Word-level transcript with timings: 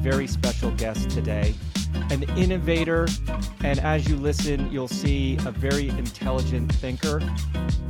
very 0.00 0.26
special 0.26 0.70
guest 0.72 1.10
today, 1.10 1.54
an 2.10 2.22
innovator, 2.38 3.06
and 3.62 3.78
as 3.80 4.08
you 4.08 4.16
listen, 4.16 4.70
you'll 4.72 4.88
see 4.88 5.36
a 5.44 5.50
very 5.50 5.88
intelligent 5.90 6.72
thinker, 6.74 7.20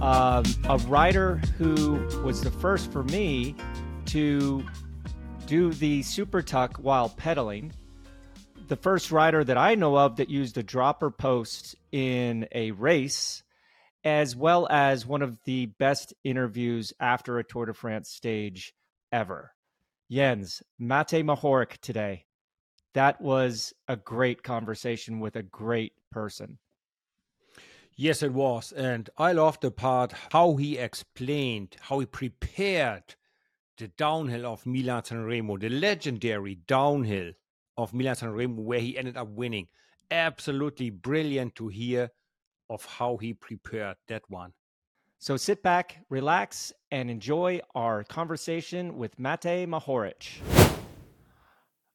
um, 0.02 0.44
a 0.68 0.76
writer 0.88 1.36
who 1.56 1.94
was 2.24 2.42
the 2.42 2.50
first 2.50 2.90
for 2.90 3.04
me 3.04 3.54
to 4.06 4.64
do 5.46 5.72
the 5.72 6.02
super 6.02 6.42
tuck 6.42 6.78
while 6.78 7.08
pedaling. 7.10 7.72
The 8.66 8.76
first 8.76 9.12
rider 9.12 9.44
that 9.44 9.56
I 9.56 9.76
know 9.76 9.96
of 9.96 10.16
that 10.16 10.28
used 10.28 10.58
a 10.58 10.64
dropper 10.64 11.12
post 11.12 11.76
in 11.92 12.48
a 12.52 12.72
race, 12.72 13.44
as 14.02 14.34
well 14.34 14.66
as 14.68 15.06
one 15.06 15.22
of 15.22 15.38
the 15.44 15.66
best 15.66 16.12
interviews 16.24 16.92
after 16.98 17.38
a 17.38 17.44
Tour 17.44 17.66
de 17.66 17.74
France 17.74 18.08
stage 18.10 18.74
ever. 19.12 19.52
Jens, 20.10 20.60
Matej 20.80 21.22
Mohorič 21.22 21.78
today. 21.80 22.24
That 22.94 23.20
was 23.20 23.72
a 23.86 23.96
great 23.96 24.42
conversation 24.42 25.20
with 25.20 25.36
a 25.36 25.44
great 25.44 25.92
person. 26.10 26.58
Yes, 27.94 28.22
it 28.22 28.32
was. 28.32 28.72
And 28.72 29.08
I 29.16 29.32
loved 29.32 29.62
the 29.62 29.70
part 29.70 30.12
how 30.32 30.56
he 30.56 30.78
explained, 30.78 31.76
how 31.80 32.00
he 32.00 32.06
prepared 32.06 33.14
the 33.78 33.86
downhill 33.88 34.46
of 34.46 34.66
Milan 34.66 35.04
San 35.04 35.22
Remo, 35.22 35.56
the 35.56 35.68
legendary 35.68 36.56
downhill 36.56 37.32
of 37.76 37.94
Milan 37.94 38.16
San 38.16 38.30
Remo, 38.30 38.62
where 38.62 38.80
he 38.80 38.98
ended 38.98 39.16
up 39.16 39.28
winning. 39.28 39.68
Absolutely 40.10 40.90
brilliant 40.90 41.54
to 41.54 41.68
hear 41.68 42.10
of 42.68 42.84
how 42.84 43.16
he 43.16 43.32
prepared 43.32 43.96
that 44.08 44.22
one. 44.28 44.54
So 45.22 45.36
sit 45.36 45.62
back, 45.62 45.98
relax, 46.08 46.72
and 46.90 47.10
enjoy 47.10 47.60
our 47.74 48.04
conversation 48.04 48.96
with 48.96 49.18
Matej 49.18 49.66
Mohorič. 49.68 50.38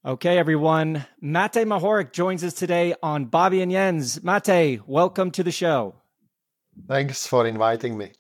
Okay, 0.05 0.37
everyone. 0.37 1.03
Matej 1.23 1.65
Mohorič 1.65 2.11
joins 2.11 2.43
us 2.43 2.53
today 2.53 2.93
on 3.01 3.25
Bobby 3.25 3.63
and 3.63 3.71
Jens. 3.71 4.19
Matej, 4.19 4.79
welcome 4.85 5.31
to 5.31 5.41
the 5.41 5.51
show. 5.51 5.95
Thanks 6.87 7.25
for 7.25 7.47
inviting 7.47 7.97
me. 7.97 8.11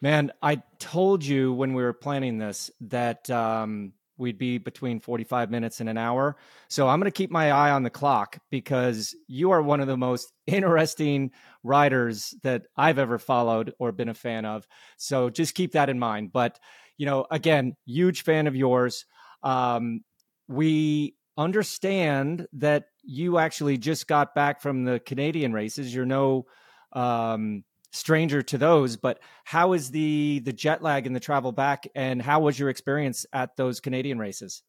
Man, 0.00 0.30
I 0.40 0.62
told 0.78 1.24
you 1.24 1.52
when 1.52 1.74
we 1.74 1.82
were 1.82 1.92
planning 1.92 2.38
this 2.38 2.70
that 2.82 3.28
um, 3.30 3.94
we'd 4.18 4.38
be 4.38 4.58
between 4.58 5.00
45 5.00 5.50
minutes 5.50 5.80
and 5.80 5.88
an 5.88 5.96
hour. 5.96 6.36
So 6.68 6.88
I'm 6.88 6.98
going 6.98 7.10
to 7.10 7.16
keep 7.16 7.30
my 7.30 7.50
eye 7.50 7.70
on 7.70 7.84
the 7.84 7.90
clock 7.90 8.38
because 8.50 9.14
you 9.26 9.52
are 9.52 9.62
one 9.62 9.80
of 9.80 9.86
the 9.86 9.96
most 9.96 10.32
interesting 10.46 11.30
riders 11.62 12.34
that 12.42 12.64
I've 12.76 12.98
ever 12.98 13.18
followed 13.18 13.72
or 13.78 13.92
been 13.92 14.08
a 14.08 14.14
fan 14.14 14.44
of. 14.44 14.66
So 14.96 15.30
just 15.30 15.54
keep 15.54 15.72
that 15.72 15.88
in 15.88 15.98
mind. 15.98 16.32
But, 16.32 16.58
you 16.96 17.06
know, 17.06 17.26
again, 17.30 17.76
huge 17.86 18.22
fan 18.22 18.46
of 18.46 18.56
yours. 18.56 19.06
Um, 19.42 20.02
we 20.48 21.14
understand 21.36 22.48
that 22.54 22.86
you 23.04 23.38
actually 23.38 23.78
just 23.78 24.08
got 24.08 24.34
back 24.34 24.60
from 24.60 24.84
the 24.84 24.98
Canadian 24.98 25.52
races. 25.52 25.94
You're 25.94 26.04
no 26.04 26.46
um, 26.92 27.64
stranger 27.90 28.42
to 28.42 28.58
those 28.58 28.96
but 28.96 29.18
how 29.44 29.72
is 29.72 29.90
the 29.90 30.40
the 30.44 30.52
jet 30.52 30.82
lag 30.82 31.06
and 31.06 31.16
the 31.16 31.20
travel 31.20 31.52
back 31.52 31.86
and 31.94 32.20
how 32.20 32.40
was 32.40 32.58
your 32.58 32.68
experience 32.68 33.24
at 33.32 33.56
those 33.56 33.80
canadian 33.80 34.18
races? 34.18 34.62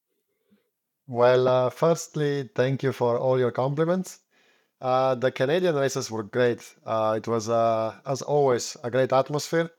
Well 1.08 1.48
uh, 1.48 1.70
firstly 1.70 2.50
thank 2.56 2.84
you 2.84 2.92
for 2.92 3.18
all 3.18 3.40
your 3.40 3.52
compliments. 3.52 4.20
Uh, 4.82 5.16
the 5.16 5.32
canadian 5.32 5.76
races 5.76 6.10
were 6.10 6.24
great. 6.24 6.74
Uh, 6.86 7.16
it 7.18 7.28
was 7.28 7.50
uh, 7.50 7.96
as 8.06 8.22
always 8.22 8.78
a 8.84 8.90
great 8.90 9.12
atmosphere. 9.12 9.70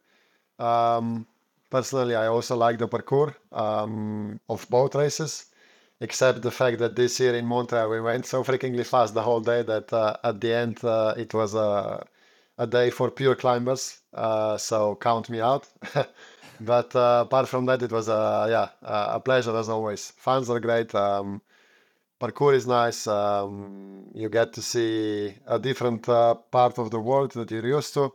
Um, 0.59 1.27
personally 1.71 2.17
i 2.17 2.27
also 2.27 2.57
like 2.57 2.79
the 2.79 2.89
parcours 2.89 3.35
um, 3.53 4.41
of 4.49 4.69
both 4.69 4.95
races 4.95 5.47
except 6.01 6.43
the 6.43 6.51
fact 6.51 6.79
that 6.79 6.97
this 6.97 7.21
year 7.21 7.35
in 7.35 7.47
montreal 7.47 7.89
we 7.89 8.01
went 8.01 8.27
so 8.27 8.43
freakingly 8.43 8.85
fast 8.85 9.15
the 9.15 9.23
whole 9.23 9.41
day 9.41 9.63
that 9.63 9.93
uh, 9.93 10.17
at 10.25 10.41
the 10.41 10.53
end 10.53 10.85
uh, 10.85 11.15
it 11.17 11.33
was 11.33 11.55
a 11.55 12.05
a 12.61 12.67
day 12.67 12.91
for 12.91 13.11
pure 13.11 13.35
climbers. 13.35 14.01
Uh, 14.13 14.57
so 14.59 14.95
count 14.97 15.31
me 15.31 15.41
out. 15.41 15.67
but 16.61 16.95
uh, 16.95 17.25
apart 17.27 17.49
from 17.49 17.65
that, 17.67 17.83
it 17.83 17.91
was 17.91 18.09
a 18.09 18.47
yeah 18.51 18.69
a 18.83 19.19
pleasure 19.19 19.57
as 19.57 19.69
always. 19.69 20.13
Fans 20.19 20.51
are 20.51 20.61
great. 20.61 20.95
Um, 20.95 21.41
parcours 22.21 22.57
is 22.59 22.67
nice. 22.67 23.07
Um, 23.07 24.11
you 24.15 24.29
get 24.29 24.53
to 24.53 24.63
see 24.63 25.35
a 25.47 25.59
different 25.59 26.07
uh, 26.09 26.35
part 26.35 26.79
of 26.79 26.91
the 26.91 27.01
world 27.01 27.33
that 27.33 27.51
you're 27.51 27.67
used 27.67 27.95
to. 27.95 28.13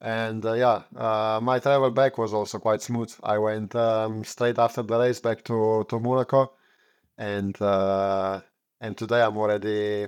And 0.00 0.44
uh, 0.44 0.54
yeah, 0.54 0.82
uh, 0.96 1.40
my 1.40 1.60
travel 1.60 1.90
back 1.90 2.18
was 2.18 2.34
also 2.34 2.58
quite 2.58 2.82
smooth. 2.82 3.12
I 3.22 3.38
went 3.38 3.74
um, 3.76 4.24
straight 4.24 4.58
after 4.58 4.82
the 4.82 4.98
race 4.98 5.20
back 5.20 5.44
to, 5.44 5.84
to 5.88 6.00
Monaco, 6.00 6.52
and 7.16 7.60
uh, 7.60 8.40
and 8.80 8.96
today 8.96 9.22
I'm 9.22 9.36
already 9.36 10.06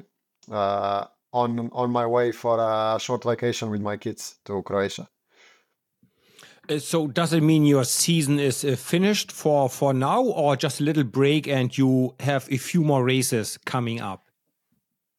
on 1.33 1.71
on 1.73 1.91
my 1.91 2.07
way 2.07 2.33
for 2.33 2.59
a 2.59 2.99
short 2.99 3.25
vacation 3.25 3.71
with 3.71 3.81
my 3.81 3.97
kids 3.97 4.37
to 4.45 4.63
Croatia. 4.63 5.09
Uh, 6.69 6.79
so 6.79 7.07
does 7.07 7.33
it 7.33 7.43
mean 7.43 7.65
your 7.65 7.85
season 7.85 8.39
is 8.39 8.65
uh, 8.65 8.77
finished 8.77 9.33
for 9.33 9.69
for 9.69 9.93
now, 9.93 10.23
or 10.23 10.57
just 10.57 10.81
a 10.81 10.85
little 10.85 11.05
break 11.05 11.49
and 11.49 11.77
you 11.77 12.15
have 12.21 12.47
a 12.51 12.57
few 12.57 12.83
more 12.83 13.05
races 13.05 13.59
coming 13.65 14.01
up? 14.01 14.25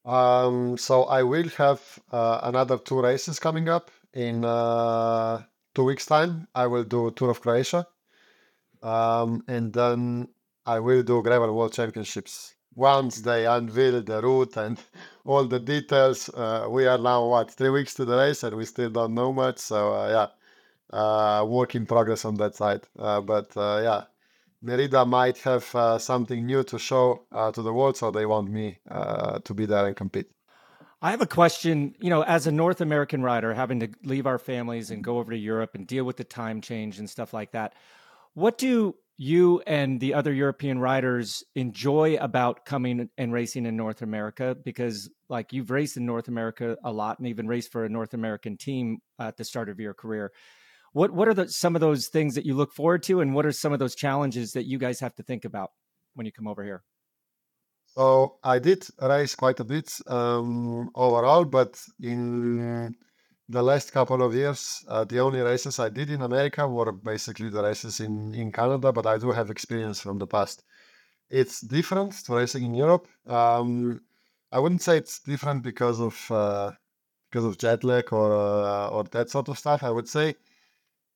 Um, 0.04 0.76
so 0.78 1.04
I 1.04 1.22
will 1.22 1.48
have 1.58 1.80
uh, 2.10 2.40
another 2.42 2.78
two 2.78 3.00
races 3.00 3.38
coming 3.38 3.68
up 3.68 3.90
in 4.12 4.44
uh, 4.44 5.42
two 5.74 5.84
weeks' 5.84 6.06
time. 6.06 6.48
I 6.54 6.66
will 6.66 6.84
do 6.84 7.10
Tour 7.12 7.30
of 7.30 7.40
Croatia, 7.40 7.86
um, 8.82 9.44
and 9.46 9.72
then 9.72 10.28
I 10.66 10.80
will 10.80 11.02
do 11.02 11.22
Gravel 11.22 11.54
World 11.54 11.72
Championships 11.72 12.51
once 12.74 13.20
they 13.20 13.46
unveil 13.46 14.02
the 14.02 14.22
route 14.22 14.56
and 14.56 14.78
all 15.24 15.44
the 15.44 15.60
details, 15.60 16.28
uh, 16.30 16.66
we 16.68 16.86
are 16.86 16.98
now 16.98 17.26
what 17.26 17.50
three 17.50 17.70
weeks 17.70 17.94
to 17.94 18.04
the 18.04 18.16
race 18.16 18.42
and 18.42 18.56
we 18.56 18.64
still 18.64 18.90
don't 18.90 19.14
know 19.14 19.32
much. 19.32 19.58
So 19.58 19.94
uh, 19.94 20.08
yeah, 20.92 20.98
uh, 20.98 21.44
work 21.44 21.74
in 21.74 21.86
progress 21.86 22.24
on 22.24 22.36
that 22.36 22.54
side. 22.54 22.82
Uh, 22.98 23.20
but 23.20 23.56
uh, 23.56 23.80
yeah, 23.82 24.04
Merida 24.62 25.04
might 25.04 25.38
have 25.38 25.74
uh, 25.74 25.98
something 25.98 26.46
new 26.46 26.62
to 26.64 26.78
show 26.78 27.22
to 27.54 27.62
the 27.62 27.72
world, 27.72 27.96
so 27.96 28.10
they 28.10 28.26
want 28.26 28.50
me 28.50 28.78
to 28.88 29.54
be 29.54 29.66
there 29.66 29.86
and 29.86 29.96
compete. 29.96 30.30
I 31.04 31.10
have 31.10 31.20
a 31.20 31.26
question. 31.26 31.96
You 31.98 32.10
know, 32.10 32.22
as 32.22 32.46
a 32.46 32.52
North 32.52 32.80
American 32.80 33.22
rider, 33.22 33.52
having 33.54 33.80
to 33.80 33.88
leave 34.04 34.26
our 34.26 34.38
families 34.38 34.92
and 34.92 35.02
go 35.02 35.18
over 35.18 35.32
to 35.32 35.36
Europe 35.36 35.74
and 35.74 35.84
deal 35.84 36.04
with 36.04 36.16
the 36.16 36.24
time 36.24 36.60
change 36.60 37.00
and 37.00 37.10
stuff 37.10 37.34
like 37.34 37.50
that, 37.52 37.74
what 38.34 38.56
do 38.56 38.94
you 39.16 39.60
and 39.66 40.00
the 40.00 40.14
other 40.14 40.32
European 40.32 40.78
riders 40.78 41.44
enjoy 41.54 42.16
about 42.16 42.64
coming 42.64 43.08
and 43.16 43.32
racing 43.32 43.66
in 43.66 43.76
North 43.76 44.02
America? 44.02 44.56
Because 44.64 45.10
like 45.28 45.52
you've 45.52 45.70
raced 45.70 45.96
in 45.96 46.06
North 46.06 46.28
America 46.28 46.76
a 46.84 46.92
lot 46.92 47.18
and 47.18 47.28
even 47.28 47.46
raced 47.46 47.72
for 47.72 47.84
a 47.84 47.88
North 47.88 48.14
American 48.14 48.56
team 48.56 48.98
at 49.18 49.36
the 49.36 49.44
start 49.44 49.68
of 49.68 49.78
your 49.80 49.94
career. 49.94 50.32
What 50.92 51.10
what 51.12 51.28
are 51.28 51.34
the, 51.34 51.48
some 51.48 51.74
of 51.74 51.80
those 51.80 52.08
things 52.08 52.34
that 52.34 52.44
you 52.44 52.54
look 52.54 52.72
forward 52.72 53.02
to, 53.04 53.20
and 53.20 53.34
what 53.34 53.46
are 53.46 53.52
some 53.52 53.72
of 53.72 53.78
those 53.78 53.94
challenges 53.94 54.52
that 54.52 54.66
you 54.66 54.78
guys 54.78 55.00
have 55.00 55.14
to 55.14 55.22
think 55.22 55.44
about 55.44 55.70
when 56.14 56.26
you 56.26 56.32
come 56.32 56.46
over 56.46 56.62
here? 56.62 56.82
So 57.94 58.38
I 58.42 58.58
did 58.58 58.86
race 59.00 59.34
quite 59.34 59.60
a 59.60 59.64
bit 59.64 59.92
um, 60.06 60.90
overall, 60.94 61.44
but 61.44 61.80
in 62.00 62.94
the 63.52 63.62
last 63.62 63.92
couple 63.92 64.22
of 64.22 64.34
years, 64.34 64.82
uh, 64.88 65.04
the 65.04 65.20
only 65.20 65.40
races 65.40 65.78
I 65.78 65.90
did 65.90 66.08
in 66.10 66.22
America 66.22 66.66
were 66.66 66.90
basically 66.90 67.50
the 67.50 67.62
races 67.62 68.00
in, 68.00 68.34
in 68.34 68.50
Canada, 68.50 68.92
but 68.92 69.06
I 69.06 69.18
do 69.18 69.30
have 69.30 69.50
experience 69.50 70.00
from 70.00 70.18
the 70.18 70.26
past. 70.26 70.64
It's 71.28 71.60
different 71.60 72.12
to 72.24 72.34
racing 72.34 72.64
in 72.64 72.74
Europe. 72.74 73.06
Um, 73.26 74.00
I 74.50 74.58
wouldn't 74.58 74.82
say 74.82 74.96
it's 74.96 75.18
different 75.20 75.62
because 75.62 76.00
of 76.00 76.30
uh, 76.30 76.72
because 77.30 77.44
of 77.44 77.58
jet 77.58 77.84
lag 77.84 78.12
or 78.12 78.32
uh, 78.32 78.88
or 78.88 79.04
that 79.04 79.30
sort 79.30 79.48
of 79.48 79.58
stuff. 79.58 79.82
I 79.82 79.90
would 79.90 80.08
say 80.08 80.34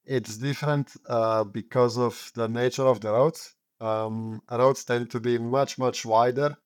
it's 0.05 0.37
different 0.37 0.93
uh, 1.09 1.44
because 1.44 1.99
of 1.99 2.15
the 2.35 2.49
nature 2.49 2.87
of 2.87 3.00
the 3.00 3.12
roads. 3.12 3.55
Um, 3.81 4.43
roads 4.50 4.85
tend 4.85 5.11
to 5.11 5.21
be 5.21 5.39
much 5.39 5.79
much 5.79 6.05
wider, 6.05 6.56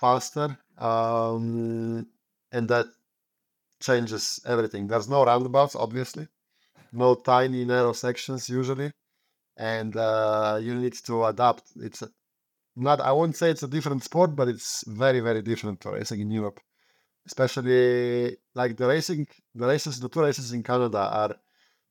faster, 0.00 0.58
um, 0.78 2.06
and 2.52 2.68
that 2.68 2.86
changes 3.80 4.40
everything. 4.46 4.86
There's 4.86 5.08
no 5.08 5.24
roundabouts, 5.24 5.74
obviously, 5.74 6.28
no 6.92 7.14
tiny 7.14 7.64
narrow 7.64 7.92
sections 7.92 8.48
usually, 8.48 8.92
and 9.56 9.96
uh, 9.96 10.58
you 10.60 10.74
need 10.74 10.94
to 11.04 11.24
adapt. 11.24 11.64
It's 11.76 12.02
not. 12.76 13.00
I 13.00 13.12
won't 13.12 13.36
say 13.36 13.50
it's 13.50 13.62
a 13.62 13.68
different 13.68 14.04
sport, 14.04 14.36
but 14.36 14.48
it's 14.48 14.84
very 14.86 15.20
very 15.20 15.42
different 15.42 15.80
to 15.82 15.90
racing 15.92 16.20
in 16.20 16.30
Europe, 16.30 16.60
especially 17.26 18.36
like 18.54 18.76
the 18.76 18.86
racing. 18.86 19.26
The 19.54 19.66
races, 19.66 20.00
the 20.00 20.08
two 20.08 20.22
races 20.22 20.52
in 20.52 20.62
Canada 20.62 20.98
are 20.98 21.36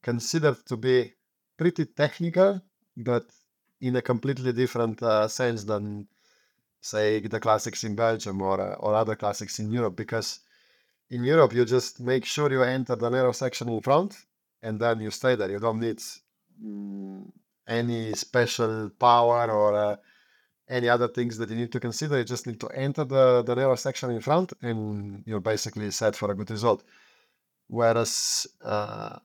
considered 0.01 0.57
to 0.67 0.77
be 0.77 1.13
pretty 1.57 1.85
technical, 1.85 2.61
but 2.95 3.25
in 3.81 3.95
a 3.95 4.01
completely 4.01 4.53
different 4.53 5.01
uh, 5.03 5.27
sense 5.27 5.63
than 5.63 6.07
say 6.81 7.19
the 7.19 7.39
classics 7.39 7.83
in 7.83 7.95
Belgium 7.95 8.41
or 8.41 8.59
uh, 8.61 8.75
or 8.75 8.95
other 8.95 9.15
classics 9.15 9.59
in 9.59 9.71
Europe 9.71 9.95
because 9.95 10.39
in 11.09 11.23
Europe, 11.23 11.53
you 11.53 11.65
just 11.65 11.99
make 11.99 12.25
sure 12.25 12.51
you 12.51 12.63
enter 12.63 12.95
the 12.95 13.09
narrow 13.09 13.31
section 13.31 13.69
in 13.69 13.81
front 13.81 14.15
and 14.61 14.79
then 14.79 14.99
you 14.99 15.11
stay 15.11 15.35
there. 15.35 15.49
You 15.49 15.59
don't 15.59 15.79
need 15.79 16.01
mm, 16.63 17.31
any 17.67 18.13
special 18.13 18.91
power 18.99 19.49
or 19.51 19.73
uh, 19.73 19.95
any 20.69 20.87
other 20.87 21.07
things 21.07 21.37
that 21.37 21.49
you 21.49 21.55
need 21.55 21.71
to 21.71 21.79
consider. 21.79 22.17
You 22.17 22.23
just 22.23 22.45
need 22.45 22.59
to 22.59 22.67
enter 22.69 23.03
the, 23.05 23.43
the 23.43 23.55
narrow 23.55 23.75
section 23.75 24.11
in 24.11 24.21
front 24.21 24.53
and 24.61 25.23
you're 25.25 25.39
basically 25.39 25.89
set 25.91 26.15
for 26.15 26.31
a 26.31 26.35
good 26.35 26.51
result. 26.51 26.83
Whereas 27.67 28.47
uh, 28.63 29.17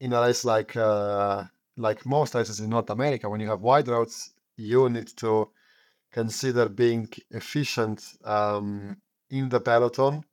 in 0.00 0.12
a 0.12 0.20
race 0.20 0.44
like 0.44 0.76
uh, 0.76 1.44
like 1.76 2.04
most 2.04 2.34
races 2.34 2.60
in 2.60 2.70
North 2.70 2.90
America, 2.90 3.28
when 3.28 3.40
you 3.40 3.48
have 3.48 3.60
wide 3.60 3.88
roads, 3.88 4.32
you 4.56 4.88
need 4.88 5.08
to 5.16 5.48
consider 6.12 6.68
being 6.68 7.08
efficient 7.30 8.04
um, 8.24 8.96
in 9.30 9.48
the 9.48 9.60
peloton 9.60 10.24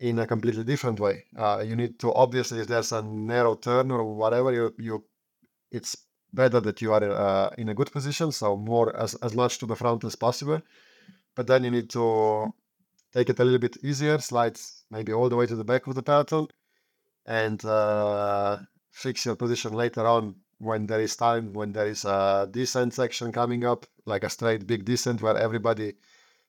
in 0.00 0.18
a 0.18 0.26
completely 0.26 0.64
different 0.64 1.00
way. 1.00 1.24
Uh, 1.36 1.62
you 1.66 1.74
need 1.74 1.98
to 1.98 2.12
obviously, 2.14 2.60
if 2.60 2.66
there's 2.66 2.92
a 2.92 3.02
narrow 3.02 3.54
turn 3.54 3.90
or 3.90 4.04
whatever, 4.04 4.52
you 4.52 4.74
you 4.78 5.04
it's 5.70 5.96
better 6.32 6.60
that 6.60 6.80
you 6.80 6.92
are 6.92 7.02
uh, 7.02 7.50
in 7.58 7.68
a 7.68 7.74
good 7.74 7.90
position, 7.90 8.32
so 8.32 8.56
more 8.56 8.94
as 8.96 9.14
as 9.16 9.34
much 9.34 9.58
to 9.58 9.66
the 9.66 9.76
front 9.76 10.04
as 10.04 10.16
possible. 10.16 10.60
But 11.34 11.46
then 11.46 11.64
you 11.64 11.70
need 11.70 11.90
to 11.90 12.52
take 13.12 13.30
it 13.30 13.40
a 13.40 13.44
little 13.44 13.58
bit 13.58 13.76
easier, 13.82 14.18
slide 14.18 14.58
maybe 14.90 15.12
all 15.12 15.28
the 15.28 15.36
way 15.36 15.46
to 15.46 15.56
the 15.56 15.64
back 15.64 15.86
of 15.86 15.94
the 15.94 16.02
peloton, 16.02 16.48
and 17.26 17.64
uh, 17.64 18.58
fix 18.90 19.26
your 19.26 19.36
position 19.36 19.72
later 19.72 20.06
on 20.06 20.36
when 20.58 20.86
there 20.86 21.00
is 21.00 21.16
time, 21.16 21.52
when 21.52 21.72
there 21.72 21.86
is 21.86 22.04
a 22.04 22.48
descent 22.50 22.92
section 22.92 23.32
coming 23.32 23.64
up, 23.64 23.86
like 24.06 24.24
a 24.24 24.30
straight 24.30 24.66
big 24.66 24.84
descent 24.84 25.22
where 25.22 25.36
everybody 25.36 25.94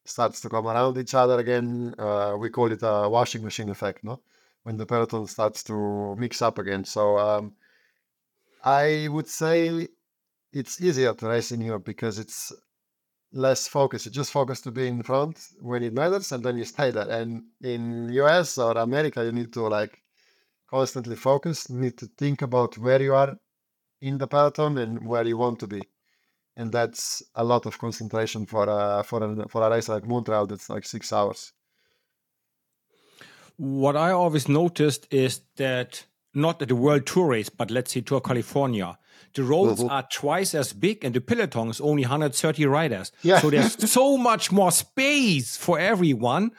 starts 0.09 0.41
to 0.41 0.50
come 0.50 0.67
around 0.67 0.97
each 0.97 1.13
other 1.13 1.39
again. 1.39 1.94
Uh, 1.97 2.35
we 2.39 2.50
call 2.50 2.71
it 2.71 2.79
a 2.81 3.07
washing 3.07 3.44
machine 3.44 3.69
effect, 3.69 4.03
no? 4.03 4.21
When 4.63 4.77
the 4.77 4.85
peloton 4.85 5.27
starts 5.27 5.63
to 5.65 6.15
mix 6.17 6.41
up 6.41 6.57
again. 6.57 6.83
So 6.83 7.17
um, 7.17 7.53
I 8.63 9.07
would 9.09 9.27
say 9.27 9.88
it's 10.51 10.81
easier 10.81 11.13
to 11.13 11.27
race 11.27 11.51
in 11.51 11.61
Europe 11.61 11.85
because 11.85 12.19
it's 12.19 12.51
less 13.31 13.67
focus. 13.67 14.06
You 14.06 14.11
just 14.11 14.31
focus 14.31 14.61
to 14.61 14.71
be 14.71 14.88
in 14.88 15.03
front 15.03 15.39
when 15.61 15.83
it 15.83 15.94
matters, 15.94 16.31
and 16.31 16.44
then 16.44 16.57
you 16.57 16.65
stay 16.65 16.91
there. 16.91 17.09
And 17.09 17.44
in 17.62 18.09
US 18.13 18.57
or 18.57 18.77
America, 18.77 19.23
you 19.23 19.31
need 19.31 19.53
to 19.53 19.67
like 19.67 20.01
constantly 20.69 21.15
focus. 21.15 21.69
Need 21.69 21.97
to 22.00 22.07
think 22.17 22.41
about 22.41 22.77
where 22.77 23.01
you 23.01 23.13
are 23.13 23.38
in 24.01 24.17
the 24.17 24.27
peloton 24.27 24.77
and 24.77 25.07
where 25.07 25.25
you 25.25 25.38
want 25.38 25.59
to 25.59 25.67
be. 25.67 25.81
And 26.59 26.73
that's 26.73 27.23
a 27.35 27.44
lot 27.45 27.65
of 27.65 27.79
concentration 27.79 28.45
for 28.45 28.65
a 28.67 29.01
for 29.09 29.23
a 29.23 29.47
for 29.47 29.61
a 29.65 29.69
race 29.69 29.88
like 29.88 30.06
Montreal 30.06 30.45
that's 30.47 30.69
like 30.69 30.85
six 30.85 31.13
hours. 31.13 31.53
What 33.56 33.95
I 33.95 34.11
always 34.11 34.47
noticed 34.50 35.07
is 35.09 35.41
that 35.56 36.06
not 36.33 36.61
at 36.61 36.67
the 36.67 36.75
World 36.75 37.06
Tour 37.06 37.27
race, 37.27 37.50
but 37.50 37.71
let's 37.71 37.94
say 37.94 38.01
Tour 38.01 38.19
California, 38.21 38.97
the 39.35 39.44
roads 39.44 39.81
Mhm. 39.81 39.89
are 39.89 40.07
twice 40.11 40.53
as 40.53 40.73
big 40.73 41.03
and 41.06 41.13
the 41.15 41.21
peloton 41.21 41.69
is 41.69 41.79
only 41.81 42.03
130 42.03 42.65
riders. 42.65 43.12
Yeah. 43.23 43.39
So 43.39 43.50
there's 43.50 43.75
so 43.91 44.17
much 44.17 44.51
more 44.51 44.71
space 44.71 45.55
for 45.57 45.79
everyone. 45.79 46.51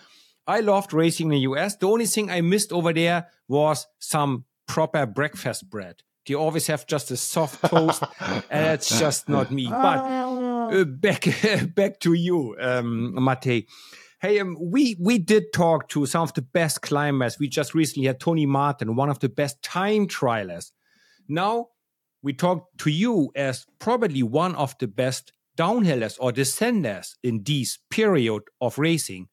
I 0.46 0.60
loved 0.60 0.92
racing 0.94 1.26
in 1.26 1.32
the 1.32 1.40
US. 1.50 1.76
The 1.76 1.88
only 1.88 2.06
thing 2.06 2.30
I 2.30 2.40
missed 2.40 2.72
over 2.72 2.92
there 2.94 3.28
was 3.48 3.86
some 3.98 4.44
proper 4.66 5.04
breakfast 5.06 5.68
bread. 5.70 6.02
They 6.26 6.34
always 6.34 6.66
have 6.66 6.86
just 6.86 7.10
a 7.10 7.16
soft 7.16 7.64
toast, 7.64 8.02
and 8.20 8.44
that's 8.50 8.98
just 8.98 9.28
not 9.28 9.50
me. 9.50 9.68
But 9.68 9.98
uh, 9.98 10.84
back 10.84 11.26
back 11.74 12.00
to 12.00 12.12
you, 12.12 12.56
um, 12.60 13.14
Matej. 13.18 13.66
Hey, 14.20 14.38
um, 14.38 14.56
we 14.60 14.96
we 15.00 15.18
did 15.18 15.52
talk 15.52 15.88
to 15.90 16.04
some 16.04 16.22
of 16.22 16.34
the 16.34 16.42
best 16.42 16.82
climbers. 16.82 17.38
We 17.38 17.48
just 17.48 17.74
recently 17.74 18.06
had 18.06 18.20
Tony 18.20 18.44
Martin, 18.44 18.96
one 18.96 19.08
of 19.08 19.18
the 19.20 19.30
best 19.30 19.62
time 19.62 20.06
trialers. 20.06 20.72
Now 21.26 21.68
we 22.22 22.34
talk 22.34 22.68
to 22.78 22.90
you 22.90 23.30
as 23.34 23.64
probably 23.78 24.22
one 24.22 24.54
of 24.56 24.76
the 24.78 24.88
best 24.88 25.32
downhillers 25.56 26.16
or 26.20 26.32
descenders 26.32 27.14
in 27.22 27.42
this 27.44 27.78
period 27.90 28.42
of 28.60 28.78
racing. 28.78 29.28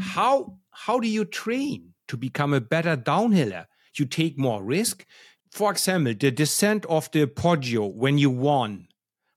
How 0.00 0.58
how 0.70 1.00
do 1.00 1.08
you 1.08 1.24
train 1.24 1.94
to 2.08 2.16
become 2.16 2.54
a 2.54 2.60
better 2.60 2.96
downhiller? 2.96 3.66
You 3.98 4.04
take 4.04 4.38
more 4.38 4.62
risk. 4.62 5.06
For 5.50 5.70
example, 5.70 6.14
the 6.14 6.30
descent 6.30 6.84
of 6.86 7.10
the 7.12 7.26
Poggio 7.26 7.92
when 7.92 8.18
you 8.18 8.30
won. 8.30 8.88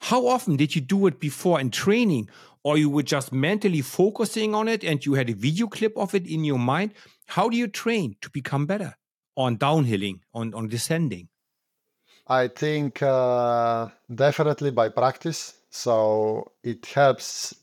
How 0.02 0.28
often 0.28 0.56
did 0.56 0.76
you 0.76 0.82
do 0.82 1.08
it 1.08 1.20
before 1.20 1.60
in 1.60 1.72
training? 1.72 2.30
Or 2.64 2.78
you 2.78 2.90
were 2.90 3.04
just 3.04 3.32
mentally 3.32 3.82
focusing 3.82 4.54
on 4.54 4.68
it 4.68 4.84
and 4.84 5.06
you 5.06 5.14
had 5.14 5.30
a 5.30 5.34
video 5.34 5.68
clip 5.68 5.98
of 5.98 6.14
it 6.14 6.28
in 6.28 6.44
your 6.44 6.60
mind? 6.60 6.94
How 7.26 7.48
do 7.48 7.56
you 7.56 7.68
train 7.68 8.18
to 8.22 8.30
become 8.30 8.66
better 8.66 8.96
on 9.38 9.58
downhilling, 9.58 10.20
on, 10.34 10.54
on 10.54 10.68
descending? 10.68 11.30
I 12.28 12.50
think 12.50 13.02
uh, 13.02 13.88
definitely 14.14 14.72
by 14.72 14.90
practice. 14.90 15.56
So 15.70 16.52
it 16.64 16.86
helps 16.86 17.56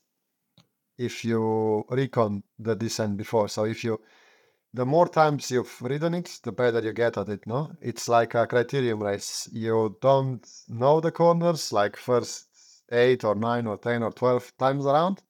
if 0.98 1.24
you 1.24 1.84
recon 1.90 2.42
the 2.58 2.74
descent 2.74 3.16
before. 3.16 3.48
So 3.48 3.64
if 3.64 3.84
you, 3.84 4.00
the 4.76 4.84
more 4.84 5.08
times 5.08 5.50
you've 5.50 5.80
ridden 5.80 6.12
it, 6.12 6.38
the 6.42 6.52
better 6.52 6.80
you 6.80 6.92
get 6.92 7.16
at 7.16 7.30
it. 7.30 7.46
No, 7.46 7.72
it's 7.80 8.08
like 8.08 8.34
a 8.34 8.46
criterium 8.46 9.00
race. 9.00 9.48
You 9.50 9.96
don't 10.02 10.46
know 10.68 11.00
the 11.00 11.10
corners 11.10 11.72
like 11.72 11.96
first 11.96 12.48
eight 12.92 13.24
or 13.24 13.34
nine 13.34 13.66
or 13.66 13.78
ten 13.78 14.02
or 14.02 14.12
twelve 14.12 14.52
times 14.58 14.84
around, 14.84 15.22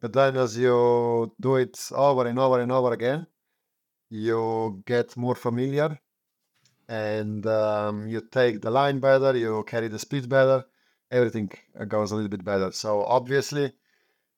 but 0.00 0.12
then 0.12 0.36
as 0.36 0.58
you 0.58 1.32
do 1.40 1.56
it 1.56 1.78
over 1.92 2.26
and 2.26 2.38
over 2.40 2.60
and 2.60 2.72
over 2.72 2.92
again, 2.92 3.28
you 4.10 4.82
get 4.84 5.16
more 5.16 5.36
familiar 5.36 5.96
and 6.88 7.46
um, 7.46 8.08
you 8.08 8.20
take 8.20 8.60
the 8.62 8.70
line 8.70 8.98
better, 8.98 9.36
you 9.36 9.62
carry 9.62 9.86
the 9.86 9.98
speed 9.98 10.28
better, 10.28 10.64
everything 11.12 11.48
goes 11.86 12.10
a 12.10 12.16
little 12.16 12.28
bit 12.28 12.44
better. 12.44 12.72
So 12.72 13.04
obviously, 13.04 13.72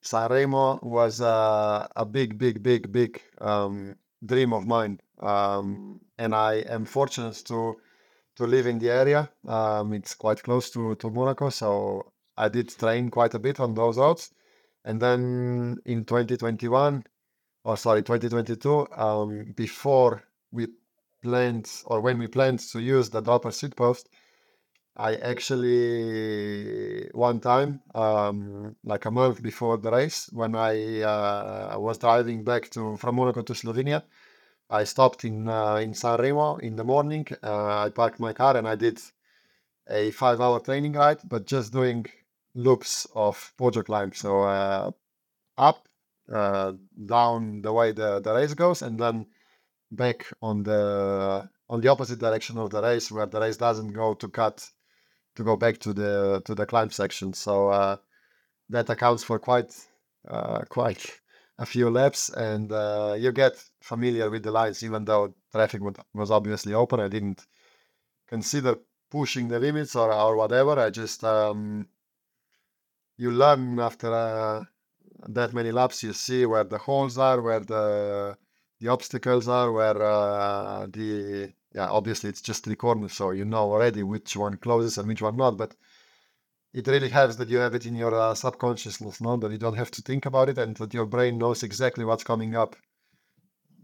Sanremo 0.03 0.83
was 0.83 1.23
uh, 1.23 1.89
a 1.97 2.05
big, 2.05 2.37
big, 2.37 2.63
big, 2.63 2.93
big 2.93 3.23
um, 3.41 3.97
dream 4.25 4.53
of 4.53 4.67
mine, 4.67 5.01
um, 5.21 6.01
and 6.19 6.35
I 6.35 6.57
am 6.69 6.85
fortunate 6.85 7.43
to 7.47 7.77
to 8.37 8.47
live 8.47 8.67
in 8.67 8.79
the 8.79 8.91
area. 8.91 9.31
Um, 9.47 9.93
it's 9.93 10.15
quite 10.15 10.43
close 10.43 10.71
to 10.71 10.95
to 10.97 11.11
Monaco, 11.11 11.51
so 11.51 12.13
I 12.37 12.49
did 12.49 12.69
train 12.71 13.11
quite 13.11 13.35
a 13.35 13.39
bit 13.39 13.61
on 13.61 13.75
those 13.75 13.99
roads. 13.99 14.31
And 14.85 15.01
then 15.01 15.79
in 15.87 16.05
2021, 16.05 17.05
or 17.65 17.77
sorry, 17.77 18.03
2022, 18.03 18.89
um, 18.93 19.53
before 19.57 20.23
we 20.53 20.69
planned 21.23 21.71
or 21.87 22.01
when 22.01 22.19
we 22.19 22.27
planned 22.27 22.59
to 22.59 22.81
use 22.81 23.09
the 23.09 23.23
Dropper 23.23 23.51
seat 23.51 23.75
post, 23.77 24.11
I 24.97 25.17
actually 25.17 27.09
one 27.13 27.41
time, 27.41 27.81
um, 27.95 28.77
like 28.85 29.07
a 29.07 29.11
month 29.11 29.43
before 29.43 29.77
the 29.77 29.91
race, 29.91 30.31
when 30.33 30.55
I 30.55 31.01
uh, 31.03 31.75
was 31.79 31.99
driving 31.99 32.45
back 32.45 32.71
to 32.71 32.97
from 32.97 33.17
Monaco 33.17 33.43
to 33.43 33.55
Slovenia, 33.55 34.05
I 34.71 34.85
stopped 34.85 35.25
in 35.25 35.49
uh, 35.49 35.77
in 35.77 35.95
Sanremo 35.95 36.61
in 36.61 36.77
the 36.77 36.85
morning. 36.85 37.27
Uh, 37.43 37.87
I 37.87 37.91
parked 37.91 38.21
my 38.21 38.33
car 38.33 38.57
and 38.57 38.69
I 38.69 38.77
did 38.77 39.01
a 39.89 40.13
five-hour 40.13 40.61
training 40.61 40.93
ride, 40.93 41.19
but 41.29 41.45
just 41.47 41.73
doing 41.73 42.07
loops 42.55 43.07
of 43.17 43.53
Poggio 43.59 43.85
climb. 43.85 44.13
So 44.13 44.43
uh, 44.43 44.93
up, 45.59 45.89
uh, 46.33 46.73
down 47.05 47.63
the 47.63 47.73
way 47.73 47.91
the, 47.91 48.21
the 48.21 48.33
race 48.33 48.55
goes, 48.55 48.83
and 48.83 48.99
then 49.01 49.27
back 49.91 50.27
on 50.41 50.63
the 50.63 51.49
on 51.69 51.81
the 51.81 51.89
opposite 51.89 52.21
direction 52.21 52.59
of 52.59 52.71
the 52.71 52.81
race 52.81 53.11
where 53.11 53.27
the 53.27 53.41
race 53.41 53.57
doesn't 53.57 53.93
go 53.93 54.15
to 54.15 54.29
cut 54.29 54.71
to 55.37 55.45
go 55.45 55.57
back 55.57 55.79
to 55.79 55.93
the 55.93 56.43
to 56.45 56.55
the 56.55 56.67
climb 56.67 56.91
section. 56.91 57.33
So 57.33 57.69
uh, 57.69 57.97
that 58.71 58.91
accounts 58.91 59.25
for 59.25 59.39
quite 59.39 59.75
uh, 60.29 60.63
quite 60.69 61.05
a 61.59 61.67
few 61.67 61.91
laps. 61.91 62.31
And 62.31 62.73
uh, 62.73 63.15
you 63.19 63.33
get 63.33 63.63
familiar 63.81 64.31
with 64.31 64.43
the 64.43 64.51
lines 64.51 64.83
even 64.83 65.05
though 65.05 65.35
traffic 65.53 65.83
wa- 65.83 65.93
was 66.13 66.31
obviously 66.31 66.75
open. 66.75 67.01
I 67.01 67.09
didn't 67.09 67.47
consider 68.27 68.77
pushing 69.11 69.49
the 69.49 69.61
limits 69.61 69.95
or, 69.97 70.13
or 70.13 70.37
whatever. 70.37 70.79
I 70.79 70.91
just 70.91 71.23
um, 71.25 71.89
you 73.17 73.31
learn 73.31 73.79
after 73.79 74.13
uh, 74.13 74.65
that 75.29 75.53
many 75.53 75.71
laps 75.71 76.03
you 76.03 76.13
see 76.13 76.47
where 76.47 76.65
the 76.65 76.79
holes 76.79 77.17
are 77.19 77.41
where 77.41 77.61
the 77.61 78.37
the 78.81 78.89
obstacles 78.89 79.49
are 79.49 79.71
where 79.73 80.03
uh, 80.03 80.87
the 80.91 81.53
yeah 81.75 81.89
obviously 81.89 82.31
it's 82.31 82.41
just 82.41 82.65
three 82.65 82.77
corners 82.77 83.13
so 83.13 83.31
you 83.31 83.45
know 83.45 83.73
already 83.73 84.03
which 84.03 84.37
one 84.37 84.57
closes 84.57 84.99
and 84.99 85.09
which 85.09 85.23
one 85.23 85.37
not 85.37 85.57
but 85.57 85.75
it 86.75 86.89
really 86.89 87.09
helps 87.09 87.37
that 87.37 87.49
you 87.49 87.59
have 87.59 87.75
it 87.77 87.87
in 87.87 87.95
your 87.95 88.13
uh, 88.13 88.35
subconsciousness 88.35 89.21
no? 89.21 89.37
That 89.37 89.53
you 89.53 89.59
don't 89.59 89.77
have 89.77 89.93
to 89.93 90.03
think 90.03 90.27
about 90.27 90.49
it 90.49 90.59
and 90.59 90.77
that 90.79 90.93
your 90.93 91.07
brain 91.07 91.39
knows 91.39 91.63
exactly 91.63 92.05
what's 92.05 92.25
coming 92.25 92.57
up 92.57 92.75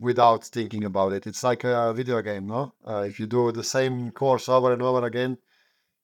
without 0.01 0.45
thinking 0.45 0.85
about 0.85 1.13
it. 1.13 1.27
It's 1.27 1.45
like 1.45 1.63
a 1.63 1.95
video 1.95 2.21
game 2.21 2.49
no? 2.49 2.75
Uh, 2.85 3.05
if 3.07 3.21
you 3.21 3.27
do 3.27 3.53
the 3.53 3.63
same 3.63 4.11
course 4.11 4.49
over 4.49 4.73
and 4.73 4.83
over 4.83 5.07
again 5.07 5.39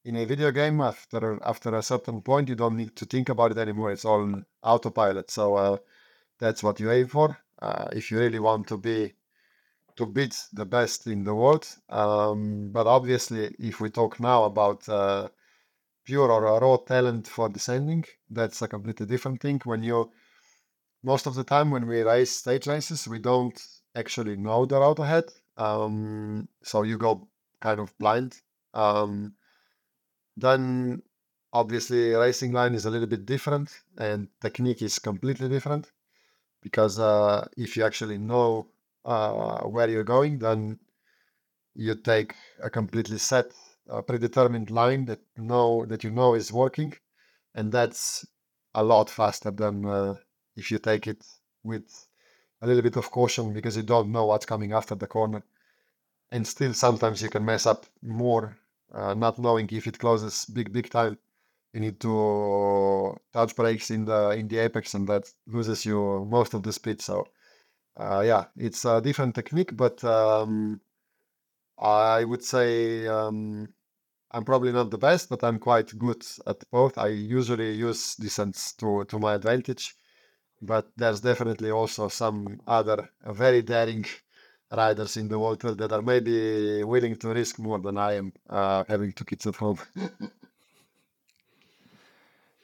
in 0.04 0.14
a 0.14 0.24
video 0.24 0.52
game 0.52 0.80
after 0.80 1.40
after 1.44 1.74
a 1.74 1.82
certain 1.82 2.22
point 2.22 2.48
you 2.48 2.54
don't 2.54 2.76
need 2.76 2.94
to 2.94 3.04
think 3.04 3.28
about 3.28 3.50
it 3.50 3.58
anymore. 3.58 3.90
It's 3.90 4.04
all 4.04 4.42
autopilot. 4.62 5.28
So 5.32 5.56
uh, 5.56 5.76
that's 6.38 6.62
what 6.62 6.78
you 6.78 6.92
aim 6.92 7.08
for. 7.08 7.36
Uh, 7.60 7.88
if 7.92 8.12
you 8.12 8.18
really 8.20 8.38
want 8.38 8.68
to 8.68 8.76
be 8.76 9.14
to 9.96 10.06
beat 10.06 10.36
the 10.52 10.64
best 10.64 11.06
in 11.06 11.24
the 11.24 11.34
world 11.34 11.66
um, 11.88 12.70
but 12.70 12.86
obviously 12.86 13.54
if 13.58 13.80
we 13.80 13.90
talk 13.90 14.20
now 14.20 14.44
about 14.44 14.88
uh, 14.88 15.28
pure 16.06 16.30
or 16.30 16.60
raw 16.60 16.76
talent 16.76 17.26
for 17.26 17.48
descending. 17.48 18.04
That's 18.30 18.62
a 18.62 18.68
completely 18.68 19.06
different 19.06 19.42
thing. 19.42 19.60
When 19.64 19.82
you 19.82 20.12
most 21.02 21.26
of 21.26 21.34
the 21.34 21.44
time 21.44 21.70
when 21.70 21.86
we 21.86 22.02
race 22.02 22.30
stage 22.30 22.66
races, 22.66 23.06
we 23.06 23.18
don't 23.18 23.60
actually 23.94 24.36
know 24.36 24.64
the 24.64 24.78
route 24.78 25.00
ahead. 25.00 25.24
Um, 25.56 26.48
so 26.62 26.82
you 26.82 26.96
go 26.96 27.28
kind 27.60 27.80
of 27.80 27.96
blind. 27.98 28.40
Um, 28.72 29.34
then 30.36 31.02
obviously 31.52 32.14
racing 32.14 32.52
line 32.52 32.74
is 32.74 32.86
a 32.86 32.90
little 32.90 33.06
bit 33.06 33.26
different 33.26 33.82
and 33.98 34.28
technique 34.40 34.82
is 34.82 34.98
completely 34.98 35.48
different 35.48 35.90
because 36.62 36.98
uh, 36.98 37.46
if 37.56 37.76
you 37.76 37.84
actually 37.84 38.18
know 38.18 38.68
uh, 39.06 39.60
where 39.60 39.88
you're 39.88 40.04
going, 40.04 40.38
then 40.38 40.78
you 41.74 41.94
take 41.94 42.34
a 42.62 42.68
completely 42.68 43.18
set, 43.18 43.52
uh, 43.88 44.02
predetermined 44.02 44.70
line 44.70 45.04
that 45.06 45.20
know 45.36 45.86
that 45.86 46.02
you 46.02 46.10
know 46.10 46.34
is 46.34 46.52
working, 46.52 46.92
and 47.54 47.70
that's 47.70 48.26
a 48.74 48.82
lot 48.82 49.08
faster 49.08 49.50
than 49.50 49.84
uh, 49.86 50.14
if 50.56 50.70
you 50.70 50.78
take 50.78 51.06
it 51.06 51.24
with 51.62 52.08
a 52.62 52.66
little 52.66 52.82
bit 52.82 52.96
of 52.96 53.10
caution 53.10 53.52
because 53.52 53.76
you 53.76 53.82
don't 53.82 54.10
know 54.10 54.26
what's 54.26 54.46
coming 54.46 54.72
after 54.72 54.94
the 54.94 55.06
corner, 55.06 55.42
and 56.32 56.46
still 56.46 56.74
sometimes 56.74 57.22
you 57.22 57.28
can 57.28 57.44
mess 57.44 57.66
up 57.66 57.86
more, 58.02 58.56
uh, 58.92 59.14
not 59.14 59.38
knowing 59.38 59.68
if 59.70 59.86
it 59.86 59.98
closes 59.98 60.46
big 60.46 60.72
big 60.72 60.90
time. 60.90 61.16
You 61.72 61.80
need 61.80 62.00
to 62.00 63.16
touch 63.32 63.54
brakes 63.54 63.90
in 63.90 64.06
the 64.06 64.30
in 64.30 64.48
the 64.48 64.58
apex, 64.58 64.94
and 64.94 65.06
that 65.08 65.30
loses 65.46 65.84
you 65.84 66.26
most 66.28 66.54
of 66.54 66.62
the 66.62 66.72
speed. 66.72 67.02
So 67.02 67.26
uh, 67.96 68.22
yeah, 68.24 68.44
it's 68.56 68.84
a 68.84 69.00
different 69.00 69.34
technique, 69.34 69.76
but 69.76 70.02
um, 70.04 70.80
I 71.78 72.24
would 72.24 72.44
say 72.44 73.06
um, 73.06 73.68
I'm 74.30 74.44
probably 74.44 74.72
not 74.72 74.90
the 74.90 74.98
best, 74.98 75.28
but 75.28 75.42
I'm 75.42 75.58
quite 75.58 75.96
good 75.98 76.24
at 76.46 76.62
both. 76.70 76.98
I 76.98 77.08
usually 77.08 77.72
use 77.72 78.16
descents 78.16 78.72
to 78.74 79.04
to 79.04 79.18
my 79.18 79.34
advantage, 79.34 79.94
but 80.60 80.90
there's 80.96 81.20
definitely 81.20 81.70
also 81.70 82.08
some 82.08 82.60
other 82.66 83.08
very 83.24 83.62
daring 83.62 84.04
riders 84.70 85.16
in 85.16 85.28
the 85.28 85.38
world 85.38 85.60
that 85.60 85.92
are 85.92 86.02
maybe 86.02 86.82
willing 86.84 87.16
to 87.16 87.28
risk 87.28 87.58
more 87.58 87.78
than 87.78 87.96
I 87.96 88.14
am 88.14 88.32
uh, 88.50 88.84
having 88.88 89.12
two 89.12 89.24
kids 89.24 89.46
at 89.46 89.56
home. 89.56 89.78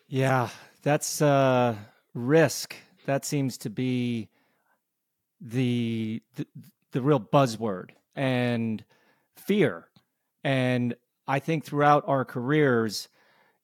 yeah, 0.08 0.48
that's 0.82 1.22
uh, 1.22 1.76
risk. 2.14 2.74
That 3.06 3.24
seems 3.24 3.56
to 3.58 3.70
be 3.70 4.28
the, 5.42 6.22
the 6.36 6.46
the 6.92 7.02
real 7.02 7.20
buzzword 7.20 7.90
and 8.14 8.84
fear. 9.36 9.88
And 10.44 10.94
I 11.26 11.38
think 11.38 11.64
throughout 11.64 12.04
our 12.06 12.24
careers, 12.24 13.08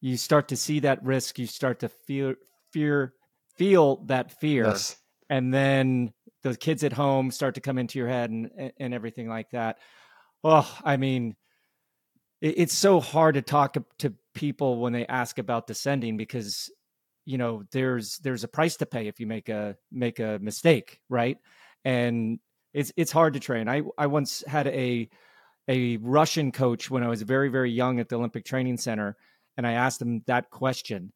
you 0.00 0.16
start 0.16 0.48
to 0.48 0.56
see 0.56 0.80
that 0.80 1.02
risk. 1.04 1.38
You 1.38 1.46
start 1.46 1.80
to 1.80 1.88
feel 1.88 2.34
fear, 2.72 3.14
feel 3.56 3.96
that 4.06 4.30
fear, 4.40 4.66
yes. 4.66 4.96
and 5.28 5.52
then 5.52 6.12
the 6.42 6.56
kids 6.56 6.84
at 6.84 6.92
home 6.92 7.30
start 7.30 7.56
to 7.56 7.60
come 7.60 7.78
into 7.78 7.98
your 7.98 8.08
head 8.08 8.30
and 8.30 8.72
and 8.78 8.94
everything 8.94 9.28
like 9.28 9.50
that. 9.50 9.78
Oh, 10.44 10.72
I 10.84 10.96
mean, 10.96 11.34
it, 12.40 12.54
it's 12.58 12.76
so 12.76 13.00
hard 13.00 13.34
to 13.34 13.42
talk 13.42 13.76
to 13.98 14.14
people 14.34 14.78
when 14.78 14.92
they 14.92 15.06
ask 15.06 15.38
about 15.38 15.66
descending 15.66 16.16
because 16.16 16.70
you 17.24 17.38
know 17.38 17.64
there's 17.72 18.18
there's 18.18 18.44
a 18.44 18.48
price 18.48 18.76
to 18.76 18.86
pay 18.86 19.08
if 19.08 19.18
you 19.18 19.26
make 19.26 19.48
a 19.48 19.76
make 19.90 20.20
a 20.20 20.38
mistake, 20.40 21.00
right? 21.08 21.38
And 21.84 22.38
it's 22.74 22.92
it's 22.96 23.12
hard 23.12 23.34
to 23.34 23.40
train. 23.40 23.68
I 23.68 23.82
I 23.96 24.06
once 24.06 24.44
had 24.46 24.66
a 24.68 25.08
a 25.68 25.98
Russian 25.98 26.50
coach 26.50 26.90
when 26.90 27.02
I 27.02 27.08
was 27.08 27.22
very, 27.22 27.50
very 27.50 27.70
young 27.70 28.00
at 28.00 28.08
the 28.08 28.16
Olympic 28.16 28.44
Training 28.44 28.78
Center. 28.78 29.16
And 29.56 29.66
I 29.66 29.72
asked 29.72 30.00
him 30.00 30.22
that 30.26 30.50
question. 30.50 31.12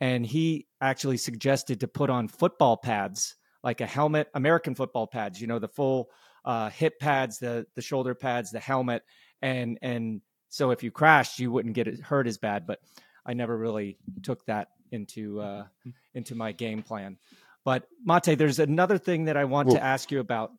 And 0.00 0.24
he 0.24 0.66
actually 0.80 1.18
suggested 1.18 1.80
to 1.80 1.88
put 1.88 2.08
on 2.08 2.28
football 2.28 2.78
pads, 2.78 3.36
like 3.62 3.82
a 3.82 3.86
helmet, 3.86 4.28
American 4.34 4.74
football 4.74 5.06
pads, 5.06 5.38
you 5.40 5.46
know, 5.46 5.58
the 5.58 5.68
full 5.68 6.08
uh, 6.46 6.70
hip 6.70 6.98
pads, 6.98 7.38
the 7.38 7.66
the 7.74 7.82
shoulder 7.82 8.14
pads, 8.14 8.50
the 8.50 8.60
helmet. 8.60 9.02
And 9.42 9.78
and 9.82 10.22
so 10.48 10.70
if 10.70 10.82
you 10.82 10.90
crashed, 10.90 11.38
you 11.38 11.52
wouldn't 11.52 11.74
get 11.74 12.00
hurt 12.00 12.26
as 12.26 12.38
bad. 12.38 12.66
But 12.66 12.78
I 13.26 13.34
never 13.34 13.56
really 13.56 13.98
took 14.22 14.46
that 14.46 14.68
into 14.90 15.40
uh, 15.40 15.66
into 16.14 16.34
my 16.34 16.52
game 16.52 16.82
plan. 16.82 17.18
But 17.64 17.86
Matej, 18.06 18.38
there's 18.38 18.58
another 18.58 18.98
thing 18.98 19.26
that 19.26 19.36
I 19.36 19.44
want 19.44 19.70
to 19.70 19.82
ask 19.82 20.10
you 20.10 20.20
about. 20.20 20.52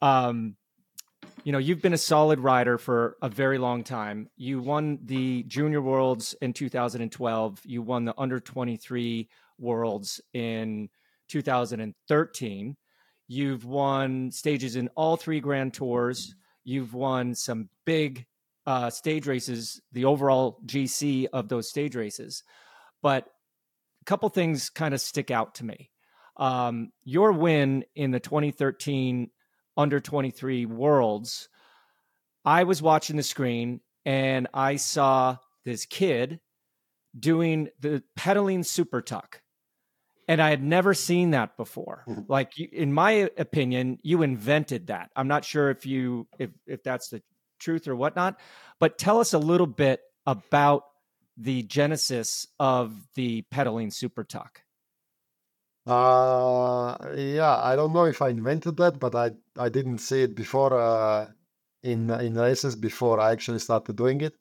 Um, 0.00 0.56
you 1.44 1.52
know, 1.52 1.58
you've 1.58 1.82
been 1.82 1.92
a 1.92 1.98
solid 1.98 2.40
rider 2.40 2.78
for 2.78 3.16
a 3.20 3.28
very 3.28 3.58
long 3.58 3.84
time. 3.84 4.28
You 4.36 4.60
won 4.60 4.98
the 5.04 5.42
Junior 5.44 5.82
Worlds 5.82 6.34
in 6.40 6.54
2012. 6.54 7.60
You 7.64 7.82
won 7.82 8.06
the 8.06 8.14
Under 8.16 8.40
23 8.40 9.28
Worlds 9.58 10.20
in 10.32 10.88
2013. 11.28 12.76
You've 13.26 13.64
won 13.64 14.30
stages 14.30 14.76
in 14.76 14.88
all 14.94 15.16
three 15.16 15.40
Grand 15.40 15.74
Tours. 15.74 16.34
You've 16.64 16.94
won 16.94 17.34
some 17.34 17.68
big 17.84 18.26
uh, 18.66 18.90
stage 18.90 19.26
races, 19.26 19.82
the 19.92 20.06
overall 20.06 20.58
GC 20.66 21.26
of 21.32 21.48
those 21.48 21.68
stage 21.68 21.94
races. 21.94 22.42
But 23.02 23.26
a 24.00 24.04
couple 24.04 24.28
things 24.30 24.70
kind 24.70 24.94
of 24.94 25.00
stick 25.00 25.30
out 25.30 25.56
to 25.56 25.64
me. 25.64 25.90
Um, 26.36 26.90
your 27.04 27.32
win 27.32 27.84
in 27.94 28.10
the 28.10 28.20
2013 28.20 29.30
under 29.76 30.00
23 30.00 30.66
worlds, 30.66 31.48
I 32.44 32.64
was 32.64 32.82
watching 32.82 33.16
the 33.16 33.22
screen 33.22 33.80
and 34.04 34.48
I 34.52 34.76
saw 34.76 35.38
this 35.64 35.86
kid 35.86 36.40
doing 37.18 37.68
the 37.80 38.02
pedaling 38.16 38.62
super 38.62 39.00
tuck. 39.00 39.40
And 40.26 40.40
I 40.40 40.50
had 40.50 40.62
never 40.62 40.94
seen 40.94 41.30
that 41.30 41.56
before. 41.56 42.04
Like 42.28 42.58
in 42.58 42.92
my 42.92 43.30
opinion, 43.36 43.98
you 44.02 44.22
invented 44.22 44.88
that. 44.88 45.10
I'm 45.14 45.28
not 45.28 45.44
sure 45.44 45.70
if 45.70 45.86
you 45.86 46.26
if 46.38 46.50
if 46.66 46.82
that's 46.82 47.10
the 47.10 47.22
truth 47.58 47.86
or 47.86 47.94
whatnot, 47.94 48.40
but 48.80 48.98
tell 48.98 49.20
us 49.20 49.34
a 49.34 49.38
little 49.38 49.66
bit 49.66 50.00
about 50.26 50.84
the 51.36 51.62
genesis 51.62 52.46
of 52.58 52.94
the 53.14 53.42
pedaling 53.50 53.90
super 53.90 54.24
tuck. 54.24 54.63
Uh, 55.86 56.96
yeah, 57.16 57.56
I 57.62 57.76
don't 57.76 57.92
know 57.92 58.04
if 58.06 58.22
I 58.22 58.28
invented 58.30 58.76
that, 58.78 58.98
but 58.98 59.14
I 59.14 59.32
I 59.58 59.68
didn't 59.68 59.98
see 59.98 60.22
it 60.22 60.34
before 60.34 60.72
uh, 60.78 61.30
in 61.82 62.10
in 62.10 62.34
races 62.34 62.74
before 62.76 63.20
I 63.20 63.32
actually 63.32 63.58
started 63.60 63.96
doing 63.96 64.20
it. 64.22 64.34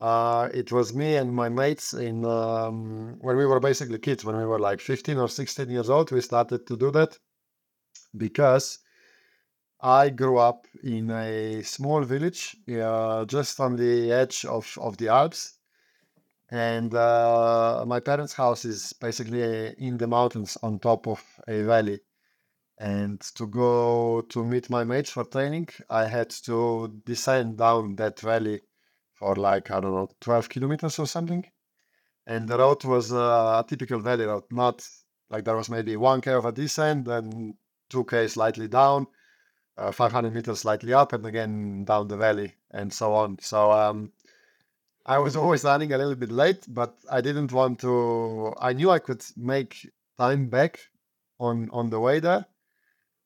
Uh, 0.00 0.48
it 0.54 0.72
was 0.72 0.94
me 0.94 1.16
and 1.16 1.34
my 1.34 1.48
mates 1.48 1.94
in 1.94 2.24
um, 2.24 3.18
when 3.20 3.36
we 3.36 3.46
were 3.46 3.60
basically 3.60 3.98
kids, 3.98 4.24
when 4.24 4.36
we 4.38 4.46
were 4.46 4.60
like 4.60 4.80
15 4.80 5.18
or 5.18 5.28
16 5.28 5.70
years 5.70 5.90
old, 5.90 6.12
we 6.12 6.20
started 6.22 6.66
to 6.68 6.76
do 6.76 6.90
that 6.92 7.18
because 8.16 8.80
I 9.80 10.10
grew 10.10 10.38
up 10.38 10.66
in 10.84 11.10
a 11.10 11.62
small 11.62 12.02
village 12.04 12.56
uh, 12.70 13.24
just 13.24 13.58
on 13.58 13.74
the 13.76 14.12
edge 14.12 14.44
of, 14.44 14.72
of 14.80 14.96
the 14.98 15.08
Alps 15.08 15.57
and 16.50 16.94
uh, 16.94 17.84
my 17.86 18.00
parents' 18.00 18.32
house 18.32 18.64
is 18.64 18.92
basically 18.94 19.74
in 19.78 19.98
the 19.98 20.06
mountains 20.06 20.56
on 20.62 20.78
top 20.78 21.06
of 21.06 21.22
a 21.46 21.62
valley. 21.62 22.00
And 22.78 23.20
to 23.34 23.46
go 23.46 24.20
to 24.28 24.44
meet 24.44 24.70
my 24.70 24.84
mates 24.84 25.10
for 25.10 25.24
training, 25.24 25.68
I 25.90 26.06
had 26.06 26.30
to 26.46 27.00
descend 27.04 27.58
down 27.58 27.96
that 27.96 28.20
valley 28.20 28.62
for 29.12 29.34
like, 29.34 29.70
I 29.70 29.80
don't 29.80 29.94
know, 29.94 30.08
12 30.20 30.48
kilometers 30.48 30.98
or 30.98 31.06
something. 31.06 31.44
And 32.26 32.48
the 32.48 32.56
road 32.58 32.84
was 32.84 33.10
a 33.10 33.64
typical 33.66 34.00
valley 34.00 34.26
road, 34.26 34.44
not 34.50 34.86
like 35.28 35.44
there 35.44 35.56
was 35.56 35.68
maybe 35.68 35.96
1K 35.96 36.38
of 36.38 36.44
a 36.44 36.52
descent, 36.52 37.06
then 37.06 37.54
2K 37.90 38.28
slightly 38.28 38.68
down, 38.68 39.06
uh, 39.76 39.90
500 39.90 40.32
meters 40.32 40.60
slightly 40.60 40.92
up, 40.92 41.12
and 41.12 41.26
again 41.26 41.84
down 41.84 42.08
the 42.08 42.16
valley, 42.16 42.54
and 42.70 42.92
so 42.92 43.12
on. 43.14 43.38
So, 43.40 43.72
um, 43.72 44.12
I 45.08 45.18
was 45.18 45.36
always 45.36 45.64
running 45.64 45.92
a 45.94 45.98
little 45.98 46.14
bit 46.14 46.30
late, 46.30 46.66
but 46.68 46.94
I 47.10 47.22
didn't 47.22 47.50
want 47.50 47.80
to. 47.80 48.54
I 48.60 48.74
knew 48.74 48.90
I 48.90 48.98
could 48.98 49.24
make 49.36 49.90
time 50.18 50.48
back 50.50 50.80
on 51.40 51.70
on 51.72 51.88
the 51.88 51.98
way 51.98 52.20
there, 52.20 52.44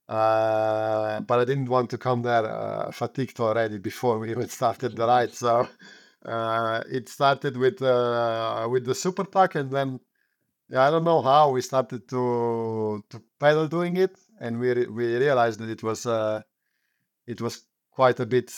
uh, 0.08 1.20
but 1.22 1.40
I 1.40 1.44
didn't 1.44 1.68
want 1.68 1.90
to 1.90 1.98
come 1.98 2.22
there 2.22 2.46
uh, 2.46 2.92
fatigued 2.92 3.40
already 3.40 3.78
before 3.78 4.20
we 4.20 4.30
even 4.34 4.48
started 4.48 4.94
the 4.94 5.06
ride. 5.08 5.34
So 5.34 5.68
uh, 6.24 6.84
it 6.88 7.08
started 7.08 7.56
with 7.56 7.82
uh, 7.82 8.68
with 8.70 8.84
the 8.86 8.94
super 8.94 9.24
tuck, 9.24 9.56
and 9.56 9.68
then 9.68 9.98
I 10.70 10.88
don't 10.92 11.04
know 11.04 11.20
how 11.20 11.50
we 11.50 11.62
started 11.62 12.08
to 12.10 13.04
to 13.10 13.22
pedal 13.40 13.66
doing 13.66 13.96
it, 13.96 14.16
and 14.40 14.60
we 14.60 14.72
re- 14.72 14.86
we 14.86 15.16
realized 15.16 15.58
that 15.58 15.68
it 15.68 15.82
was 15.82 16.06
uh, 16.06 16.42
it 17.26 17.40
was 17.40 17.66
quite 17.90 18.20
a 18.20 18.26
bit 18.26 18.52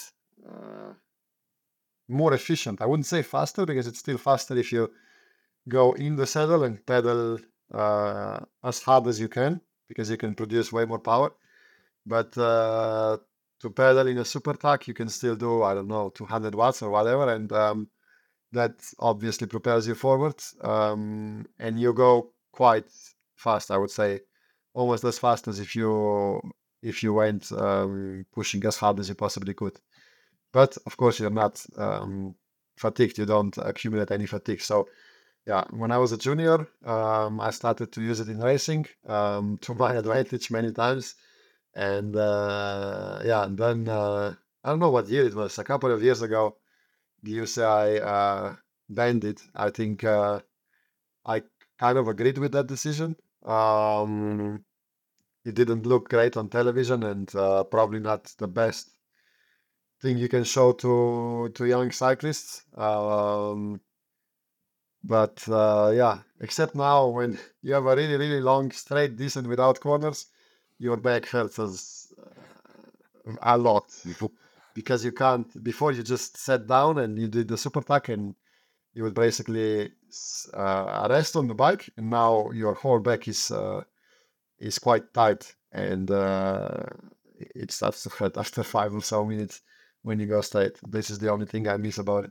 uh, 0.47 0.93
more 2.09 2.35
efficient. 2.35 2.81
I 2.81 2.87
wouldn't 2.87 3.07
say 3.07 3.23
faster 3.23 3.65
because 3.67 3.87
it's 3.87 3.99
still 3.99 4.19
faster 4.19 4.57
if 4.57 4.73
you 4.73 4.91
go 5.69 5.93
in 5.93 6.17
the 6.17 6.27
saddle 6.27 6.65
and 6.65 6.85
pedal 6.85 7.39
uh, 7.73 8.41
as 8.63 8.83
hard 8.83 9.07
as 9.07 9.19
you 9.19 9.29
can 9.29 9.61
because 9.89 10.11
you 10.11 10.17
can 10.17 10.35
produce 10.35 10.73
way 10.73 10.85
more 10.85 10.99
power. 10.99 11.33
But 12.07 12.37
uh, 12.37 13.19
to 13.61 13.71
pedal 13.71 14.07
in 14.07 14.19
a 14.19 14.25
super 14.25 14.55
tuck, 14.55 14.87
you 14.87 14.95
can 14.95 15.09
still 15.09 15.37
do 15.37 15.63
I 15.63 15.75
don't 15.75 15.89
know 15.89 16.11
200 16.11 16.55
watts 16.55 16.83
or 16.83 16.91
whatever, 16.91 17.33
and 17.33 17.51
um, 17.53 17.89
that 18.53 18.75
obviously 18.99 19.47
propels 19.47 19.87
you 19.89 19.95
forward, 19.95 20.37
um, 20.61 21.47
and 21.59 21.81
you 21.81 21.93
go 21.93 22.31
quite 22.53 22.87
fast. 23.37 23.71
I 23.71 23.79
would 23.79 23.91
say 23.91 24.21
almost 24.75 25.05
as 25.05 25.19
fast 25.19 25.49
as 25.49 25.61
if 25.61 25.75
you 25.75 26.41
if 26.83 27.03
you 27.03 27.15
went 27.15 27.51
um, 27.53 28.27
pushing 28.33 28.65
as 28.67 28.77
hard 28.77 29.01
as 29.01 29.09
you 29.09 29.15
possibly 29.15 29.55
could. 29.55 29.81
But 30.55 30.79
of 30.87 30.97
course, 30.97 31.19
you're 31.19 31.31
not 31.45 31.67
um, 31.77 32.37
fatigued. 32.77 33.19
You 33.19 33.27
don't 33.27 33.57
accumulate 33.59 34.13
any 34.13 34.27
fatigue. 34.27 34.61
So, 34.61 34.89
yeah, 35.47 35.65
when 35.71 35.91
I 35.91 35.99
was 35.99 36.13
a 36.13 36.17
junior, 36.17 36.69
um, 36.85 37.41
I 37.41 37.51
started 37.51 37.91
to 37.93 38.01
use 38.01 38.21
it 38.21 38.29
in 38.29 38.39
racing 38.39 38.87
um, 39.07 39.59
to 39.63 39.75
my 39.75 39.95
advantage 39.95 40.53
many 40.53 40.71
times. 40.71 41.17
And 41.75 42.15
uh, 42.15 43.21
yeah, 43.25 43.45
and 43.45 43.59
then 43.59 43.89
uh, 43.89 44.35
I 44.63 44.69
don't 44.71 44.79
know 44.79 44.91
what 44.91 45.09
year 45.09 45.27
it 45.27 45.35
was. 45.35 45.59
A 45.59 45.65
couple 45.65 45.91
of 45.91 46.05
years 46.05 46.23
ago, 46.23 46.57
the 47.25 47.33
UCI 47.39 48.01
uh, 48.01 48.55
banned 48.89 49.25
it. 49.25 49.43
I 49.57 49.71
think 49.71 50.05
uh, 50.05 50.39
I 51.27 51.43
kind 51.81 51.99
of 51.99 52.07
agreed 52.07 52.39
with 52.39 52.53
that 52.53 52.69
decision. 52.69 53.17
Um, 53.45 54.65
it 55.45 55.57
didn't 55.57 55.85
look 55.85 56.09
great 56.09 56.37
on 56.37 56.49
television 56.49 57.03
and 57.03 57.35
uh, 57.35 57.65
probably 57.65 57.99
not 57.99 58.33
the 58.39 58.47
best 58.47 58.94
thing 60.01 60.19
you 60.19 60.29
can 60.29 60.45
show 60.45 60.73
to 60.73 61.51
to 61.55 61.65
young 61.65 61.91
cyclists. 61.91 62.63
Um, 62.77 63.81
but 65.03 65.47
uh, 65.49 65.93
yeah, 65.95 66.19
except 66.41 66.75
now 66.75 67.09
when 67.09 67.39
you 67.63 67.75
have 67.75 67.87
a 67.87 67.97
really 67.97 68.17
really 68.17 68.41
long 68.41 68.71
straight 68.71 69.17
descent 69.17 69.47
without 69.47 69.81
corners, 69.81 70.27
your 70.79 70.97
back 70.97 71.27
hurts 71.27 71.59
us 71.59 72.13
uh, 72.19 73.33
a 73.43 73.57
lot 73.59 73.85
because 74.75 75.05
you 75.05 75.13
can't. 75.13 75.63
Before 75.63 75.93
you 75.93 76.03
just 76.03 76.37
sat 76.37 76.67
down 76.67 76.99
and 76.99 77.19
you 77.19 77.29
did 77.29 77.49
the 77.49 77.59
super 77.59 77.83
tuck 77.83 78.09
and 78.09 78.35
you 78.95 79.03
would 79.03 79.15
basically 79.15 79.93
uh, 80.55 81.07
rest 81.11 81.37
on 81.37 81.49
the 81.49 81.55
bike, 81.55 81.91
and 81.97 82.11
now 82.11 82.51
your 82.53 82.75
whole 82.75 83.01
back 83.01 83.29
is 83.29 83.51
uh, 83.51 83.83
is 84.59 84.79
quite 84.79 85.13
tight, 85.13 85.55
and 85.73 86.11
uh, 86.11 86.85
it 87.39 87.71
starts 87.73 88.03
to 88.05 88.11
hurt 88.11 88.37
after 88.37 88.63
five 88.63 88.95
or 88.95 89.03
so 89.03 89.25
minutes 89.25 89.61
when 90.05 90.21
you 90.21 90.27
go 90.27 90.41
state. 90.43 90.79
This 90.87 91.11
is 91.11 91.19
the 91.19 91.31
only 91.31 91.47
thing 91.47 91.67
I 91.67 91.77
miss 91.77 91.99
about 91.99 92.27
it. 92.27 92.31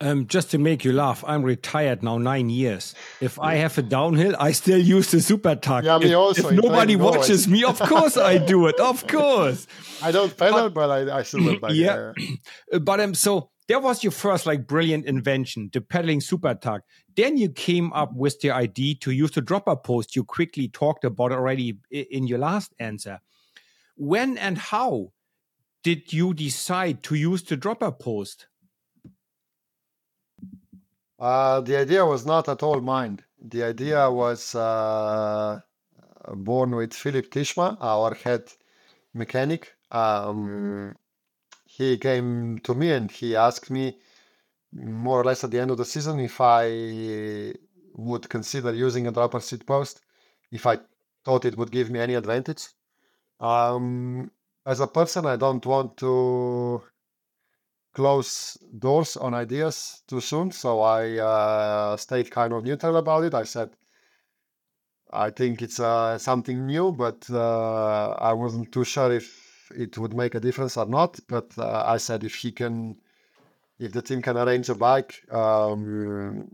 Um, 0.00 0.28
just 0.28 0.52
to 0.52 0.58
make 0.58 0.84
you 0.84 0.92
laugh, 0.92 1.24
I'm 1.26 1.42
retired 1.42 2.04
now 2.04 2.18
nine 2.18 2.50
years. 2.50 2.94
If 3.20 3.38
I 3.40 3.56
have 3.56 3.76
a 3.78 3.82
downhill, 3.82 4.36
I 4.38 4.52
still 4.52 4.78
use 4.78 5.10
the 5.10 5.20
super 5.20 5.56
tuck. 5.56 5.84
Yeah, 5.84 5.98
me 5.98 6.12
if, 6.12 6.16
also. 6.16 6.50
If 6.50 6.54
nobody 6.54 6.94
watches 6.94 7.48
me, 7.48 7.64
of 7.64 7.80
course 7.80 8.16
I 8.16 8.38
do 8.38 8.68
it. 8.68 8.78
Of 8.78 9.06
course. 9.08 9.66
I 10.00 10.12
don't 10.12 10.34
pedal, 10.36 10.70
but, 10.70 10.74
but 10.74 11.10
I, 11.10 11.18
I 11.18 11.22
still 11.24 11.44
went 11.44 11.60
back. 11.62 11.72
Yeah. 11.72 12.12
but 12.80 13.00
um, 13.00 13.12
so 13.12 13.50
there 13.66 13.80
was 13.80 14.04
your 14.04 14.12
first 14.12 14.46
like 14.46 14.68
brilliant 14.68 15.04
invention, 15.06 15.68
the 15.72 15.80
pedaling 15.80 16.20
super 16.20 16.54
tuck. 16.54 16.82
Then 17.16 17.36
you 17.36 17.50
came 17.50 17.92
up 17.92 18.14
with 18.14 18.40
the 18.40 18.52
idea 18.52 18.94
to 19.00 19.10
use 19.10 19.32
the 19.32 19.40
dropper 19.40 19.74
post. 19.74 20.14
You 20.14 20.22
quickly 20.22 20.68
talked 20.68 21.04
about 21.04 21.32
already 21.32 21.76
in 21.90 22.28
your 22.28 22.38
last 22.38 22.72
answer. 22.78 23.18
When 23.96 24.38
and 24.38 24.56
how 24.56 25.10
did 25.88 26.12
you 26.12 26.34
decide 26.34 27.02
to 27.02 27.14
use 27.14 27.42
the 27.44 27.56
dropper 27.56 27.90
post? 27.90 28.46
Uh, 31.18 31.62
the 31.62 31.76
idea 31.78 32.04
was 32.04 32.26
not 32.26 32.46
at 32.46 32.62
all 32.62 32.80
mine. 32.82 33.20
The 33.40 33.62
idea 33.62 34.10
was 34.10 34.54
uh, 34.54 35.60
born 36.34 36.76
with 36.76 36.92
Philip 36.92 37.30
Tishma, 37.30 37.78
our 37.80 38.12
head 38.12 38.44
mechanic. 39.14 39.62
Um, 39.90 40.94
he 41.64 41.96
came 41.96 42.58
to 42.64 42.74
me 42.74 42.92
and 42.92 43.10
he 43.10 43.34
asked 43.34 43.70
me 43.70 43.96
more 44.74 45.22
or 45.22 45.24
less 45.24 45.42
at 45.42 45.50
the 45.50 45.60
end 45.60 45.70
of 45.70 45.78
the 45.78 45.86
season 45.86 46.20
if 46.20 46.38
I 46.38 47.54
would 47.94 48.28
consider 48.28 48.74
using 48.74 49.06
a 49.06 49.12
dropper 49.12 49.40
seat 49.40 49.64
post, 49.64 50.02
if 50.52 50.66
I 50.66 50.80
thought 51.24 51.46
it 51.46 51.56
would 51.56 51.70
give 51.70 51.88
me 51.88 51.98
any 51.98 52.12
advantage. 52.12 52.64
Um, 53.40 54.30
as 54.68 54.80
a 54.80 54.86
person, 54.86 55.24
I 55.24 55.36
don't 55.36 55.64
want 55.64 55.96
to 55.96 56.82
close 57.94 58.58
doors 58.78 59.16
on 59.16 59.32
ideas 59.32 60.02
too 60.06 60.20
soon. 60.20 60.50
So 60.50 60.82
I 60.82 61.18
uh, 61.18 61.96
stayed 61.96 62.30
kind 62.30 62.52
of 62.52 62.64
neutral 62.64 62.96
about 62.96 63.24
it. 63.24 63.32
I 63.32 63.44
said, 63.44 63.70
I 65.10 65.30
think 65.30 65.62
it's 65.62 65.80
uh, 65.80 66.18
something 66.18 66.66
new, 66.66 66.92
but 66.92 67.26
uh, 67.30 68.10
I 68.10 68.34
wasn't 68.34 68.70
too 68.70 68.84
sure 68.84 69.10
if 69.10 69.72
it 69.74 69.96
would 69.96 70.12
make 70.12 70.34
a 70.34 70.40
difference 70.40 70.76
or 70.76 70.84
not. 70.84 71.18
But 71.28 71.56
uh, 71.56 71.84
I 71.86 71.96
said 71.96 72.22
if 72.22 72.34
he 72.34 72.52
can, 72.52 72.96
if 73.78 73.92
the 73.92 74.02
team 74.02 74.20
can 74.20 74.36
arrange 74.36 74.68
a 74.68 74.74
bike 74.74 75.14
um, 75.32 76.50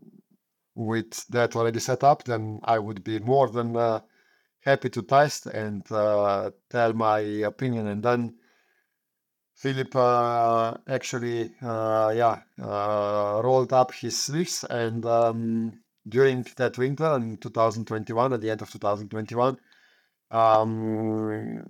with 0.77 1.27
that 1.31 1.57
already 1.57 1.81
set 1.81 2.05
up, 2.05 2.23
then 2.23 2.61
I 2.63 2.79
would 2.79 3.03
be 3.03 3.19
more 3.19 3.49
than 3.49 3.75
uh, 3.75 4.03
happy 4.65 4.89
to 4.89 5.03
test 5.03 5.47
and 5.47 5.91
uh, 5.93 6.51
tell 6.71 6.93
my 6.95 7.21
opinion. 7.21 7.87
And 7.87 8.03
then 8.03 8.35
Philip 9.55 9.95
uh, 9.95 10.75
actually, 10.89 11.55
uh, 11.63 12.13
yeah, 12.17 12.41
uh, 12.61 13.41
rolled 13.45 13.73
up 13.73 13.93
his 13.93 14.21
sleeves, 14.21 14.65
and 14.65 15.05
um, 15.07 15.81
during 16.09 16.45
that 16.57 16.77
winter 16.77 17.15
in 17.17 17.37
2021, 17.37 18.33
at 18.33 18.41
the 18.41 18.51
end 18.51 18.63
of 18.63 18.71
2021, 18.71 19.57
um, 20.31 21.63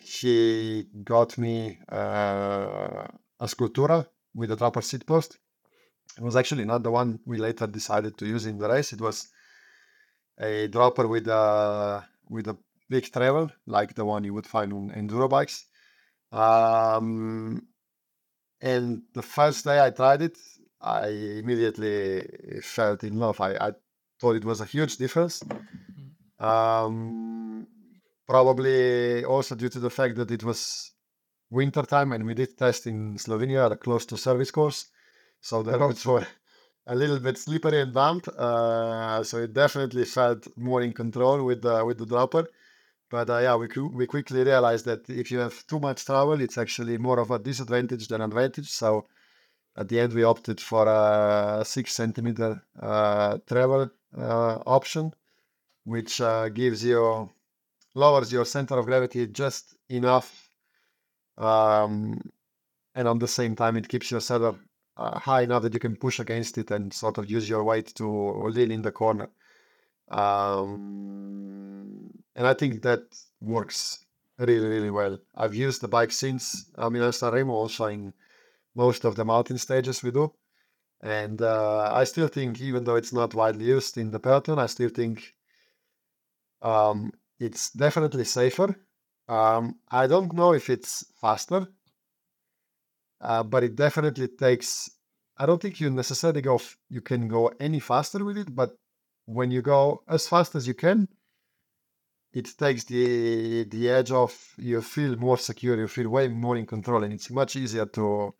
he 0.00 0.86
got 1.02 1.36
me 1.36 1.78
uh, 1.90 3.06
a 3.40 3.46
Scultura 3.46 4.06
with 4.34 4.52
a 4.52 4.56
dropper 4.56 4.82
seat 4.82 5.04
post. 5.04 5.38
It 6.16 6.22
was 6.22 6.36
actually 6.36 6.64
not 6.64 6.84
the 6.84 6.90
one 6.90 7.18
we 7.26 7.38
later 7.38 7.66
decided 7.66 8.16
to 8.18 8.26
use 8.26 8.46
in 8.46 8.58
the 8.58 8.68
race. 8.68 8.92
It 8.92 9.00
was 9.00 9.28
a 10.38 10.68
dropper 10.68 11.08
with 11.08 11.26
a 11.26 12.06
with 12.28 12.48
a 12.48 12.56
big 12.88 13.10
travel, 13.12 13.50
like 13.66 13.94
the 13.94 14.04
one 14.04 14.24
you 14.24 14.34
would 14.34 14.46
find 14.46 14.72
on 14.72 14.90
enduro 14.90 15.28
bikes. 15.28 15.66
Um, 16.32 17.66
and 18.60 19.02
the 19.14 19.22
first 19.22 19.64
day 19.64 19.84
I 19.84 19.90
tried 19.90 20.22
it, 20.22 20.38
I 20.80 21.08
immediately 21.08 22.60
felt 22.62 23.04
in 23.04 23.18
love. 23.18 23.40
I, 23.40 23.54
I 23.54 23.72
thought 24.20 24.36
it 24.36 24.44
was 24.44 24.60
a 24.60 24.64
huge 24.64 24.96
difference. 24.96 25.42
Um, 26.38 27.66
probably 28.26 29.24
also 29.24 29.54
due 29.54 29.68
to 29.70 29.80
the 29.80 29.90
fact 29.90 30.16
that 30.16 30.30
it 30.30 30.44
was 30.44 30.92
winter 31.50 31.82
time 31.82 32.12
and 32.12 32.26
we 32.26 32.34
did 32.34 32.56
test 32.58 32.86
in 32.86 33.16
Slovenia 33.16 33.66
at 33.66 33.72
a 33.72 33.76
close 33.76 34.04
to 34.06 34.16
service 34.16 34.50
course. 34.50 34.86
So 35.40 35.62
the 35.62 35.78
roads 35.78 36.04
were 36.04 36.26
a 36.86 36.94
little 36.94 37.18
bit 37.18 37.38
slippery 37.38 37.80
and 37.80 37.92
damp. 37.92 38.28
Uh, 38.28 39.22
so 39.22 39.38
it 39.38 39.52
definitely 39.52 40.04
felt 40.04 40.46
more 40.56 40.82
in 40.82 40.92
control 40.92 41.44
with 41.44 41.62
the, 41.62 41.84
with 41.84 41.98
the 41.98 42.06
dropper. 42.06 42.48
But 43.10 43.30
uh, 43.30 43.38
yeah, 43.38 43.56
we, 43.56 43.68
we 43.94 44.06
quickly 44.06 44.42
realized 44.42 44.84
that 44.86 45.08
if 45.08 45.30
you 45.30 45.38
have 45.38 45.66
too 45.66 45.78
much 45.78 46.04
travel, 46.04 46.40
it's 46.40 46.58
actually 46.58 46.98
more 46.98 47.20
of 47.20 47.30
a 47.30 47.38
disadvantage 47.38 48.08
than 48.08 48.20
advantage. 48.20 48.68
So 48.68 49.06
at 49.76 49.88
the 49.88 50.00
end, 50.00 50.12
we 50.12 50.24
opted 50.24 50.60
for 50.60 50.88
a 50.88 51.62
six 51.64 51.92
centimeter 51.94 52.62
uh, 52.80 53.38
travel 53.46 53.90
uh, 54.16 54.58
option, 54.66 55.12
which 55.84 56.20
uh, 56.20 56.48
gives 56.48 56.82
you 56.84 57.30
lowers 57.94 58.32
your 58.32 58.44
center 58.44 58.78
of 58.78 58.86
gravity 58.86 59.26
just 59.26 59.74
enough, 59.88 60.50
um, 61.38 62.20
and 62.94 63.06
on 63.06 63.18
the 63.18 63.28
same 63.28 63.54
time, 63.54 63.76
it 63.76 63.88
keeps 63.88 64.10
your 64.10 64.20
saddle 64.20 64.58
uh, 64.96 65.18
high 65.18 65.42
enough 65.42 65.62
that 65.62 65.74
you 65.74 65.80
can 65.80 65.96
push 65.96 66.20
against 66.20 66.58
it 66.58 66.70
and 66.70 66.92
sort 66.92 67.18
of 67.18 67.30
use 67.30 67.48
your 67.48 67.64
weight 67.64 67.94
to 67.96 68.06
lean 68.48 68.70
in 68.70 68.82
the 68.82 68.92
corner. 68.92 69.28
Um, 70.08 72.10
and 72.34 72.46
I 72.46 72.54
think 72.54 72.82
that 72.82 73.02
works 73.40 74.04
really, 74.38 74.66
really 74.66 74.90
well. 74.90 75.18
I've 75.34 75.54
used 75.54 75.80
the 75.80 75.88
bike 75.88 76.12
since 76.12 76.70
uh, 76.76 76.90
Milan 76.90 77.10
Sanremo, 77.10 77.50
also 77.50 77.86
in 77.86 78.12
most 78.74 79.04
of 79.04 79.16
the 79.16 79.24
mountain 79.24 79.58
stages 79.58 80.02
we 80.02 80.10
do. 80.10 80.32
And 81.02 81.42
uh, 81.42 81.92
I 81.92 82.04
still 82.04 82.28
think, 82.28 82.60
even 82.60 82.84
though 82.84 82.96
it's 82.96 83.12
not 83.12 83.34
widely 83.34 83.66
used 83.66 83.98
in 83.98 84.10
the 84.10 84.18
peloton, 84.18 84.58
I 84.58 84.66
still 84.66 84.88
think 84.88 85.34
um, 86.62 87.12
it's 87.38 87.70
definitely 87.70 88.24
safer. 88.24 88.74
Um, 89.28 89.76
I 89.90 90.06
don't 90.06 90.32
know 90.32 90.54
if 90.54 90.70
it's 90.70 91.04
faster, 91.20 91.66
uh, 93.20 93.42
but 93.42 93.64
it 93.64 93.76
definitely 93.76 94.28
takes. 94.28 94.90
I 95.38 95.46
don't 95.46 95.60
think 95.60 95.80
you 95.80 95.90
necessarily 95.90 96.42
go. 96.42 96.60
You 96.88 97.00
can 97.00 97.28
go 97.28 97.52
any 97.60 97.80
faster 97.80 98.24
with 98.24 98.38
it, 98.38 98.54
but 98.54 98.76
when 99.26 99.50
you 99.50 99.62
go 99.62 100.02
as 100.08 100.28
fast 100.28 100.54
as 100.54 100.66
you 100.66 100.74
can, 100.74 101.08
it 102.32 102.48
takes 102.58 102.84
the 102.84 103.64
the 103.64 103.90
edge 103.90 104.10
off. 104.10 104.54
You 104.58 104.80
feel 104.82 105.16
more 105.16 105.38
secure. 105.38 105.76
You 105.76 105.88
feel 105.88 106.08
way 106.08 106.28
more 106.28 106.56
in 106.56 106.66
control, 106.66 107.04
and 107.04 107.12
it's 107.12 107.30
much 107.30 107.56
easier 107.56 107.86
to 107.86 108.34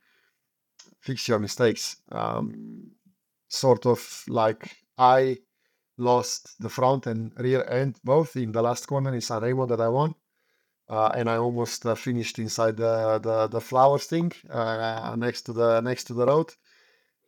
fix 1.00 1.28
your 1.28 1.38
mistakes. 1.38 1.96
Um, 2.10 2.90
sort 3.48 3.86
of 3.86 4.24
like 4.28 4.76
I 4.98 5.38
lost 5.98 6.60
the 6.60 6.68
front 6.68 7.06
and 7.06 7.32
rear 7.38 7.64
end 7.68 7.98
both 8.04 8.36
in 8.36 8.52
the 8.52 8.62
last 8.62 8.86
corner 8.86 9.14
in 9.14 9.20
San 9.20 9.42
Remo 9.42 9.66
that 9.66 9.80
I 9.80 9.88
won. 9.88 10.14
Uh, 10.88 11.10
and 11.16 11.28
I 11.28 11.36
almost 11.36 11.84
uh, 11.84 11.96
finished 11.96 12.38
inside 12.38 12.76
the, 12.76 13.18
the, 13.18 13.48
the 13.48 13.60
flowers 13.60 14.04
thing 14.06 14.32
uh, 14.48 15.16
next 15.18 15.42
to 15.42 15.52
the 15.52 15.80
next 15.80 16.04
to 16.04 16.14
the 16.14 16.26
road. 16.26 16.54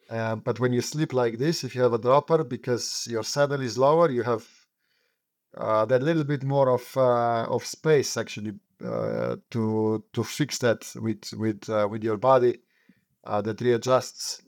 Uh, 0.09 0.37
but 0.37 0.61
when 0.61 0.73
you 0.73 0.81
sleep 0.81 1.12
like 1.12 1.38
this, 1.38 1.64
if 1.64 1.75
you 1.75 1.83
have 1.83 1.92
a 1.92 1.99
dropper, 1.99 2.44
because 2.44 3.07
your 3.11 3.25
saddle 3.25 3.61
is 3.61 3.77
lower, 3.77 4.11
you 4.11 4.23
have 4.23 4.47
uh, 5.57 5.85
that 5.87 6.03
little 6.03 6.25
bit 6.25 6.44
more 6.44 6.71
of 6.71 6.97
uh, 6.97 7.44
of 7.44 7.66
space 7.66 8.16
actually 8.16 8.53
to 8.81 10.05
to 10.12 10.25
fix 10.25 10.59
that 10.59 10.88
with 10.97 11.33
with 11.33 11.68
with 11.90 12.05
your 12.05 12.16
body 12.16 12.61
that 13.25 13.61
readjusts 13.61 14.40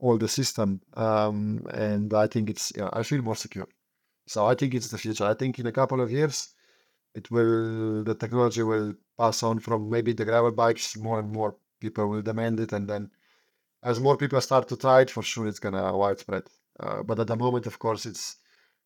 all 0.00 0.18
the 0.18 0.28
system. 0.28 0.80
Um, 0.94 1.66
and 1.72 2.12
I 2.12 2.26
think 2.26 2.50
it's 2.50 2.70
I 2.92 3.02
feel 3.02 3.22
more 3.22 3.34
secure. 3.34 3.66
So 4.26 4.46
I 4.46 4.54
think 4.54 4.74
it's 4.74 4.88
the 4.88 4.98
future. 4.98 5.24
I 5.24 5.32
think 5.32 5.58
in 5.58 5.66
a 5.66 5.72
couple 5.72 6.02
of 6.02 6.12
years, 6.12 6.50
it 7.18 7.30
will 7.30 8.04
the 8.04 8.14
technology 8.14 8.62
will 8.62 8.94
pass 9.18 9.42
on 9.42 9.58
from 9.58 9.90
maybe 9.90 10.12
the 10.12 10.24
gravel 10.24 10.52
bikes. 10.52 10.96
More 10.96 11.18
and 11.18 11.30
more 11.32 11.56
people 11.80 12.06
will 12.08 12.22
demand 12.22 12.60
it, 12.60 12.72
and 12.72 12.88
then 12.88 13.10
as 13.82 14.00
more 14.00 14.16
people 14.16 14.40
start 14.40 14.68
to 14.68 14.76
try 14.76 15.02
it, 15.02 15.10
for 15.10 15.22
sure 15.22 15.46
it's 15.46 15.64
gonna 15.64 15.96
widespread. 15.96 16.44
Uh, 16.80 17.02
but 17.02 17.18
at 17.18 17.26
the 17.26 17.36
moment, 17.36 17.66
of 17.66 17.78
course, 17.78 18.06
it's 18.06 18.36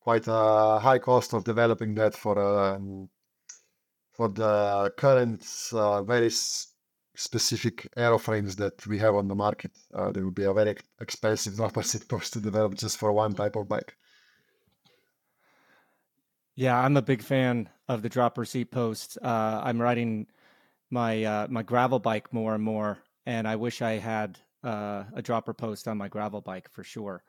quite 0.00 0.26
a 0.26 0.78
high 0.80 0.98
cost 0.98 1.34
of 1.34 1.44
developing 1.44 1.94
that 1.94 2.14
for 2.14 2.36
um, 2.38 3.08
for 4.12 4.28
the 4.28 4.92
current 4.96 5.44
uh, 5.72 6.02
very 6.02 6.30
specific 7.14 7.88
aeroframes 7.96 8.56
that 8.56 8.86
we 8.86 8.98
have 8.98 9.14
on 9.14 9.28
the 9.28 9.34
market. 9.34 9.72
Uh, 9.94 10.10
there 10.10 10.24
will 10.24 10.38
be 10.42 10.44
a 10.44 10.52
very 10.52 10.76
expensive 11.00 11.54
seat 11.82 12.08
post 12.08 12.32
to 12.32 12.40
develop 12.40 12.74
just 12.74 12.96
for 12.96 13.12
one 13.12 13.34
type 13.34 13.56
of 13.56 13.68
bike. 13.68 13.94
Yeah, 16.54 16.78
I'm 16.78 16.96
a 16.96 17.02
big 17.02 17.22
fan 17.22 17.68
of 17.92 18.02
the 18.02 18.08
dropper 18.08 18.44
seat 18.44 18.70
post. 18.70 19.18
Uh, 19.22 19.60
I'm 19.62 19.80
riding 19.80 20.26
my 20.90 21.24
uh, 21.24 21.46
my 21.50 21.62
gravel 21.62 21.98
bike 21.98 22.32
more 22.32 22.54
and 22.54 22.62
more, 22.64 22.98
and 23.26 23.46
I 23.46 23.56
wish 23.56 23.82
I 23.82 23.92
had 23.92 24.38
uh, 24.64 25.04
a 25.14 25.22
dropper 25.22 25.54
post 25.54 25.88
on 25.88 25.98
my 25.98 26.08
gravel 26.08 26.40
bike 26.40 26.68
for 26.70 26.84
sure. 26.84 27.22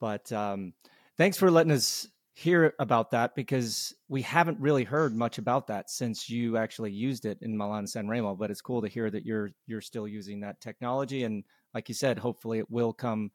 But 0.00 0.30
um, 0.32 0.72
thanks 1.16 1.36
for 1.36 1.50
letting 1.50 1.72
us 1.72 2.08
hear 2.34 2.74
about 2.78 3.10
that 3.10 3.34
because 3.34 3.94
we 4.08 4.22
haven't 4.22 4.58
really 4.60 4.84
heard 4.84 5.14
much 5.14 5.38
about 5.38 5.66
that 5.66 5.90
since 5.90 6.30
you 6.30 6.56
actually 6.56 6.92
used 6.92 7.26
it 7.26 7.38
in 7.42 7.56
Milan 7.56 7.86
San 7.86 8.08
Remo. 8.08 8.34
But 8.34 8.50
it's 8.50 8.62
cool 8.62 8.82
to 8.82 8.88
hear 8.88 9.10
that 9.10 9.24
you're 9.24 9.50
you're 9.66 9.80
still 9.80 10.08
using 10.08 10.40
that 10.40 10.60
technology, 10.60 11.24
and 11.24 11.44
like 11.74 11.88
you 11.88 11.94
said, 11.94 12.18
hopefully 12.18 12.58
it 12.58 12.70
will 12.70 12.92
come 12.92 13.30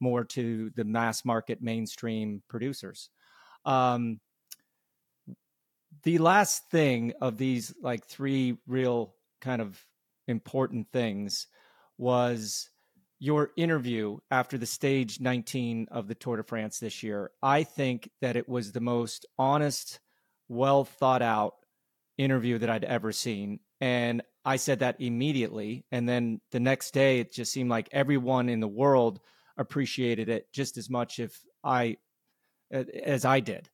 more 0.00 0.24
to 0.24 0.70
the 0.74 0.84
mass 0.84 1.24
market 1.24 1.62
mainstream 1.62 2.42
producers. 2.48 3.10
Um, 3.64 4.20
the 6.02 6.18
last 6.18 6.70
thing 6.70 7.12
of 7.20 7.36
these 7.38 7.74
like 7.82 8.06
three 8.06 8.58
real 8.66 9.14
kind 9.40 9.62
of 9.62 9.80
important 10.26 10.88
things 10.92 11.46
was 11.98 12.68
your 13.18 13.50
interview 13.56 14.18
after 14.30 14.58
the 14.58 14.66
stage 14.66 15.20
19 15.20 15.88
of 15.90 16.08
the 16.08 16.14
Tour 16.14 16.38
de 16.38 16.44
France 16.44 16.78
this 16.78 17.02
year. 17.02 17.30
I 17.42 17.62
think 17.62 18.10
that 18.20 18.36
it 18.36 18.48
was 18.48 18.72
the 18.72 18.80
most 18.80 19.26
honest, 19.38 20.00
well 20.48 20.84
thought 20.84 21.22
out 21.22 21.54
interview 22.18 22.58
that 22.58 22.70
I'd 22.70 22.84
ever 22.84 23.12
seen. 23.12 23.60
And 23.80 24.22
I 24.44 24.56
said 24.56 24.80
that 24.80 25.00
immediately. 25.00 25.84
And 25.90 26.08
then 26.08 26.40
the 26.52 26.60
next 26.60 26.92
day, 26.92 27.20
it 27.20 27.32
just 27.32 27.52
seemed 27.52 27.70
like 27.70 27.88
everyone 27.92 28.48
in 28.48 28.60
the 28.60 28.68
world 28.68 29.20
appreciated 29.56 30.28
it 30.28 30.52
just 30.52 30.76
as 30.76 30.90
much 30.90 31.18
if 31.18 31.40
I 31.62 31.96
as 32.70 33.24
I 33.24 33.40
did. 33.40 33.68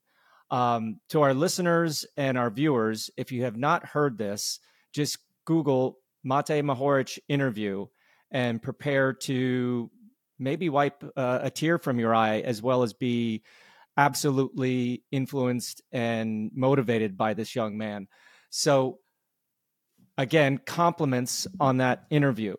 Um, 0.51 1.01
to 1.11 1.23
our 1.23 1.33
listeners 1.33 2.05
and 2.17 2.37
our 2.37 2.51
viewers, 2.51 3.11
if 3.17 3.31
you 3.31 3.45
have 3.45 3.57
not 3.57 3.87
heard 3.87 4.19
this, 4.19 4.59
just 4.93 5.19
Google 5.45 5.99
Matej 6.27 6.63
Mohorič 6.63 7.19
interview 7.29 7.87
and 8.31 8.61
prepare 8.61 9.13
to 9.13 9.91
maybe 10.39 10.69
wipe 10.69 11.05
uh, 11.17 11.41
a 11.43 11.51
tear 11.51 11.79
from 11.79 11.99
your 11.99 12.15
eye 12.15 12.41
as 12.41 12.63
well 12.63 12.83
as 12.83 12.93
be 12.93 13.43
absolutely 13.97 15.03
influenced 15.11 15.83
and 15.93 16.51
motivated 16.55 17.17
by 17.17 17.35
this 17.35 17.55
young 17.55 17.77
man. 17.77 18.09
So, 18.49 18.99
again, 20.17 20.59
compliments 20.59 21.47
on 21.59 21.79
that 21.79 22.05
interview. 22.11 22.57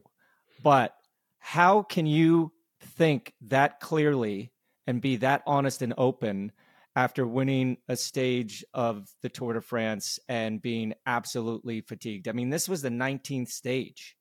But 0.64 0.96
how 1.40 1.82
can 1.82 2.06
you 2.06 2.52
think 2.80 3.34
that 3.48 3.80
clearly 3.80 4.52
and 4.88 5.02
be 5.02 5.18
that 5.18 5.42
honest 5.46 5.82
and 5.82 5.94
open 5.98 6.52
after 6.96 7.26
winning 7.26 7.78
a 7.88 7.96
stage 7.96 8.64
of 8.74 9.08
the 9.22 9.30
Tour 9.30 9.54
de 9.54 9.62
France 9.62 10.20
and 10.28 10.62
being 10.62 10.94
absolutely 11.06 11.82
fatigued? 11.82 12.28
I 12.28 12.34
mean, 12.34 12.50
this 12.50 12.68
was 12.68 12.82
the 12.82 12.90
19th 12.90 13.50
stage. 13.50 14.18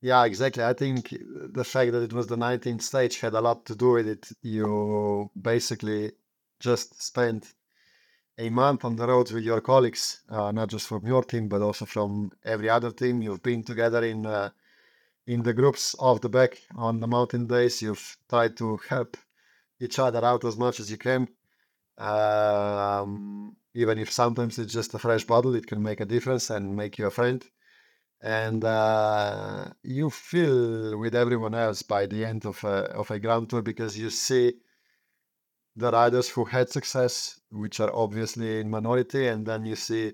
Yeah, 0.00 0.24
exactly. 0.26 0.62
I 0.62 0.74
think 0.74 1.14
the 1.18 1.64
fact 1.64 1.92
that 1.92 2.02
it 2.02 2.12
was 2.12 2.26
the 2.26 2.36
19th 2.36 2.82
stage 2.82 3.20
had 3.20 3.32
a 3.32 3.40
lot 3.40 3.64
to 3.66 3.74
do 3.74 3.92
with 3.92 4.06
it. 4.06 4.28
You 4.42 5.30
basically 5.40 6.12
just 6.60 7.02
spent 7.02 7.54
a 8.36 8.50
month 8.50 8.84
on 8.84 8.96
the 8.96 9.06
road 9.06 9.30
with 9.32 9.44
your 9.44 9.60
colleagues, 9.60 10.20
uh, 10.28 10.52
not 10.52 10.68
just 10.68 10.88
from 10.88 11.06
your 11.06 11.22
team, 11.22 11.48
but 11.48 11.62
also 11.62 11.86
from 11.86 12.32
every 12.44 12.68
other 12.68 12.90
team. 12.90 13.22
You've 13.22 13.42
been 13.42 13.62
together 13.62 14.04
in 14.04 14.26
uh, 14.26 14.50
in 15.26 15.42
the 15.42 15.54
groups 15.54 15.94
of 15.98 16.20
the 16.20 16.28
back 16.28 16.60
on 16.76 17.00
the 17.00 17.06
mountain 17.06 17.46
days. 17.46 17.80
You've 17.80 18.18
tried 18.28 18.56
to 18.58 18.78
help 18.88 19.16
each 19.84 19.98
other 19.98 20.24
out 20.24 20.44
as 20.44 20.56
much 20.56 20.80
as 20.80 20.90
you 20.90 20.98
can. 20.98 21.28
Um, 21.98 23.56
even 23.74 23.98
if 23.98 24.10
sometimes 24.10 24.58
it's 24.58 24.72
just 24.72 24.94
a 24.94 24.98
fresh 24.98 25.24
bottle, 25.24 25.54
it 25.54 25.66
can 25.66 25.82
make 25.82 26.00
a 26.00 26.06
difference 26.06 26.50
and 26.50 26.76
make 26.76 26.98
you 26.98 27.06
a 27.06 27.10
friend 27.10 27.44
and 28.24 28.64
uh, 28.64 29.66
you 29.82 30.08
feel 30.08 30.98
with 30.98 31.14
everyone 31.14 31.54
else 31.54 31.82
by 31.82 32.06
the 32.06 32.24
end 32.24 32.46
of 32.46 32.64
a, 32.64 32.90
of 32.96 33.10
a 33.10 33.18
grand 33.18 33.50
tour 33.50 33.60
because 33.60 33.98
you 33.98 34.08
see 34.08 34.54
the 35.76 35.90
riders 35.90 36.30
who 36.30 36.46
had 36.46 36.70
success, 36.70 37.38
which 37.50 37.80
are 37.80 37.94
obviously 37.94 38.60
in 38.60 38.70
minority, 38.70 39.26
and 39.26 39.44
then 39.44 39.66
you 39.66 39.76
see 39.76 40.12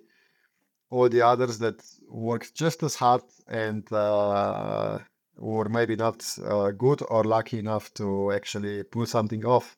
all 0.90 1.08
the 1.08 1.22
others 1.22 1.58
that 1.58 1.80
worked 2.08 2.52
just 2.52 2.82
as 2.82 2.96
hard 2.96 3.22
and 3.46 3.90
uh, 3.92 4.98
were 5.40 5.68
maybe 5.68 5.96
not 5.96 6.24
uh, 6.44 6.70
good 6.70 7.02
or 7.08 7.24
lucky 7.24 7.58
enough 7.58 7.92
to 7.94 8.30
actually 8.32 8.82
pull 8.84 9.06
something 9.06 9.44
off. 9.44 9.76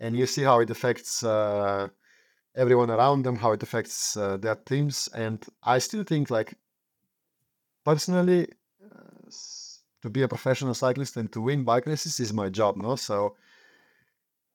And 0.00 0.16
you 0.16 0.26
see 0.26 0.42
how 0.42 0.60
it 0.60 0.70
affects 0.70 1.22
uh, 1.22 1.88
everyone 2.56 2.90
around 2.90 3.22
them, 3.22 3.36
how 3.36 3.52
it 3.52 3.62
affects 3.62 4.16
uh, 4.16 4.36
their 4.38 4.56
teams. 4.56 5.08
And 5.14 5.44
I 5.62 5.78
still 5.78 6.04
think 6.04 6.30
like 6.30 6.54
personally, 7.84 8.48
uh, 8.84 9.30
to 10.02 10.10
be 10.10 10.22
a 10.22 10.28
professional 10.28 10.74
cyclist 10.74 11.16
and 11.16 11.32
to 11.32 11.40
win 11.40 11.64
bike 11.64 11.86
races 11.86 12.20
is 12.20 12.32
my 12.32 12.48
job, 12.48 12.76
no? 12.76 12.96
So 12.96 13.36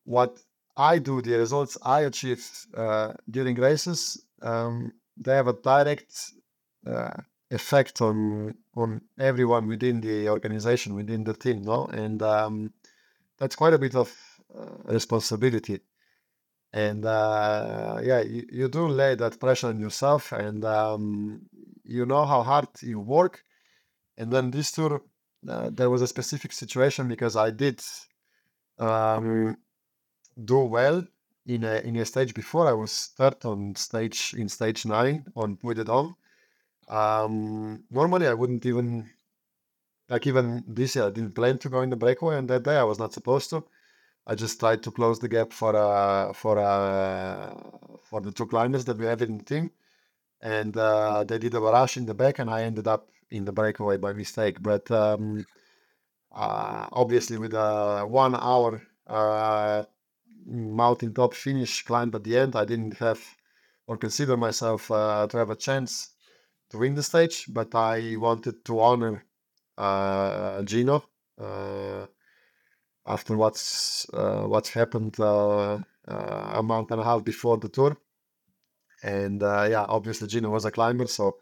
what 0.03 0.37
I 0.77 0.99
do, 0.99 1.21
the 1.21 1.37
results 1.37 1.77
I 1.83 2.01
achieve 2.01 2.47
uh, 2.75 3.13
during 3.29 3.55
races, 3.55 4.23
um, 4.41 4.93
they 5.17 5.35
have 5.35 5.47
a 5.47 5.53
direct 5.53 6.31
uh, 6.85 7.17
effect 7.51 8.01
on 8.01 8.55
on 8.75 9.01
everyone 9.19 9.67
within 9.67 10.01
the 10.01 10.29
organization, 10.29 10.95
within 10.95 11.23
the 11.23 11.33
team, 11.33 11.63
no? 11.63 11.85
And 11.85 12.21
um, 12.21 12.73
that's 13.37 13.55
quite 13.55 13.73
a 13.73 13.79
bit 13.79 13.95
of 13.95 14.13
uh, 14.55 14.93
responsibility. 14.93 15.79
And 16.71 17.03
uh, 17.05 17.99
yeah, 18.03 18.21
you, 18.21 18.45
you 18.51 18.67
do 18.67 18.87
lay 18.87 19.15
that 19.15 19.39
pressure 19.39 19.67
on 19.67 19.79
yourself, 19.79 20.31
and 20.31 20.63
um, 20.65 21.41
you 21.83 22.05
know 22.05 22.25
how 22.25 22.43
hard 22.43 22.67
you 22.81 22.99
work. 22.99 23.43
And 24.17 24.31
then 24.31 24.51
this 24.51 24.71
tour, 24.71 25.01
uh, 25.47 25.69
there 25.73 25.89
was 25.89 26.01
a 26.01 26.07
specific 26.07 26.51
situation 26.51 27.07
because 27.07 27.35
I 27.35 27.49
did 27.49 27.81
um, 28.77 29.57
do 30.45 30.59
well 30.59 31.03
in 31.47 31.63
a 31.63 31.79
in 31.79 31.95
a 31.95 32.05
stage 32.05 32.35
before. 32.35 32.67
I 32.67 32.73
was 32.73 33.13
third 33.17 33.43
on 33.45 33.75
stage 33.75 34.35
in 34.37 34.47
stage 34.49 34.85
nine 34.85 35.25
on 35.35 35.57
Puy 35.57 35.73
de 35.73 35.83
Dôme. 35.83 36.15
Um, 36.89 37.83
normally, 37.91 38.27
I 38.27 38.33
wouldn't 38.33 38.65
even 38.65 39.09
like 40.09 40.27
even 40.27 40.63
this 40.67 40.95
year. 40.95 41.05
I 41.05 41.11
didn't 41.11 41.35
plan 41.35 41.57
to 41.59 41.69
go 41.69 41.81
in 41.81 41.89
the 41.89 41.95
breakaway, 41.95 42.37
and 42.37 42.49
that 42.49 42.63
day 42.63 42.77
I 42.77 42.83
was 42.83 42.99
not 42.99 43.13
supposed 43.13 43.49
to. 43.51 43.63
I 44.27 44.35
just 44.35 44.59
tried 44.59 44.83
to 44.83 44.91
close 44.91 45.19
the 45.19 45.29
gap 45.29 45.53
for 45.53 45.75
uh, 45.75 46.33
for 46.33 46.59
uh, 46.59 47.53
for 48.03 48.21
the 48.21 48.31
two 48.31 48.47
climbers 48.47 48.85
that 48.85 48.97
we 48.97 49.05
have 49.05 49.21
in 49.21 49.37
the 49.39 49.43
team 49.43 49.71
and 50.41 50.75
uh, 50.77 51.23
they 51.23 51.37
did 51.37 51.53
a 51.53 51.59
rush 51.59 51.97
in 51.97 52.05
the 52.05 52.13
back, 52.13 52.39
and 52.39 52.49
I 52.49 52.63
ended 52.63 52.87
up 52.87 53.09
in 53.31 53.45
the 53.45 53.51
breakaway 53.51 53.97
by 53.97 54.13
mistake. 54.13 54.61
But 54.61 54.89
um, 54.91 55.45
uh, 56.31 56.87
obviously, 56.91 57.37
with 57.37 57.53
a 57.53 58.05
one 58.07 58.35
hour 58.35 58.81
uh, 59.07 59.83
mountain 60.45 61.13
top 61.13 61.33
finish 61.33 61.83
climb 61.83 62.11
at 62.13 62.23
the 62.23 62.37
end, 62.37 62.55
I 62.55 62.65
didn't 62.65 62.97
have 62.97 63.21
or 63.87 63.97
consider 63.97 64.37
myself 64.37 64.89
uh, 64.91 65.27
to 65.27 65.37
have 65.37 65.49
a 65.49 65.55
chance 65.55 66.09
to 66.69 66.77
win 66.77 66.95
the 66.95 67.03
stage. 67.03 67.45
But 67.49 67.73
I 67.75 68.15
wanted 68.17 68.63
to 68.65 68.79
honor 68.79 69.25
uh, 69.77 70.61
Gino 70.63 71.03
uh, 71.39 72.05
after 73.05 73.37
what's 73.37 74.07
uh, 74.13 74.43
what's 74.43 74.69
happened 74.69 75.19
a 75.19 76.61
month 76.63 76.91
and 76.91 77.01
a 77.01 77.03
half 77.03 77.23
before 77.23 77.57
the 77.57 77.69
tour 77.69 77.97
and 79.03 79.41
uh, 79.43 79.67
yeah, 79.69 79.85
obviously 79.87 80.27
Gino 80.27 80.49
was 80.49 80.65
a 80.65 80.71
climber, 80.71 81.07
so 81.07 81.37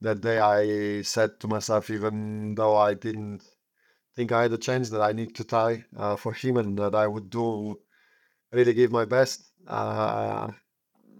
that 0.00 0.20
day 0.20 0.38
I 0.38 1.02
said 1.02 1.40
to 1.40 1.48
myself, 1.48 1.90
even 1.90 2.54
though 2.54 2.76
I 2.76 2.94
didn't 2.94 3.42
think 4.14 4.32
I 4.32 4.42
had 4.42 4.52
a 4.52 4.58
chance, 4.58 4.90
that 4.90 5.00
I 5.00 5.12
need 5.12 5.34
to 5.36 5.44
try 5.44 5.84
uh, 5.96 6.16
for 6.16 6.32
him 6.32 6.56
and 6.56 6.78
that 6.78 6.94
I 6.94 7.06
would 7.06 7.30
do 7.30 7.80
really 8.52 8.74
give 8.74 8.92
my 8.92 9.04
best 9.04 9.50
uh, 9.66 10.48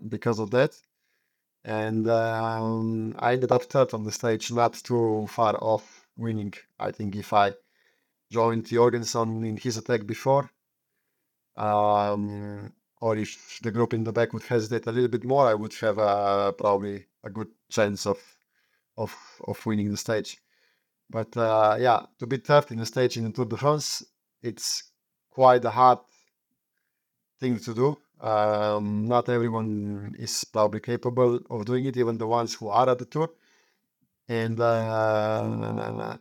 because 0.09 0.39
of 0.39 0.51
that. 0.53 0.77
And 1.65 2.09
um, 2.09 3.15
I 3.19 3.33
ended 3.33 3.53
up 3.53 3.65
third 3.65 3.95
on 3.95 4.05
the 4.05 4.13
stage, 4.13 4.53
not 4.53 4.75
too 4.75 5.27
far 5.29 5.57
off 5.63 6.07
winning. 6.17 6.53
I 6.79 6.91
think 6.93 7.17
if 7.17 7.33
I 7.33 7.55
joined 8.31 8.67
Jorgenson 8.67 9.45
in 9.45 9.57
his 9.57 9.77
attack 9.79 10.07
before, 10.07 10.51
um, 11.57 12.73
or 13.01 13.17
if 13.17 13.61
the 13.63 13.71
group 13.71 13.95
in 13.95 14.05
the 14.05 14.13
back 14.13 14.33
would 14.33 14.43
hesitate 14.43 14.87
a 14.87 14.93
little 14.93 15.09
bit 15.09 15.25
more, 15.25 15.47
I 15.47 15.55
would 15.55 15.75
have 15.75 15.99
uh, 15.99 16.53
probably 16.53 17.07
a 17.23 17.31
good 17.31 17.49
chance 17.71 18.07
of 18.07 18.19
of 18.97 19.15
of 19.47 19.65
winning 19.67 19.91
the 19.91 19.97
stage. 19.97 20.39
But 21.11 21.37
uh, 21.37 21.77
yeah, 21.81 22.07
to 22.19 22.27
be 22.27 22.39
third 22.39 22.71
in 22.73 22.79
the 22.79 22.87
stage 22.87 23.17
in 23.17 23.25
the 23.25 23.31
Tour 23.31 23.47
de 23.47 23.57
France, 23.57 24.05
it's 24.43 24.85
quite 25.31 25.65
a 25.65 25.71
hard 25.71 26.01
thing 27.41 27.59
to 27.59 27.75
do. 27.75 27.99
Um, 28.21 29.07
not 29.07 29.29
everyone 29.29 30.15
is 30.19 30.45
probably 30.45 30.81
capable 30.81 31.41
of 31.51 31.65
doing 31.67 31.85
it, 31.85 31.97
even 31.97 32.19
the 32.19 32.27
ones 32.27 32.55
who 32.55 32.69
are 32.69 32.89
at 32.89 32.99
the 32.99 33.05
tour. 33.05 33.31
And 34.29 34.59
uh, 34.59 36.17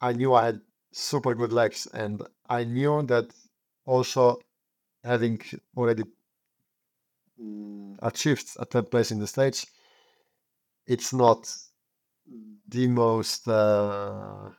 I 0.00 0.12
knew 0.12 0.34
I 0.34 0.46
had 0.46 0.60
super 0.92 1.34
good 1.34 1.52
legs, 1.52 1.86
and 1.92 2.22
I 2.48 2.64
knew 2.64 3.02
that 3.04 3.34
also 3.86 4.40
having 5.02 5.40
already 5.76 6.04
achieved 8.00 8.50
a 8.58 8.64
third 8.64 8.90
place 8.90 9.10
in 9.10 9.18
the 9.18 9.26
stage, 9.26 9.66
it's 10.86 11.12
not 11.12 11.52
the 12.68 12.86
most 12.86 13.48
uh, 13.48 14.50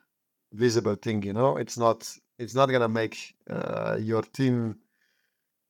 visible 0.51 0.95
thing. 0.95 1.23
You 1.23 1.33
know, 1.33 1.57
it's 1.57 1.77
not 1.77 2.11
it's 2.37 2.55
not 2.55 2.69
gonna 2.69 2.89
make 2.89 3.35
uh, 3.49 3.97
your 3.99 4.21
team 4.23 4.79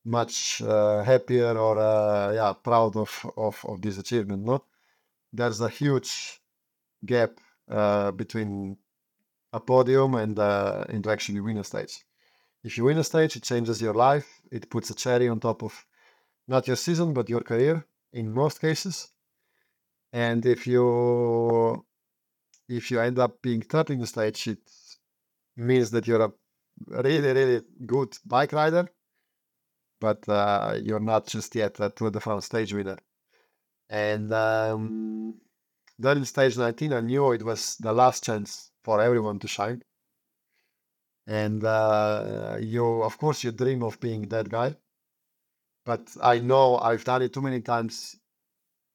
much 0.05 0.61
uh, 0.61 1.03
happier 1.03 1.57
or 1.57 1.79
uh, 1.79 2.31
yeah 2.31 2.53
proud 2.53 2.95
of, 2.95 3.25
of 3.35 3.59
of 3.65 3.81
this 3.81 3.97
achievement. 3.97 4.43
No, 4.43 4.63
there's 5.33 5.59
a 5.61 5.69
huge 5.69 6.39
gap 7.05 7.31
uh, 7.69 8.11
between 8.11 8.77
a 9.51 9.59
podium 9.59 10.15
and 10.15 10.37
uh, 10.37 10.85
and 10.89 11.05
actually 11.07 11.41
win 11.41 11.57
a 11.57 11.63
stage. 11.63 12.05
If 12.63 12.77
you 12.77 12.85
win 12.85 12.97
a 12.97 13.03
stage, 13.03 13.35
it 13.35 13.43
changes 13.43 13.81
your 13.81 13.93
life. 13.93 14.41
It 14.51 14.69
puts 14.69 14.89
a 14.89 14.95
cherry 14.95 15.27
on 15.27 15.39
top 15.39 15.63
of 15.63 15.85
not 16.47 16.67
your 16.67 16.75
season 16.75 17.13
but 17.13 17.29
your 17.29 17.41
career 17.41 17.85
in 18.13 18.31
most 18.31 18.61
cases. 18.61 19.09
And 20.13 20.45
if 20.45 20.67
you 20.67 21.85
if 22.67 22.91
you 22.91 22.99
end 22.99 23.19
up 23.19 23.41
being 23.41 23.61
third 23.61 23.89
in 23.89 23.99
the 23.99 24.07
stage, 24.07 24.47
it 24.47 24.59
means 25.55 25.91
that 25.91 26.07
you're 26.07 26.25
a 26.25 26.31
really 26.87 27.33
really 27.33 27.61
good 27.85 28.17
bike 28.25 28.53
rider, 28.53 28.89
but 29.99 30.27
uh, 30.29 30.77
you're 30.81 30.99
not 30.99 31.27
just 31.27 31.55
yet 31.55 31.79
a 31.79 31.89
Tour 31.89 32.11
de 32.11 32.19
France 32.19 32.45
stage 32.45 32.73
winner. 32.73 32.97
And 33.89 34.33
um, 34.33 35.39
in 36.03 36.25
stage 36.25 36.57
19, 36.57 36.93
I 36.93 37.01
knew 37.01 37.31
it 37.31 37.43
was 37.43 37.77
the 37.77 37.93
last 37.93 38.23
chance 38.23 38.71
for 38.83 39.01
everyone 39.01 39.39
to 39.39 39.47
shine. 39.47 39.83
And 41.27 41.63
uh, 41.63 42.57
you, 42.59 43.03
of 43.03 43.17
course, 43.17 43.43
you 43.43 43.51
dream 43.51 43.83
of 43.83 43.99
being 43.99 44.29
that 44.29 44.49
guy. 44.49 44.75
But 45.85 46.15
I 46.21 46.39
know 46.39 46.77
I've 46.77 47.03
done 47.03 47.21
it 47.21 47.33
too 47.33 47.41
many 47.41 47.61
times 47.61 48.15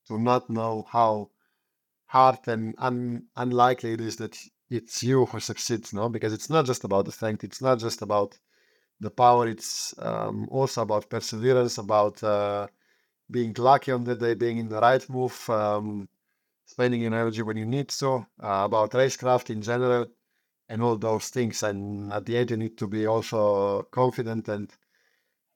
to 0.07 0.19
not 0.19 0.51
know 0.51 0.87
how 0.89 1.31
hard 2.07 2.41
and 2.49 2.75
un- 2.79 3.27
unlikely 3.37 3.93
it 3.93 4.01
is 4.01 4.17
that 4.17 4.37
it's 4.69 5.03
you 5.03 5.27
who 5.27 5.41
succeeds, 5.41 5.93
no? 5.93 6.09
Because 6.09 6.33
it's 6.33 6.51
not 6.51 6.67
just 6.67 6.85
about 6.85 7.07
the 7.07 7.13
strength, 7.13 7.45
it's 7.45 7.63
not 7.63 7.79
just 7.79 8.03
about 8.03 8.39
the 9.01 9.11
power, 9.11 9.49
it's 9.49 9.95
um, 9.99 10.47
also 10.51 10.83
about 10.83 11.09
perseverance, 11.09 11.79
about 11.79 12.23
uh, 12.23 12.67
being 13.31 13.55
lucky 13.57 13.93
on 13.93 14.05
the 14.05 14.15
day, 14.15 14.35
being 14.35 14.59
in 14.59 14.69
the 14.69 14.81
right 14.81 15.09
move, 15.09 15.49
um, 15.49 16.09
spending 16.67 17.05
energy 17.05 17.43
when 17.43 17.57
you 17.57 17.67
need 17.67 17.91
so 17.91 18.27
uh, 18.43 18.63
about 18.65 18.93
racecraft 18.93 19.51
in 19.51 19.63
general, 19.63 20.07
and 20.69 20.83
all 20.83 20.97
those 20.97 21.29
things. 21.29 21.63
And 21.63 22.13
at 22.13 22.27
the 22.27 22.37
end, 22.37 22.51
you 22.51 22.57
need 22.57 22.77
to 22.79 22.87
be 22.87 23.07
also 23.07 23.83
confident. 23.91 24.49
And 24.49 24.71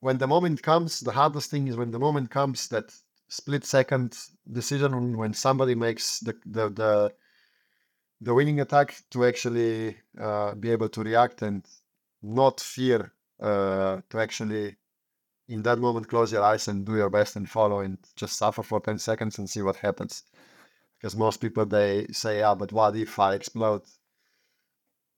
when 0.00 0.18
the 0.18 0.26
moment 0.26 0.62
comes, 0.62 1.00
the 1.00 1.12
hardest 1.12 1.50
thing 1.50 1.68
is 1.68 1.76
when 1.76 1.90
the 1.90 1.98
moment 1.98 2.30
comes 2.30 2.68
that 2.68 2.94
split 3.28 3.64
second 3.64 4.16
decision 4.50 5.16
when 5.16 5.34
somebody 5.34 5.74
makes 5.74 6.20
the 6.20 6.34
the 6.46 6.68
the, 6.68 7.12
the 8.20 8.34
winning 8.34 8.60
attack 8.60 9.02
to 9.10 9.24
actually 9.24 9.96
uh, 10.18 10.54
be 10.54 10.70
able 10.70 10.88
to 10.88 11.02
react 11.02 11.42
and 11.42 11.66
not 12.22 12.60
fear 12.60 13.12
uh, 13.44 14.00
to 14.08 14.18
actually 14.18 14.76
in 15.48 15.62
that 15.62 15.78
moment 15.78 16.08
close 16.08 16.32
your 16.32 16.42
eyes 16.42 16.66
and 16.68 16.86
do 16.86 16.96
your 16.96 17.10
best 17.10 17.36
and 17.36 17.48
follow 17.48 17.80
and 17.80 17.98
just 18.16 18.38
suffer 18.38 18.62
for 18.62 18.80
10 18.80 18.98
seconds 18.98 19.38
and 19.38 19.48
see 19.48 19.60
what 19.60 19.76
happens. 19.76 20.22
Because 20.96 21.14
most 21.16 21.40
people 21.40 21.66
they 21.66 22.06
say 22.06 22.38
yeah 22.38 22.54
but 22.54 22.72
what 22.72 22.96
if 22.96 23.18
i 23.18 23.34
explode? 23.34 23.82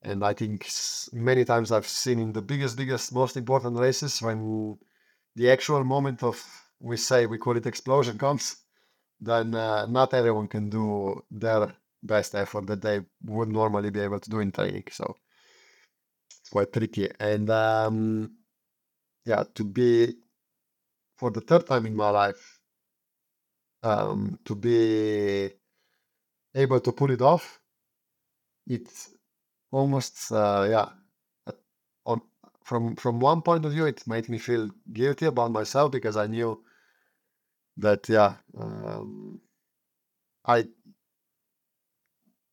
And 0.01 0.23
i 0.23 0.33
think 0.33 0.67
many 1.13 1.45
times 1.45 1.71
i've 1.71 1.87
seen 1.87 2.19
in 2.19 2.33
the 2.33 2.41
biggest 2.41 2.77
biggest 2.77 3.13
most 3.13 3.37
important 3.37 3.79
races 3.79 4.21
when 4.21 4.77
the 5.35 5.49
actual 5.49 5.83
moment 5.83 6.21
of 6.23 6.37
we 6.79 6.97
say 6.97 7.25
we 7.25 7.37
call 7.37 7.57
it 7.57 7.65
explosion 7.65 8.17
comes 8.17 8.57
then 9.19 9.55
uh, 9.55 9.85
not 9.87 10.13
everyone 10.13 10.47
can 10.47 10.69
do 10.69 11.23
their 11.31 11.73
best 12.03 12.35
effort 12.35 12.67
that 12.67 12.81
they 12.81 13.01
would 13.25 13.49
normally 13.49 13.89
be 13.89 14.01
able 14.01 14.19
to 14.19 14.29
do 14.29 14.39
in 14.39 14.51
training 14.51 14.83
so 14.91 15.15
it's 16.47 16.53
quite 16.53 16.71
tricky. 16.71 17.09
And 17.19 17.49
um, 17.49 18.31
yeah 19.25 19.43
to 19.53 19.63
be 19.65 20.13
for 21.17 21.31
the 21.31 21.41
third 21.41 21.67
time 21.67 21.85
in 21.85 21.95
my 21.95 22.09
life 22.09 22.59
um, 23.83 24.39
to 24.45 24.55
be 24.55 25.49
able 26.55 26.79
to 26.79 26.91
pull 26.93 27.11
it 27.11 27.21
off 27.21 27.59
it's 28.67 29.11
almost 29.71 30.31
uh, 30.31 30.65
yeah 30.69 30.89
on 32.05 32.21
from 32.63 32.95
from 32.95 33.19
one 33.19 33.41
point 33.41 33.65
of 33.65 33.73
view 33.73 33.85
it 33.85 34.07
made 34.07 34.29
me 34.29 34.37
feel 34.37 34.69
guilty 34.93 35.25
about 35.25 35.51
myself 35.51 35.91
because 35.91 36.15
i 36.15 36.27
knew 36.27 36.63
that 37.75 38.07
yeah 38.07 38.35
um, 38.57 39.41
i 40.45 40.65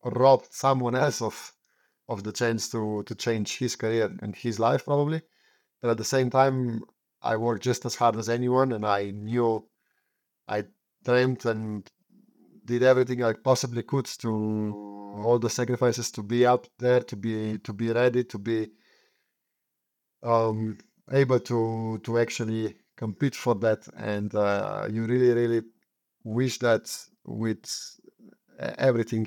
robbed 0.05 0.53
someone 0.53 0.97
else 0.97 1.23
of 1.23 1.53
of 2.09 2.23
the 2.25 2.33
chance 2.33 2.69
to 2.71 3.03
to 3.05 3.15
change 3.15 3.59
his 3.59 3.77
career 3.77 4.15
and 4.21 4.37
his 4.37 4.59
life 4.59 4.85
probably. 4.85 5.23
But 5.81 5.91
at 5.91 5.99
the 5.99 6.05
same 6.05 6.31
time 6.31 6.83
i 7.23 7.37
worked 7.37 7.63
just 7.63 7.85
as 7.87 7.95
hard 7.95 8.17
as 8.17 8.29
anyone 8.29 8.73
and 8.73 8.85
i 8.87 9.11
knew 9.11 9.67
i 10.47 10.63
dreamed 11.05 11.47
and 11.47 11.91
did 12.65 12.83
everything 12.83 13.23
i 13.23 13.33
possibly 13.33 13.83
could 13.83 14.05
to 14.05 14.31
all 15.25 15.39
the 15.39 15.49
sacrifices 15.49 16.11
to 16.11 16.23
be 16.23 16.45
up 16.45 16.67
there 16.79 17.01
to 17.01 17.17
be 17.17 17.59
to 17.59 17.73
be 17.73 17.91
ready 17.91 18.25
to 18.25 18.39
be 18.39 18.69
um 20.23 20.77
able 21.13 21.41
to 21.41 21.99
to 22.03 22.19
actually 22.19 22.75
compete 22.97 23.35
for 23.35 23.55
that. 23.57 23.87
And 23.97 24.35
uh, 24.35 24.89
you 24.91 25.05
really 25.05 25.33
really 25.33 25.63
wish 26.23 26.59
that 26.59 26.91
with 27.25 27.65
everything 28.59 29.27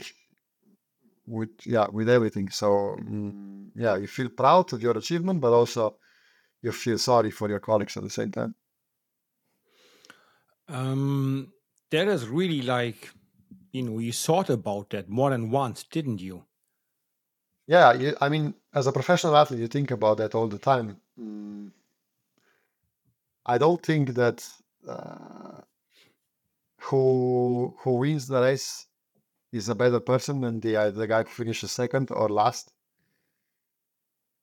with 1.28 1.50
yeah 1.66 1.88
with 1.92 2.10
everything. 2.10 2.50
So 2.50 2.98
mm, 3.00 3.70
yeah 3.76 3.96
you 3.98 4.08
feel 4.08 4.30
proud 4.30 4.74
of 4.74 4.82
your 4.82 4.98
achievement 4.98 5.42
but 5.42 5.54
also 5.54 5.98
you 6.62 6.72
feel 6.72 6.98
sorry 6.98 7.32
for 7.32 7.50
your 7.50 7.60
colleagues 7.60 7.98
at 7.98 8.04
the 8.04 8.10
same 8.10 8.32
time. 8.32 8.56
Um 10.70 11.54
that 11.92 12.08
is 12.08 12.28
really 12.28 12.62
like 12.62 13.12
you 13.72 13.84
know 13.84 14.00
you 14.00 14.12
thought 14.14 14.50
about 14.50 14.90
that 14.92 15.10
more 15.10 15.30
than 15.30 15.52
once 15.52 15.84
didn't 15.84 16.22
you? 16.22 16.46
Yeah 17.68 17.94
you, 17.94 18.16
i 18.22 18.30
mean 18.30 18.56
as 18.74 18.88
a 18.88 18.92
professional 18.92 19.36
athlete 19.36 19.60
you 19.60 19.68
think 19.68 19.92
about 19.92 20.18
that 20.18 20.34
all 20.36 20.48
the 20.48 20.58
time. 20.60 21.02
Mm. 21.20 21.72
i 23.46 23.58
don't 23.58 23.84
think 23.84 24.14
that 24.14 24.48
uh, 24.88 25.62
who 26.82 27.76
who 27.80 27.92
wins 27.98 28.28
the 28.28 28.42
race 28.42 28.87
is 29.52 29.70
a 29.70 29.76
better 29.76 30.00
person 30.00 30.42
than 30.42 30.60
the 30.60 30.76
uh, 30.76 30.92
the 30.92 31.08
guy 31.08 31.24
who 31.24 31.30
finishes 31.30 31.72
second 31.72 32.12
or 32.12 32.30
last. 32.30 32.74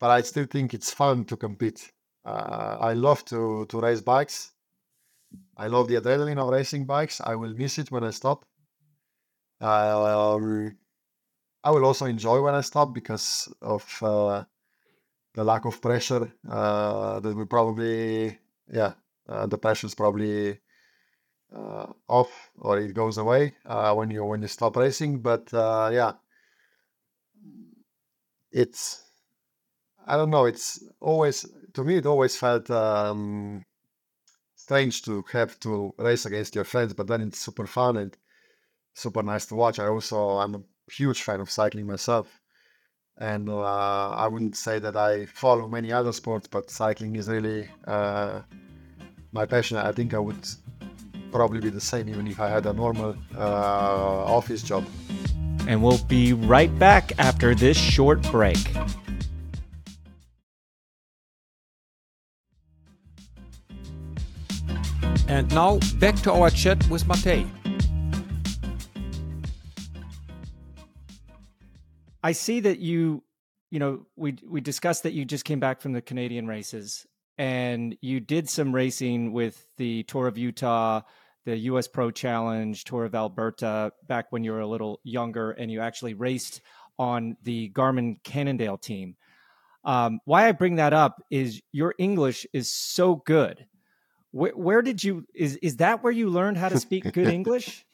But 0.00 0.10
i 0.10 0.20
still 0.22 0.46
think 0.46 0.74
it's 0.74 0.92
fun 0.92 1.24
to 1.26 1.36
compete. 1.36 1.92
Uh, 2.24 2.76
i 2.80 2.92
love 2.94 3.24
to 3.26 3.66
to 3.66 3.80
race 3.80 4.00
bikes. 4.00 4.52
I 5.56 5.66
love 5.68 5.88
the 5.88 5.96
adrenaline 5.96 6.38
of 6.38 6.48
racing 6.48 6.84
bikes. 6.86 7.20
I 7.20 7.34
will 7.34 7.54
miss 7.54 7.78
it 7.78 7.90
when 7.90 8.04
i 8.04 8.10
stop. 8.10 8.44
Um, 9.60 10.76
I 11.64 11.70
will 11.70 11.84
also 11.84 12.04
enjoy 12.04 12.42
when 12.42 12.54
I 12.54 12.60
stop 12.60 12.92
because 12.92 13.48
of 13.62 14.02
uh, 14.02 14.44
the 15.32 15.44
lack 15.44 15.64
of 15.64 15.80
pressure 15.80 16.30
uh, 16.48 17.20
that 17.20 17.34
we 17.34 17.46
probably, 17.46 18.38
yeah, 18.70 18.92
uh, 19.26 19.46
the 19.46 19.56
pressure 19.56 19.86
is 19.86 19.94
probably 19.94 20.60
uh, 21.54 21.86
off 22.08 22.50
or 22.58 22.78
it 22.78 22.94
goes 22.94 23.18
away 23.18 23.54
uh, 23.66 23.94
when 23.94 24.10
you 24.10 24.24
when 24.24 24.42
you 24.42 24.48
stop 24.48 24.76
racing. 24.76 25.20
But 25.20 25.52
uh, 25.52 25.90
yeah, 25.92 26.12
it's 28.52 29.02
I 30.06 30.16
don't 30.16 30.30
know. 30.30 30.44
It's 30.44 30.82
always 31.00 31.46
to 31.74 31.84
me 31.84 31.96
it 31.96 32.06
always 32.06 32.36
felt 32.36 32.70
um, 32.70 33.64
strange 34.54 35.02
to 35.02 35.24
have 35.32 35.58
to 35.60 35.94
race 35.98 36.26
against 36.26 36.54
your 36.54 36.64
friends, 36.64 36.92
but 36.92 37.06
then 37.06 37.20
it's 37.20 37.38
super 37.38 37.66
fun 37.66 37.96
and 37.96 38.16
super 38.94 39.22
nice 39.22 39.46
to 39.46 39.54
watch. 39.54 39.78
I 39.78 39.86
also 39.86 40.38
I'm 40.38 40.54
a 40.54 40.62
huge 40.90 41.22
fan 41.22 41.40
of 41.40 41.50
cycling 41.50 41.86
myself, 41.86 42.40
and 43.18 43.48
uh, 43.48 44.10
I 44.10 44.26
wouldn't 44.26 44.56
say 44.56 44.78
that 44.78 44.96
I 44.96 45.26
follow 45.26 45.68
many 45.68 45.92
other 45.92 46.12
sports, 46.12 46.46
but 46.46 46.70
cycling 46.70 47.16
is 47.16 47.28
really 47.28 47.68
uh, 47.86 48.42
my 49.32 49.46
passion. 49.46 49.76
I 49.76 49.92
think 49.92 50.14
I 50.14 50.18
would 50.18 50.46
probably 51.34 51.58
be 51.58 51.68
the 51.68 51.80
same 51.80 52.08
even 52.08 52.28
if 52.28 52.38
I 52.38 52.48
had 52.48 52.64
a 52.64 52.72
normal 52.72 53.16
uh, 53.36 54.36
office 54.38 54.62
job. 54.62 54.86
And 55.66 55.82
we'll 55.82 56.04
be 56.04 56.32
right 56.32 56.72
back 56.78 57.10
after 57.18 57.56
this 57.56 57.76
short 57.76 58.22
break. 58.30 58.62
And 65.26 65.52
now 65.52 65.80
back 65.98 66.14
to 66.22 66.32
our 66.32 66.50
chat 66.50 66.88
with 66.88 67.04
Matej. 67.06 67.48
I 72.22 72.30
see 72.30 72.60
that 72.60 72.78
you, 72.78 73.24
you 73.72 73.80
know, 73.80 74.06
we 74.14 74.36
we 74.46 74.60
discussed 74.60 75.02
that 75.02 75.14
you 75.14 75.24
just 75.24 75.44
came 75.44 75.58
back 75.58 75.80
from 75.80 75.92
the 75.92 76.00
Canadian 76.00 76.46
races 76.46 77.06
and 77.36 77.96
you 78.00 78.20
did 78.20 78.48
some 78.48 78.74
racing 78.74 79.32
with 79.32 79.66
the 79.76 80.04
Tour 80.04 80.28
of 80.28 80.38
Utah, 80.38 81.02
the 81.44 81.56
US 81.56 81.88
Pro 81.88 82.10
Challenge, 82.10 82.82
Tour 82.84 83.04
of 83.04 83.14
Alberta 83.14 83.92
back 84.06 84.26
when 84.30 84.44
you 84.44 84.52
were 84.52 84.60
a 84.60 84.66
little 84.66 85.00
younger 85.04 85.50
and 85.52 85.70
you 85.70 85.80
actually 85.80 86.14
raced 86.14 86.60
on 86.98 87.36
the 87.42 87.70
Garmin 87.70 88.22
Cannondale 88.22 88.78
team. 88.78 89.16
Um, 89.84 90.20
why 90.24 90.48
I 90.48 90.52
bring 90.52 90.76
that 90.76 90.92
up 90.92 91.22
is 91.30 91.60
your 91.72 91.94
English 91.98 92.46
is 92.52 92.70
so 92.70 93.16
good. 93.16 93.66
Where, 94.30 94.52
where 94.52 94.82
did 94.82 95.04
you 95.04 95.26
is 95.34 95.56
is 95.56 95.76
that 95.76 96.02
where 96.02 96.12
you 96.12 96.30
learned 96.30 96.56
how 96.56 96.70
to 96.70 96.80
speak 96.80 97.12
good 97.12 97.28
English? 97.40 97.84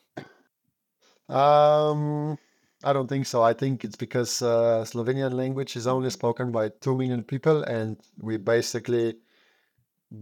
Um, 1.28 2.38
I 2.82 2.92
don't 2.92 3.08
think 3.08 3.26
so. 3.26 3.42
I 3.42 3.52
think 3.52 3.84
it's 3.84 3.96
because 3.96 4.40
uh, 4.40 4.84
Slovenian 4.86 5.34
language 5.34 5.76
is 5.76 5.86
only 5.86 6.10
spoken 6.10 6.52
by 6.52 6.70
two 6.80 6.96
million 6.96 7.24
people, 7.24 7.62
and 7.64 7.96
we 8.20 8.36
basically 8.36 9.16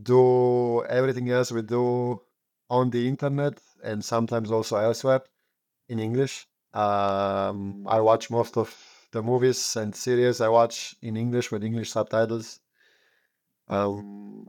do 0.03 0.85
everything 0.85 1.31
else 1.31 1.53
we 1.53 1.63
do 1.63 2.21
on 2.71 2.91
the 2.91 3.09
internet 3.09 3.59
and 3.83 4.05
sometimes 4.05 4.51
also 4.51 4.77
elsewhere 4.77 5.23
in 5.89 5.99
English. 5.99 6.47
Um, 6.75 7.87
I 7.89 8.01
watch 8.01 8.31
most 8.31 8.57
of 8.57 8.75
the 9.13 9.23
movies 9.23 9.77
and 9.77 9.95
series 9.95 10.41
I 10.41 10.49
watch 10.49 10.95
in 11.03 11.17
English 11.17 11.51
with 11.51 11.65
English 11.65 11.91
subtitles. 11.91 12.61
Um, 13.69 14.47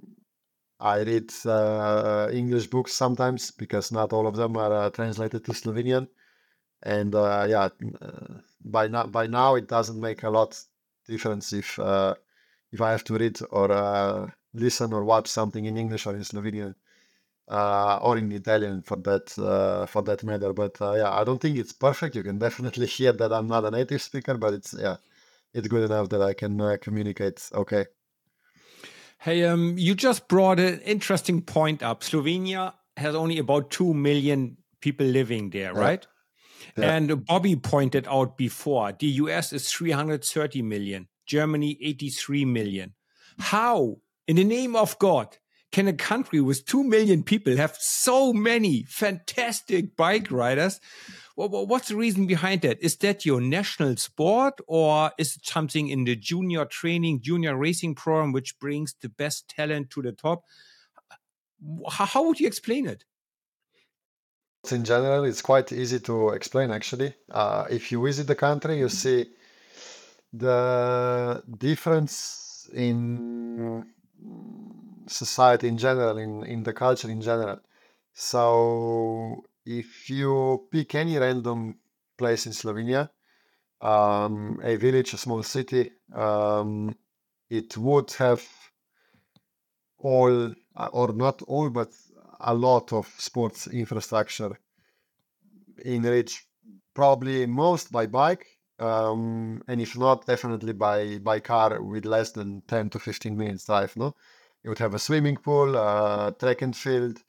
I 0.79 1.01
read 1.01 1.32
uh, 1.45 2.29
English 2.32 2.67
books 2.67 2.93
sometimes 2.93 3.51
because 3.51 3.91
not 3.91 4.13
all 4.13 4.27
of 4.27 4.36
them 4.36 4.55
are 4.58 4.73
uh, 4.73 4.89
translated 4.89 5.43
to 5.45 5.51
Slovenian. 5.51 6.08
And 6.84 7.13
uh, 7.15 7.45
yeah, 7.49 7.69
uh, 8.01 8.39
by 8.63 8.88
now 8.88 9.05
by 9.05 9.27
now 9.27 9.55
it 9.55 9.67
doesn't 9.67 9.99
make 9.99 10.23
a 10.23 10.29
lot 10.29 10.58
difference 11.08 11.51
if 11.51 11.77
uh, 11.79 12.15
if 12.71 12.79
I 12.79 12.91
have 12.91 13.03
to 13.05 13.17
read 13.17 13.39
or 13.51 13.71
uh, 13.71 14.29
listen 14.53 14.93
or 14.93 15.03
watch 15.03 15.27
something 15.27 15.65
in 15.65 15.77
English 15.77 16.05
or 16.05 16.15
in 16.15 16.23
Slovenian 16.23 16.75
uh, 17.49 17.99
or 18.01 18.17
in 18.17 18.31
Italian 18.31 18.81
for 18.81 18.97
that 18.97 19.38
uh, 19.39 19.85
for 19.85 20.01
that 20.03 20.23
matter. 20.23 20.53
But 20.53 20.79
uh, 20.81 20.93
yeah, 20.93 21.12
I 21.12 21.23
don't 21.23 21.41
think 21.41 21.57
it's 21.57 21.73
perfect. 21.73 22.15
You 22.15 22.23
can 22.23 22.38
definitely 22.47 22.88
hear 22.88 23.12
that 23.13 23.33
I'm 23.33 23.47
not 23.47 23.65
a 23.65 23.71
native 23.71 24.01
speaker, 24.01 24.35
but 24.38 24.53
it's 24.53 24.73
yeah, 24.77 24.97
it's 25.53 25.67
good 25.67 25.83
enough 25.89 26.09
that 26.09 26.21
I 26.21 26.33
can 26.33 26.59
uh, 26.62 26.77
communicate. 26.81 27.49
Okay. 27.53 27.85
Hey, 29.19 29.43
um, 29.43 29.75
you 29.77 29.95
just 29.95 30.27
brought 30.29 30.59
an 30.59 30.79
interesting 30.81 31.41
point 31.41 31.83
up. 31.83 32.01
Slovenia 32.01 32.73
has 32.95 33.15
only 33.15 33.38
about 33.38 33.69
two 33.69 33.93
million 33.93 34.57
people 34.79 35.05
living 35.05 35.49
there, 35.49 35.73
Yeah. 35.73 35.79
right? 35.79 36.07
Yeah. 36.77 36.91
And 36.93 37.25
Bobby 37.25 37.55
pointed 37.55 38.07
out 38.07 38.38
before 38.38 38.93
the 38.97 39.07
US 39.07 39.51
is 39.51 39.69
330 39.71 40.62
million, 40.62 41.07
Germany 41.25 41.77
83 41.81 42.45
million. 42.45 42.93
How, 43.39 43.97
in 44.27 44.35
the 44.38 44.43
name 44.43 44.75
of 44.75 44.97
God, 44.99 45.38
can 45.71 45.88
a 45.88 45.93
country 45.93 46.41
with 46.41 46.65
2 46.65 46.84
million 46.84 47.23
people 47.23 47.55
have 47.58 47.75
so 47.79 48.34
many 48.34 48.84
fantastic 48.84 49.95
bike 49.95 50.32
riders? 50.32 50.79
Wha- 51.36 51.47
wha- 51.47 51.63
What's 51.63 51.89
the 51.89 51.95
reason 51.95 52.25
behind 52.25 52.62
that? 52.62 52.82
Is 52.82 52.97
that 52.97 53.25
your 53.25 53.39
national 53.39 53.95
sport 53.97 54.55
or 54.67 55.12
is 55.17 55.36
it 55.36 55.45
something 55.45 55.88
in 55.89 56.05
the 56.05 56.15
junior 56.15 56.65
training, 56.65 57.21
junior 57.21 57.55
racing 57.55 57.95
program, 57.95 58.32
which 58.32 58.58
brings 58.60 58.95
the 59.01 59.10
best 59.10 59.47
talent 59.49 59.91
to 59.91 60.01
the 60.01 60.12
top? 60.12 60.43
How 61.89 62.23
would 62.25 62.39
you 62.39 62.47
explain 62.47 62.88
it? 62.88 63.05
in 64.71 64.84
general, 64.84 65.23
it's 65.23 65.41
quite 65.41 65.71
easy 65.71 65.99
to 66.01 66.29
explain 66.29 66.69
actually. 66.69 67.13
Uh, 67.32 67.65
if 67.69 67.91
you 67.91 68.03
visit 68.03 68.27
the 68.27 68.36
country, 68.36 68.77
you 68.77 68.89
see 68.89 69.25
the 70.34 71.41
difference 71.58 72.69
in 72.73 73.86
society 75.10 75.67
in 75.67 75.78
general, 75.78 76.17
in, 76.17 76.43
in 76.45 76.63
the 76.63 76.74
culture 76.74 77.10
in 77.10 77.22
general. 77.22 77.60
So, 78.13 79.43
if 79.65 80.10
you 80.10 80.67
pick 80.72 80.95
any 80.95 81.17
random 81.17 81.78
place 82.17 82.45
in 82.45 82.54
Slovenia, 82.54 83.10
um, 83.82 84.60
a 84.63 84.76
village, 84.76 85.13
a 85.13 85.17
small 85.17 85.43
city, 85.43 85.91
um, 86.13 86.95
it 87.50 87.78
would 87.78 88.12
have 88.13 88.43
all, 89.98 90.54
or 90.91 91.13
not 91.13 91.41
all, 91.43 91.69
but 91.69 91.91
a 92.39 92.54
lot 92.54 92.93
of 92.93 93.08
sports 93.17 93.67
infrastructure 93.67 94.58
enriched 95.86 96.45
probably 96.93 97.45
most 97.45 97.91
by 97.91 98.06
bike 98.06 98.45
um, 98.80 99.62
and 99.67 99.82
if 99.82 99.98
not 99.98 100.26
definitely 100.26 100.74
by 100.74 101.17
by 101.19 101.39
car 101.39 101.82
with 101.82 102.06
less 102.06 102.32
than 102.32 102.62
10 102.67 102.89
to 102.91 103.00
15 103.00 103.38
minutes 103.38 103.65
drive 103.65 103.95
no 103.95 104.15
you 104.63 104.69
would 104.69 104.80
have 104.80 104.93
a 104.93 105.00
swimming 105.00 105.38
pool 105.38 105.78
uh, 105.78 106.32
track 106.32 106.62
and 106.62 106.76
field 106.76 107.22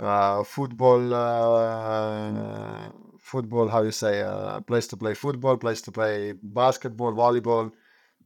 uh, 0.00 0.42
football 0.44 1.14
uh, 1.14 2.90
football 3.18 3.68
how 3.68 3.82
you 3.82 3.92
say 3.92 4.22
uh, 4.22 4.60
place 4.60 4.86
to 4.86 4.96
play 4.96 5.14
football 5.14 5.56
place 5.56 5.82
to 5.82 5.92
play 5.92 6.32
basketball 6.42 7.12
volleyball 7.12 7.70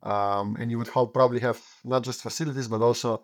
um, 0.02 0.56
and 0.58 0.70
you 0.70 0.78
would 0.78 0.92
probably 1.12 1.40
have 1.40 1.60
not 1.84 2.02
just 2.02 2.22
facilities 2.22 2.68
but 2.68 2.82
also 2.82 3.22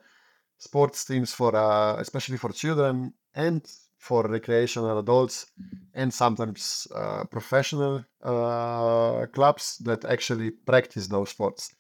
sports 0.59 1.05
teams 1.05 1.33
for 1.33 1.55
uh, 1.57 1.97
especially 1.97 2.37
for 2.37 2.51
children 2.53 3.13
and 3.35 3.63
for 3.99 4.25
recreational 4.25 4.99
adults 4.99 5.47
and 5.95 6.13
sometimes 6.13 6.87
uh, 6.95 7.25
professional 7.25 8.05
uh, 8.23 9.27
clubs 9.27 9.77
that 9.79 10.05
actually 10.05 10.51
practice 10.51 11.07
those 11.09 11.31
sports. 11.31 11.75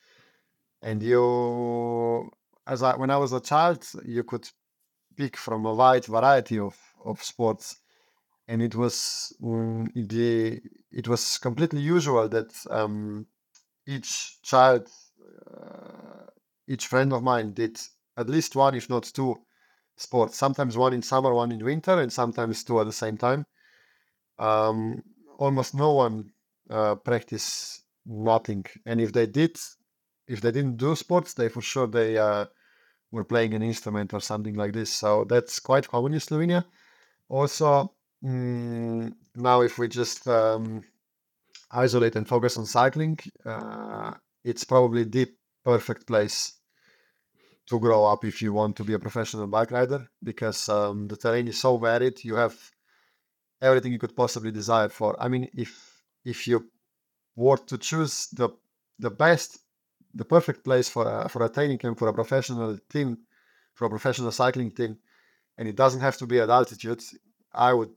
And 0.83 1.03
you 1.03 2.31
as 2.71 2.83
I, 2.83 2.97
when 2.97 3.11
i 3.11 3.17
was 3.17 3.33
a 3.33 3.41
child 3.41 3.85
you 4.05 4.25
could 4.25 4.49
pick 5.17 5.37
from 5.37 5.67
a 5.67 5.75
wide 5.75 6.07
variety 6.07 6.59
of, 6.59 6.77
of 7.05 7.23
sports 7.23 7.81
and 8.49 8.63
it 8.63 8.75
was 8.75 9.33
mm, 9.43 9.87
the 9.95 10.61
it 10.91 11.07
was 11.09 11.39
completely 11.39 11.81
usual 11.81 12.29
that 12.29 12.53
um, 12.71 13.27
each 13.87 14.41
child 14.43 14.89
uh, 15.53 16.27
each 16.66 16.87
friend 16.87 17.12
of 17.12 17.23
mine 17.23 17.53
did 17.53 17.79
at 18.16 18.29
least 18.29 18.57
one 18.57 18.75
if 18.75 18.89
not 18.89 19.05
two 19.05 19.37
sports 19.97 20.37
sometimes 20.37 20.77
one 20.77 20.93
in 20.93 21.03
summer 21.03 21.35
one 21.35 21.53
in 21.53 21.64
winter 21.64 22.01
and 22.01 22.12
sometimes 22.12 22.64
two 22.64 22.81
at 22.81 22.87
the 22.87 22.93
same 22.93 23.16
time. 23.16 23.45
Um, 24.39 25.03
almost 25.39 25.75
no 25.75 25.93
one 25.93 26.33
uh, 26.71 26.95
practice 26.95 27.83
nothing 28.07 28.64
and 28.87 29.01
if 29.01 29.12
they 29.12 29.27
did 29.27 29.57
if 30.27 30.41
they 30.41 30.51
didn't 30.51 30.79
do 30.79 30.97
sports 30.97 31.35
they 31.35 31.49
for 31.49 31.61
sure 31.61 31.87
they 31.87 32.16
uh, 32.16 32.47
were 33.13 33.25
playing 33.25 33.55
an 33.55 33.63
instrument 33.63 34.15
or 34.15 34.21
something 34.21 34.55
like 34.55 34.73
this. 34.73 34.91
So 34.93 35.25
that's 35.25 35.59
quite 35.59 35.89
common 35.89 36.15
in 36.15 36.21
slovenia 36.21 36.65
also 37.31 37.95
mm, 38.23 39.13
now 39.37 39.63
if 39.63 39.79
we 39.79 39.89
just 39.89 40.27
um, 40.29 40.83
isolate 41.71 42.17
and 42.17 42.29
focus 42.29 42.59
on 42.59 42.67
cycling 42.67 43.19
uh, 43.47 44.13
it's 44.45 44.65
probably 44.65 45.05
the 45.05 45.27
perfect 45.65 46.07
place 46.07 46.55
to 47.67 47.79
grow 47.79 48.05
up 48.05 48.25
if 48.25 48.43
you 48.43 48.53
want 48.53 48.77
to 48.77 48.85
be 48.85 48.95
a 48.95 48.99
professional 48.99 49.47
bike 49.47 49.71
rider 49.71 50.09
because 50.23 50.69
um, 50.69 51.07
the 51.07 51.17
terrain 51.17 51.47
is 51.47 51.61
so 51.61 51.77
varied. 51.77 52.25
You 52.25 52.35
have 52.35 52.57
everything 53.63 53.93
you 53.93 53.99
could 53.99 54.17
possibly 54.17 54.51
desire 54.51 54.89
for. 54.89 55.15
I 55.23 55.29
mean 55.29 55.49
if 55.55 56.03
if 56.25 56.49
you 56.49 56.69
were 57.37 57.59
to 57.59 57.79
choose 57.79 58.27
the 58.33 58.49
the 58.99 59.11
best 59.11 59.59
the 60.15 60.25
perfect 60.25 60.65
place 60.65 60.89
for 60.89 61.07
a, 61.07 61.29
for 61.29 61.45
a 61.45 61.49
training 61.49 61.79
camp 61.79 61.99
for 61.99 62.09
a 62.09 62.13
professional 62.13 62.79
team 62.91 63.19
for 63.75 63.87
a 63.87 63.91
professional 63.91 64.33
cycling 64.33 64.71
team 64.71 64.99
and 65.59 65.69
it 65.69 65.77
doesn't 65.77 66.01
have 66.01 66.17
to 66.17 66.27
be 66.27 66.41
at 66.41 66.51
altitude 66.51 67.03
I 67.53 67.73
would 67.73 67.91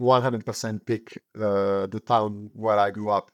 100% 0.00 0.86
pick 0.86 1.22
uh, 1.36 1.86
the 1.86 2.02
town 2.04 2.50
where 2.54 2.78
I 2.78 2.90
grew 2.90 3.10
up. 3.10 3.30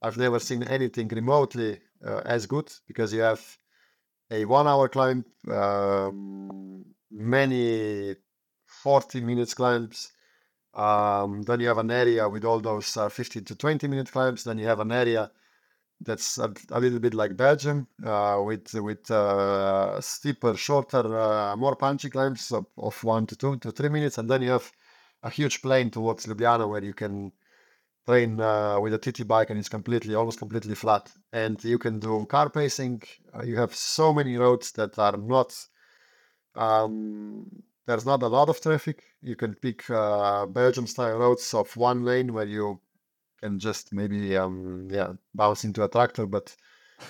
I've 0.00 0.16
never 0.16 0.38
seen 0.38 0.62
anything 0.62 1.08
remotely 1.08 1.80
uh, 2.04 2.20
as 2.24 2.46
good 2.46 2.70
because 2.86 3.12
you 3.12 3.20
have 3.20 3.42
a 4.30 4.44
one-hour 4.44 4.88
climb, 4.88 5.24
um, 5.50 6.84
many 7.10 8.14
40 8.66 9.20
minutes 9.22 9.54
climbs. 9.54 10.12
Um, 10.74 11.42
then 11.42 11.60
you 11.60 11.68
have 11.68 11.78
an 11.78 11.90
area 11.90 12.28
with 12.28 12.44
all 12.44 12.60
those 12.60 12.96
uh, 12.96 13.08
15 13.08 13.44
to 13.44 13.54
20 13.54 13.88
minute 13.88 14.12
climbs. 14.12 14.44
Then 14.44 14.58
you 14.58 14.66
have 14.66 14.80
an 14.80 14.92
area 14.92 15.30
that's 16.00 16.38
a, 16.38 16.52
a 16.70 16.80
little 16.80 16.98
bit 16.98 17.14
like 17.14 17.36
Belgium 17.36 17.86
uh, 18.04 18.40
with 18.44 18.72
with 18.74 19.10
uh, 19.10 20.00
steeper, 20.00 20.54
shorter, 20.56 21.18
uh, 21.18 21.56
more 21.56 21.76
punchy 21.76 22.10
climbs 22.10 22.52
of, 22.52 22.66
of 22.76 23.02
one 23.04 23.26
to 23.26 23.36
two 23.36 23.56
to 23.58 23.70
three 23.72 23.88
minutes, 23.88 24.18
and 24.18 24.28
then 24.28 24.42
you 24.42 24.50
have 24.50 24.70
a 25.22 25.30
huge 25.30 25.62
plain 25.62 25.90
towards 25.90 26.26
Ljubljana 26.26 26.68
where 26.68 26.84
you 26.84 26.94
can 26.94 27.32
train 28.06 28.40
uh, 28.40 28.78
with 28.80 28.94
a 28.94 28.98
TT 28.98 29.26
bike 29.26 29.50
and 29.50 29.58
it's 29.58 29.68
completely, 29.68 30.14
almost 30.14 30.38
completely 30.38 30.74
flat. 30.74 31.10
And 31.32 31.62
you 31.64 31.78
can 31.78 31.98
do 31.98 32.24
car 32.26 32.48
pacing. 32.48 33.02
Uh, 33.34 33.42
you 33.42 33.56
have 33.56 33.74
so 33.74 34.12
many 34.12 34.36
roads 34.36 34.72
that 34.72 34.98
are 34.98 35.16
not. 35.16 35.54
Um, 36.54 37.46
there's 37.86 38.06
not 38.06 38.22
a 38.22 38.28
lot 38.28 38.48
of 38.48 38.60
traffic. 38.60 39.02
You 39.22 39.36
can 39.36 39.54
pick 39.54 39.88
uh, 39.90 40.46
Belgium 40.46 40.86
style 40.86 41.18
roads 41.18 41.54
of 41.54 41.76
one 41.76 42.04
lane 42.04 42.32
where 42.32 42.46
you 42.46 42.80
can 43.40 43.58
just 43.58 43.92
maybe 43.92 44.36
um, 44.36 44.88
yeah 44.90 45.12
bounce 45.34 45.64
into 45.64 45.84
a 45.84 45.88
tractor, 45.88 46.26
but 46.26 46.54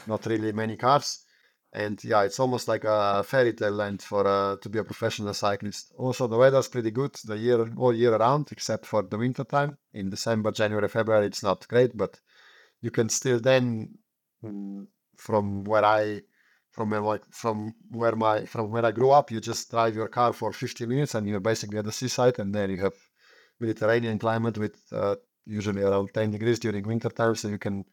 not 0.07 0.27
really 0.27 0.53
many 0.53 0.77
cars. 0.77 1.24
And 1.72 2.03
yeah, 2.03 2.22
it's 2.22 2.41
almost 2.41 2.68
like 2.68 2.85
a 2.85 3.22
fairy 3.22 3.53
tale 3.53 3.72
land 3.72 4.01
for 4.01 4.27
uh, 4.27 4.57
to 4.57 4.68
be 4.68 4.79
a 4.79 4.85
professional 4.85 5.35
cyclist. 5.35 5.93
Also, 5.99 6.27
the 6.27 6.37
weather's 6.39 6.68
pretty 6.68 6.91
good 6.91 7.14
the 7.24 7.37
year 7.37 7.68
all 7.77 7.95
year 7.95 8.14
around, 8.14 8.49
except 8.51 8.87
for 8.87 9.03
the 9.03 9.18
winter 9.18 9.45
time. 9.45 9.77
In 9.93 10.09
December, 10.09 10.53
January, 10.53 10.89
February, 10.89 11.27
it's 11.27 11.43
not 11.43 11.68
great, 11.68 11.95
but 11.97 12.18
you 12.81 12.91
can 12.91 13.09
still 13.09 13.41
then, 13.41 13.99
mm, 14.43 14.87
from 15.16 15.64
where 15.64 15.85
I, 15.85 16.22
from 16.70 16.91
where 16.91 17.03
my, 17.03 17.20
from 17.31 17.74
where 17.91 18.16
my, 18.16 18.47
from 18.47 18.70
where 18.70 18.87
I 18.87 18.93
grew 18.93 19.11
up, 19.11 19.31
you 19.31 19.41
just 19.41 19.70
drive 19.70 19.95
your 19.95 20.09
car 20.09 20.33
for 20.33 20.53
50 20.53 20.87
minutes 20.87 21.14
and 21.14 21.29
you're 21.29 21.41
basically 21.41 21.79
at 21.79 21.85
the 21.85 21.93
seaside, 21.93 22.39
and 22.39 22.55
then 22.55 22.70
you 22.70 22.79
have 22.79 22.95
Mediterranean 23.61 24.18
climate 24.18 24.57
with 24.57 24.81
uh, 24.93 25.16
usually 25.47 25.82
around 25.82 26.12
10 26.12 26.30
degrees 26.30 26.59
during 26.59 26.86
winter 26.86 27.09
time, 27.09 27.34
so 27.34 27.49
you 27.49 27.59
can 27.59 27.84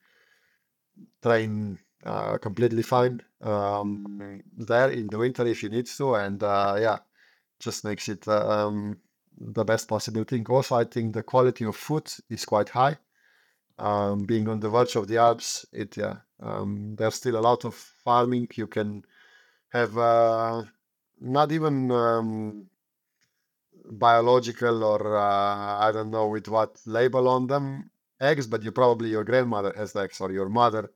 train 1.22 1.80
uh, 2.06 2.38
completely 2.38 2.84
fine 2.84 3.22
um, 3.42 4.42
there 4.58 4.90
in 4.90 5.08
the 5.08 5.18
winter 5.18 5.46
if 5.46 5.64
you 5.64 5.70
need 5.70 5.86
to, 5.86 6.16
and 6.16 6.44
uh, 6.44 6.76
yeah, 6.80 7.00
just 7.60 7.86
makes 7.86 8.10
it 8.10 8.28
uh, 8.28 8.68
um, 8.68 8.98
the 9.40 9.64
best 9.64 9.88
possible 9.88 10.24
thing. 10.24 10.46
Also, 10.50 10.76
I 10.76 10.84
think 10.84 11.14
the 11.14 11.24
quality 11.24 11.66
of 11.66 11.76
food 11.76 12.12
is 12.30 12.46
quite 12.46 12.70
high. 12.70 12.98
Um, 13.80 14.24
being 14.24 14.48
on 14.50 14.60
the 14.60 14.70
verge 14.70 14.96
of 14.96 15.08
the 15.08 15.18
Alps, 15.18 15.66
it 15.72 15.98
yeah, 15.98 16.18
um, 16.40 16.96
there's 16.96 17.16
still 17.16 17.38
a 17.38 17.42
lot 17.42 17.66
of 17.66 17.74
farming. 17.74 18.50
You 18.54 18.68
can 18.68 19.04
have 19.70 19.98
uh, 19.98 20.64
not 21.20 21.52
even 21.52 21.90
um, 21.92 22.68
biological 23.90 24.84
or 24.84 25.18
uh, 25.18 25.80
I 25.88 25.92
don't 25.92 26.12
know 26.12 26.28
with 26.28 26.48
what 26.48 26.80
label 26.86 27.28
on 27.28 27.48
them 27.48 27.90
eggs, 28.22 28.48
but 28.48 28.64
you 28.64 28.72
probably 28.72 29.10
your 29.10 29.24
grandmother 29.24 29.74
has 29.76 29.96
eggs 29.96 30.22
or 30.22 30.32
your 30.32 30.50
mother 30.50 30.92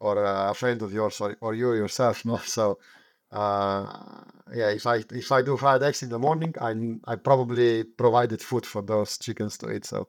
or 0.00 0.24
uh, 0.24 0.50
a 0.50 0.54
friend 0.54 0.82
of 0.82 0.92
yours 0.92 1.20
or, 1.20 1.36
or 1.40 1.54
you 1.54 1.72
yourself. 1.74 2.24
No, 2.26 2.38
so 2.38 2.78
uh, 3.32 4.22
yeah, 4.54 4.70
if 4.70 4.86
I 4.86 5.04
if 5.12 5.32
I 5.32 5.42
do 5.42 5.56
fried 5.56 5.82
eggs 5.82 6.02
in 6.02 6.10
the 6.10 6.18
morning, 6.18 6.54
I 6.60 6.72
I 7.12 7.16
probably 7.16 7.84
provided 7.84 8.42
food 8.42 8.66
for 8.66 8.82
those 8.82 9.18
chickens 9.18 9.58
to 9.58 9.72
eat. 9.72 9.84
So 9.84 10.08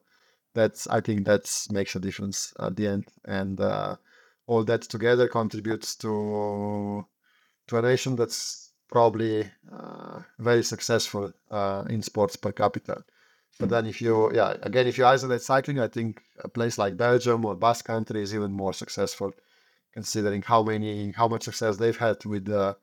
that's 0.53 0.87
I 0.87 1.01
think 1.01 1.25
that 1.25 1.45
makes 1.71 1.95
a 1.95 1.99
difference 1.99 2.53
at 2.59 2.75
the 2.75 2.87
end, 2.87 3.05
and 3.25 3.59
uh, 3.61 3.95
all 4.47 4.63
that 4.65 4.83
together 4.83 5.27
contributes 5.27 5.95
to 5.97 7.05
to 7.67 7.77
a 7.77 7.81
nation 7.81 8.15
that's 8.15 8.66
probably 8.89 9.49
uh, 9.71 10.19
very 10.39 10.63
successful 10.63 11.31
uh, 11.51 11.83
in 11.89 12.01
sports 12.01 12.35
per 12.35 12.51
capita. 12.51 13.03
But 13.59 13.69
then, 13.69 13.87
if 13.87 14.01
you, 14.01 14.31
yeah, 14.33 14.55
again, 14.61 14.85
if 14.85 14.97
you 14.97 15.05
isolate 15.05 15.41
cycling, 15.41 15.79
I 15.79 15.87
think 15.87 16.21
a 16.43 16.47
place 16.47 16.77
like 16.77 16.95
Belgium 16.95 17.43
or 17.43 17.55
Basque 17.55 17.85
Country 17.85 18.21
is 18.21 18.35
even 18.35 18.51
more 18.51 18.73
successful, 18.73 19.31
considering 19.93 20.43
how 20.43 20.61
many, 20.61 21.11
how 21.11 21.27
much 21.27 21.43
success 21.43 21.77
they've 21.77 21.97
had 21.97 22.23
with 22.23 22.47
uh, 22.49 22.75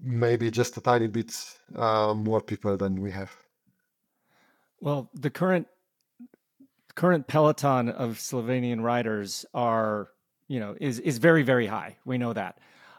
maybe 0.00 0.50
just 0.50 0.76
a 0.78 0.80
tiny 0.80 1.08
bit 1.08 1.34
uh, 1.76 2.14
more 2.14 2.40
people 2.40 2.76
than 2.78 3.02
we 3.02 3.10
have. 3.10 3.30
Well, 4.80 5.10
the 5.12 5.30
current 5.30 5.66
current 6.94 7.26
peloton 7.26 7.88
of 7.90 8.16
Slovenian 8.18 8.82
riders 8.82 9.44
are, 9.52 10.08
you 10.46 10.58
know, 10.58 10.76
is 10.80 11.00
is 11.00 11.18
very 11.18 11.42
very 11.42 11.66
high. 11.66 11.96
We 12.04 12.16
know 12.16 12.32
that. 12.32 12.58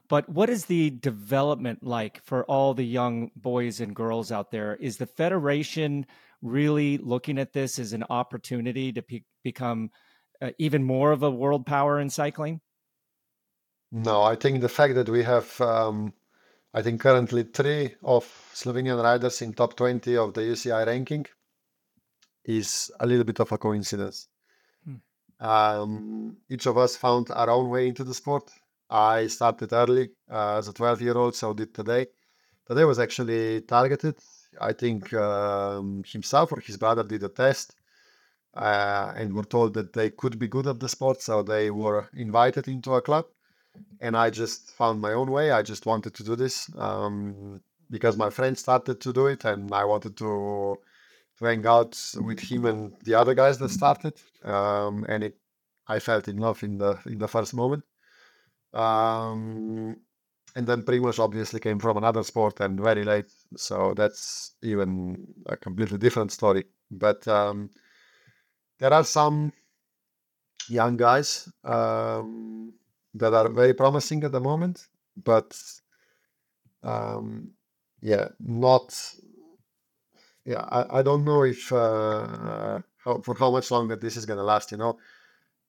But 0.09 0.27
what 0.27 0.49
is 0.49 0.65
the 0.65 0.89
development 0.89 1.83
like 1.83 2.21
for 2.23 2.43
all 2.45 2.73
the 2.73 2.85
young 2.85 3.29
boys 3.35 3.79
and 3.79 3.95
girls 3.95 4.31
out 4.31 4.49
there? 4.49 4.75
Is 4.75 4.97
the 4.97 5.05
federation 5.05 6.07
really 6.41 6.97
looking 6.97 7.37
at 7.37 7.53
this 7.53 7.77
as 7.77 7.93
an 7.93 8.03
opportunity 8.09 8.91
to 8.91 9.03
pe- 9.03 9.23
become 9.43 9.91
uh, 10.41 10.49
even 10.57 10.83
more 10.83 11.11
of 11.11 11.21
a 11.21 11.29
world 11.29 11.65
power 11.65 11.99
in 11.99 12.09
cycling? 12.09 12.59
No, 13.91 14.23
I 14.23 14.35
think 14.35 14.61
the 14.61 14.69
fact 14.69 14.95
that 14.95 15.09
we 15.09 15.23
have, 15.23 15.61
um, 15.61 16.13
I 16.73 16.81
think 16.81 17.01
currently 17.01 17.43
three 17.43 17.95
of 18.03 18.25
Slovenian 18.53 19.03
riders 19.03 19.43
in 19.43 19.53
top 19.53 19.75
20 19.75 20.17
of 20.17 20.33
the 20.33 20.41
UCI 20.41 20.87
ranking 20.87 21.25
is 22.45 22.89
a 22.99 23.05
little 23.05 23.25
bit 23.25 23.39
of 23.39 23.51
a 23.51 23.57
coincidence. 23.59 24.27
Hmm. 24.85 25.45
Um, 25.45 26.37
each 26.49 26.65
of 26.65 26.79
us 26.79 26.95
found 26.95 27.29
our 27.29 27.49
own 27.51 27.69
way 27.69 27.87
into 27.87 28.03
the 28.03 28.13
sport. 28.13 28.49
I 28.89 29.27
started 29.27 29.71
early 29.73 30.11
uh, 30.31 30.57
as 30.57 30.67
a 30.67 30.73
12 30.73 31.01
year 31.01 31.17
old, 31.17 31.35
so 31.35 31.53
did 31.53 31.73
Tadej. 31.73 32.07
Tadej 32.67 32.87
was 32.87 32.99
actually 32.99 33.61
targeted. 33.61 34.15
I 34.59 34.73
think 34.73 35.13
um, 35.13 36.03
himself 36.05 36.51
or 36.51 36.59
his 36.59 36.77
brother 36.77 37.03
did 37.03 37.23
a 37.23 37.29
test 37.29 37.75
uh, 38.55 39.13
and 39.15 39.33
were 39.33 39.43
told 39.43 39.73
that 39.75 39.93
they 39.93 40.09
could 40.09 40.39
be 40.39 40.47
good 40.47 40.67
at 40.67 40.79
the 40.79 40.89
sport, 40.89 41.21
so 41.21 41.43
they 41.43 41.69
were 41.69 42.09
invited 42.15 42.67
into 42.67 42.93
a 42.93 43.01
club. 43.01 43.25
And 44.01 44.17
I 44.17 44.29
just 44.29 44.71
found 44.71 44.99
my 45.01 45.13
own 45.13 45.31
way. 45.31 45.51
I 45.51 45.61
just 45.61 45.85
wanted 45.85 46.13
to 46.15 46.23
do 46.23 46.35
this 46.35 46.69
um, 46.77 47.61
because 47.89 48.17
my 48.17 48.29
friend 48.29 48.57
started 48.57 48.99
to 49.01 49.13
do 49.13 49.27
it, 49.27 49.45
and 49.45 49.71
I 49.73 49.85
wanted 49.85 50.17
to 50.17 50.77
to 51.37 51.45
hang 51.45 51.65
out 51.65 51.97
with 52.15 52.39
him 52.39 52.65
and 52.65 52.93
the 53.05 53.13
other 53.13 53.33
guys 53.33 53.57
that 53.59 53.69
started. 53.69 54.13
Um, 54.43 55.05
and 55.07 55.23
it, 55.23 55.37
I 55.87 55.99
felt 55.99 56.27
in 56.27 56.37
love 56.37 56.63
in 56.63 56.77
the 56.77 56.99
in 57.05 57.17
the 57.19 57.27
first 57.27 57.53
moment. 57.53 57.83
Um, 58.73 59.97
and 60.55 60.67
then 60.67 60.83
Primoz 60.83 61.19
obviously 61.19 61.59
came 61.59 61.79
from 61.79 61.97
another 61.97 62.23
sport 62.23 62.59
and 62.59 62.79
very 62.79 63.03
late, 63.03 63.31
so 63.55 63.93
that's 63.95 64.55
even 64.63 65.27
a 65.45 65.55
completely 65.55 65.97
different 65.97 66.31
story. 66.31 66.65
But 66.89 67.27
um, 67.27 67.69
there 68.79 68.93
are 68.93 69.03
some 69.03 69.53
young 70.67 70.97
guys 70.97 71.49
um, 71.63 72.73
that 73.13 73.33
are 73.33 73.49
very 73.49 73.73
promising 73.73 74.23
at 74.23 74.31
the 74.31 74.39
moment, 74.39 74.87
but 75.23 75.55
um, 76.83 77.51
yeah, 78.01 78.29
not. 78.39 78.97
Yeah, 80.45 80.61
I, 80.61 80.99
I 80.99 81.01
don't 81.03 81.25
know 81.25 81.43
if 81.43 81.71
uh, 81.71 82.79
how, 83.03 83.21
for 83.23 83.35
how 83.37 83.51
much 83.51 83.69
longer 83.69 83.95
this 83.95 84.17
is 84.17 84.25
going 84.25 84.37
to 84.37 84.43
last. 84.43 84.71
You 84.71 84.77
know, 84.77 84.97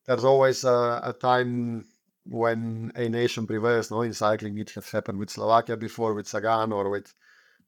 there's 0.07 0.25
always 0.25 0.65
a, 0.65 1.01
a 1.05 1.13
time 1.13 1.85
when 2.25 2.93
a 2.95 3.09
nation 3.09 3.47
prevails, 3.47 3.91
no, 3.91 4.03
in 4.03 4.13
cycling, 4.13 4.59
it 4.59 4.71
has 4.71 4.91
happened 4.91 5.19
with 5.19 5.31
Slovakia 5.31 5.77
before, 5.77 6.15
with 6.15 6.29
Sagan, 6.29 6.73
or 6.73 6.91
with 6.91 7.13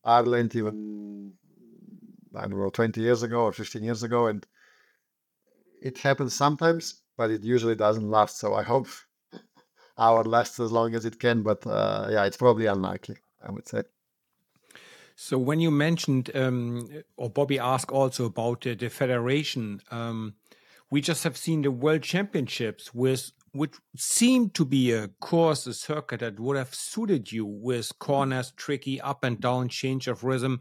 Ireland, 0.04 0.54
even 0.54 1.32
I 2.34 2.42
don't 2.42 2.58
know, 2.58 2.70
20 2.70 3.00
years 3.00 3.22
ago 3.22 3.42
or 3.42 3.52
15 3.52 3.82
years 3.82 4.02
ago, 4.02 4.26
and 4.26 4.46
it 5.80 5.98
happens 5.98 6.34
sometimes, 6.34 7.02
but 7.16 7.30
it 7.30 7.42
usually 7.42 7.74
doesn't 7.74 8.08
last. 8.08 8.38
So 8.38 8.54
I 8.54 8.62
hope 8.62 8.88
our 9.98 10.24
lasts 10.24 10.60
as 10.60 10.72
long 10.72 10.94
as 10.94 11.04
it 11.04 11.18
can, 11.18 11.42
but 11.42 11.66
uh, 11.66 12.08
yeah, 12.10 12.24
it's 12.24 12.36
probably 12.36 12.66
unlikely, 12.66 13.16
I 13.46 13.50
would 13.50 13.68
say. 13.68 13.82
So 15.14 15.38
when 15.38 15.60
you 15.60 15.70
mentioned, 15.70 16.30
um, 16.34 16.88
or 17.16 17.28
Bobby 17.28 17.58
asked 17.58 17.90
also 17.90 18.24
about 18.24 18.66
uh, 18.66 18.74
the 18.78 18.88
federation, 18.88 19.82
um, 19.90 20.34
we 20.90 21.00
just 21.00 21.24
have 21.24 21.36
seen 21.36 21.62
the 21.62 21.70
World 21.70 22.02
Championships 22.02 22.94
with 22.94 23.32
which 23.52 23.74
seemed 23.96 24.54
to 24.54 24.64
be 24.64 24.92
a 24.92 25.08
course, 25.20 25.66
a 25.66 25.74
circuit 25.74 26.20
that 26.20 26.40
would 26.40 26.56
have 26.56 26.74
suited 26.74 27.30
you 27.32 27.44
with 27.46 27.98
corners, 27.98 28.52
tricky 28.56 29.00
up 29.00 29.24
and 29.24 29.40
down 29.40 29.68
change 29.68 30.08
of 30.08 30.24
rhythm. 30.24 30.60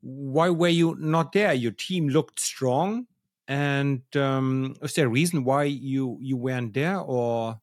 Why 0.00 0.50
were 0.50 0.68
you 0.68 0.96
not 0.98 1.32
there? 1.32 1.52
Your 1.54 1.72
team 1.72 2.08
looked 2.08 2.40
strong, 2.40 3.06
and 3.46 4.02
um, 4.16 4.74
is 4.82 4.94
there 4.94 5.06
a 5.06 5.10
reason 5.10 5.44
why 5.44 5.64
you 5.64 6.18
you 6.20 6.36
weren't 6.36 6.74
there, 6.74 6.98
or? 6.98 7.60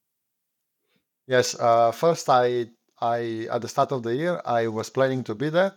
Yes, 1.28 1.56
uh, 1.60 1.92
first 1.92 2.28
I 2.30 2.72
I 3.02 3.48
at 3.52 3.62
the 3.62 3.68
start 3.68 3.92
of 3.92 4.04
the 4.04 4.16
year 4.16 4.42
I 4.46 4.68
was 4.68 4.90
planning 4.90 5.24
to 5.26 5.36
be 5.36 5.50
there, 5.50 5.74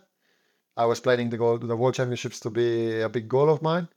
I 0.77 0.85
was 0.85 0.99
planning 1.01 1.29
the 1.29 1.37
goal, 1.37 1.57
the 1.59 1.77
World 1.77 1.95
Championships 1.95 2.39
to 2.41 2.49
be 2.49 3.01
a 3.01 3.09
big 3.09 3.29
goal 3.29 3.49
of 3.49 3.61
mine. 3.61 3.89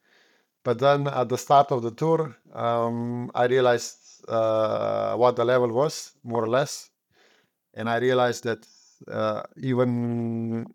But 0.64 0.80
then 0.80 1.08
at 1.08 1.28
the 1.30 1.38
start 1.38 1.72
of 1.72 1.82
the 1.82 1.92
tour, 1.92 2.36
um, 2.52 3.30
I 3.34 3.46
realized 3.46 3.98
uh, 4.28 5.14
what 5.16 5.36
the 5.36 5.44
level 5.44 5.72
was, 5.72 6.12
more 6.24 6.44
or 6.44 6.48
less, 6.48 6.90
and 7.74 7.88
I 7.88 7.98
realized 7.98 8.44
that 8.44 8.66
uh, 9.10 9.42
even 9.56 10.66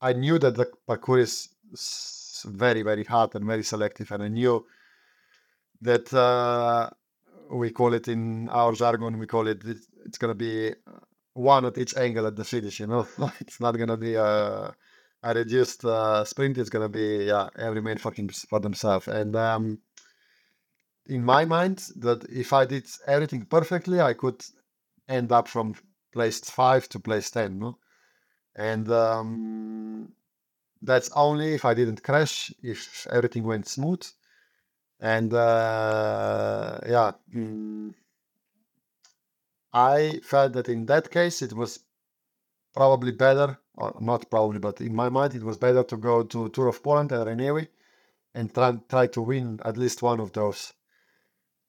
I 0.00 0.12
knew 0.12 0.38
that 0.38 0.56
the 0.56 0.70
parcours 0.86 1.48
is 1.72 2.44
very, 2.46 2.82
very 2.82 3.04
hard 3.04 3.34
and 3.34 3.44
very 3.44 3.62
selective, 3.62 4.10
and 4.12 4.22
I 4.22 4.28
knew 4.28 4.64
that 5.80 6.12
uh, 6.12 6.90
we 7.50 7.70
call 7.70 7.94
it 7.94 8.08
in 8.08 8.48
our 8.48 8.72
jargon, 8.72 9.18
we 9.18 9.26
call 9.26 9.46
it 9.48 9.62
it's 10.04 10.18
gonna 10.18 10.34
be 10.34 10.72
one 11.34 11.64
at 11.64 11.78
each 11.78 11.96
angle 11.96 12.26
at 12.26 12.36
the 12.36 12.44
finish. 12.44 12.80
You 12.80 12.86
know, 12.86 13.06
it's 13.40 13.60
not 13.60 13.76
gonna 13.78 13.96
be 13.96 14.14
a, 14.14 14.74
a 15.22 15.34
reduced 15.34 15.84
uh, 15.84 16.24
sprint. 16.24 16.58
It's 16.58 16.70
gonna 16.70 16.88
be 16.88 17.26
yeah, 17.26 17.48
every 17.56 17.82
man 17.82 17.98
fucking 17.98 18.30
for 18.30 18.60
themselves. 18.60 19.08
And 19.08 19.36
um, 19.36 19.78
in 21.08 21.24
my 21.24 21.44
mind, 21.44 21.88
that 21.96 22.24
if 22.30 22.52
I 22.52 22.66
did 22.66 22.86
everything 23.06 23.44
perfectly, 23.46 24.00
I 24.00 24.12
could 24.14 24.44
end 25.08 25.32
up 25.32 25.48
from 25.48 25.74
place 26.12 26.40
five 26.40 26.88
to 26.90 27.00
place 27.00 27.30
ten. 27.30 27.58
No? 27.58 27.78
And 28.54 28.90
um, 28.90 30.12
that's 30.82 31.10
only 31.14 31.54
if 31.54 31.64
I 31.64 31.74
didn't 31.74 32.02
crash, 32.02 32.52
if 32.62 33.06
everything 33.10 33.44
went 33.44 33.66
smooth. 33.66 34.04
And 35.00 35.32
uh, 35.32 36.78
yeah. 36.86 37.12
Mm, 37.34 37.94
I 39.72 40.20
felt 40.24 40.54
that 40.54 40.68
in 40.68 40.86
that 40.86 41.10
case 41.10 41.42
it 41.42 41.52
was 41.52 41.80
probably 42.74 43.12
better, 43.12 43.58
or 43.74 43.94
not 44.00 44.30
probably, 44.30 44.58
but 44.58 44.80
in 44.80 44.94
my 44.94 45.08
mind 45.08 45.34
it 45.34 45.42
was 45.42 45.58
better 45.58 45.84
to 45.84 45.96
go 45.96 46.22
to 46.22 46.48
Tour 46.48 46.68
of 46.68 46.82
Poland 46.82 47.12
and 47.12 47.26
Renewi 47.26 47.68
and 48.34 48.52
try, 48.52 48.72
try 48.88 49.06
to 49.08 49.22
win 49.22 49.60
at 49.64 49.76
least 49.76 50.02
one 50.02 50.20
of 50.20 50.32
those 50.32 50.72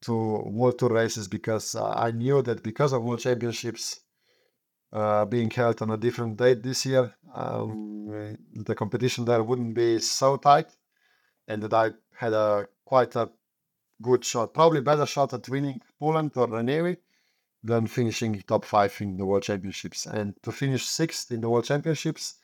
two 0.02 0.44
World 0.46 0.80
Tour 0.80 0.90
races 0.90 1.28
because 1.28 1.76
uh, 1.76 1.90
I 1.90 2.12
knew 2.12 2.42
that 2.42 2.64
because 2.64 2.94
of 2.94 3.04
World 3.04 3.20
Championships 3.20 4.00
uh, 4.92 5.26
being 5.26 5.50
held 5.50 5.82
on 5.82 5.92
a 5.92 5.98
different 5.98 6.38
date 6.38 6.64
this 6.64 6.86
year, 6.86 7.14
um, 7.34 8.38
the 8.54 8.76
competition 8.76 9.26
there 9.26 9.44
wouldn't 9.44 9.76
be 9.76 10.00
so 10.00 10.38
tight, 10.38 10.70
and 11.48 11.62
that 11.64 11.74
I 11.74 11.92
had 12.16 12.34
a 12.34 12.68
quite 12.86 13.16
a 13.16 13.30
good 14.02 14.24
shot, 14.24 14.54
probably 14.54 14.82
better 14.82 15.06
shot 15.06 15.34
at 15.34 15.50
winning 15.50 15.82
Poland 16.00 16.32
or 16.36 16.48
Renewi 16.48 16.98
than 17.64 17.88
finishing 17.88 18.42
top 18.48 18.66
five 18.66 18.96
in 19.02 19.18
the 19.18 19.26
World 19.26 19.44
Championships. 19.44 20.06
And 20.06 20.34
to 20.44 20.52
finish 20.52 20.86
sixth 20.86 21.32
in 21.32 21.42
the 21.42 21.50
World 21.50 21.66
Championships 21.66 22.36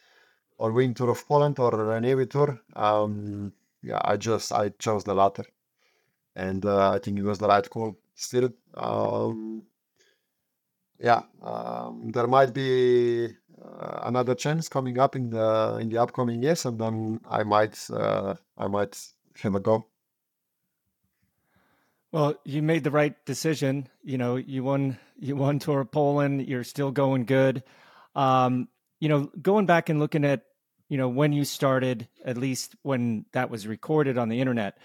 or 0.57 0.71
win 0.71 0.93
Tour 0.93 1.11
of 1.11 1.27
Poland 1.27 1.57
or 1.59 1.71
Renewi 1.71 2.29
Tour, 2.29 2.59
um, 2.75 3.53
yeah, 3.81 4.01
I 4.03 4.17
just 4.17 4.51
I 4.51 4.69
chose 4.69 5.03
the 5.03 5.13
latter, 5.13 5.45
and 6.35 6.65
uh, 6.65 6.91
I 6.91 6.99
think 6.99 7.17
it 7.17 7.23
was 7.23 7.39
the 7.39 7.47
right 7.47 7.67
call. 7.69 7.97
Still, 8.13 8.49
um, 8.75 9.63
yeah, 10.99 11.23
um, 11.41 12.11
there 12.11 12.27
might 12.27 12.53
be 12.53 13.27
uh, 13.61 13.99
another 14.03 14.35
chance 14.35 14.69
coming 14.69 14.99
up 14.99 15.15
in 15.15 15.29
the 15.29 15.77
in 15.81 15.89
the 15.89 15.97
upcoming 15.97 16.43
years, 16.43 16.65
and 16.65 16.79
then 16.79 17.19
I 17.29 17.43
might 17.43 17.77
uh, 17.91 18.35
I 18.57 18.67
might 18.67 18.97
have 19.41 19.55
a 19.55 19.59
go. 19.59 19.85
Well, 22.11 22.35
you 22.45 22.61
made 22.61 22.85
the 22.85 22.91
right 22.91 23.13
decision. 23.25 23.89
You 24.03 24.17
know, 24.17 24.37
you 24.37 24.63
won 24.63 24.97
you 25.19 25.35
won 25.35 25.59
Tour 25.59 25.81
of 25.81 25.91
Poland. 25.91 26.47
You're 26.47 26.63
still 26.63 26.91
going 26.91 27.25
good. 27.25 27.63
Um, 28.15 28.69
you 28.99 29.09
know, 29.09 29.29
going 29.41 29.65
back 29.65 29.89
and 29.89 29.99
looking 29.99 30.23
at 30.23 30.43
you 30.87 30.97
know 30.97 31.09
when 31.09 31.33
you 31.33 31.43
started, 31.43 32.07
at 32.23 32.37
least 32.37 32.75
when 32.83 33.25
that 33.33 33.49
was 33.49 33.67
recorded 33.67 34.17
on 34.17 34.29
the 34.29 34.39
internet, 34.39 34.77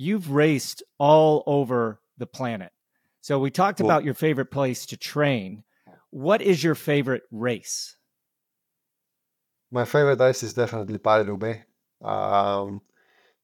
you've 0.00 0.30
raced 0.30 0.82
all 0.98 1.42
over 1.46 2.00
the 2.16 2.26
planet. 2.26 2.72
So 3.20 3.38
we 3.38 3.50
talked 3.50 3.78
cool. 3.78 3.86
about 3.86 4.02
your 4.02 4.14
favorite 4.14 4.50
place 4.50 4.86
to 4.86 4.96
train. 4.96 5.62
What 6.08 6.40
is 6.40 6.64
your 6.64 6.74
favorite 6.74 7.24
race? 7.30 7.96
My 9.70 9.84
favorite 9.84 10.18
race 10.18 10.42
is 10.42 10.54
definitely 10.54 10.96
Paris 10.96 11.28
Roubaix. 11.28 11.66
Um, 12.00 12.80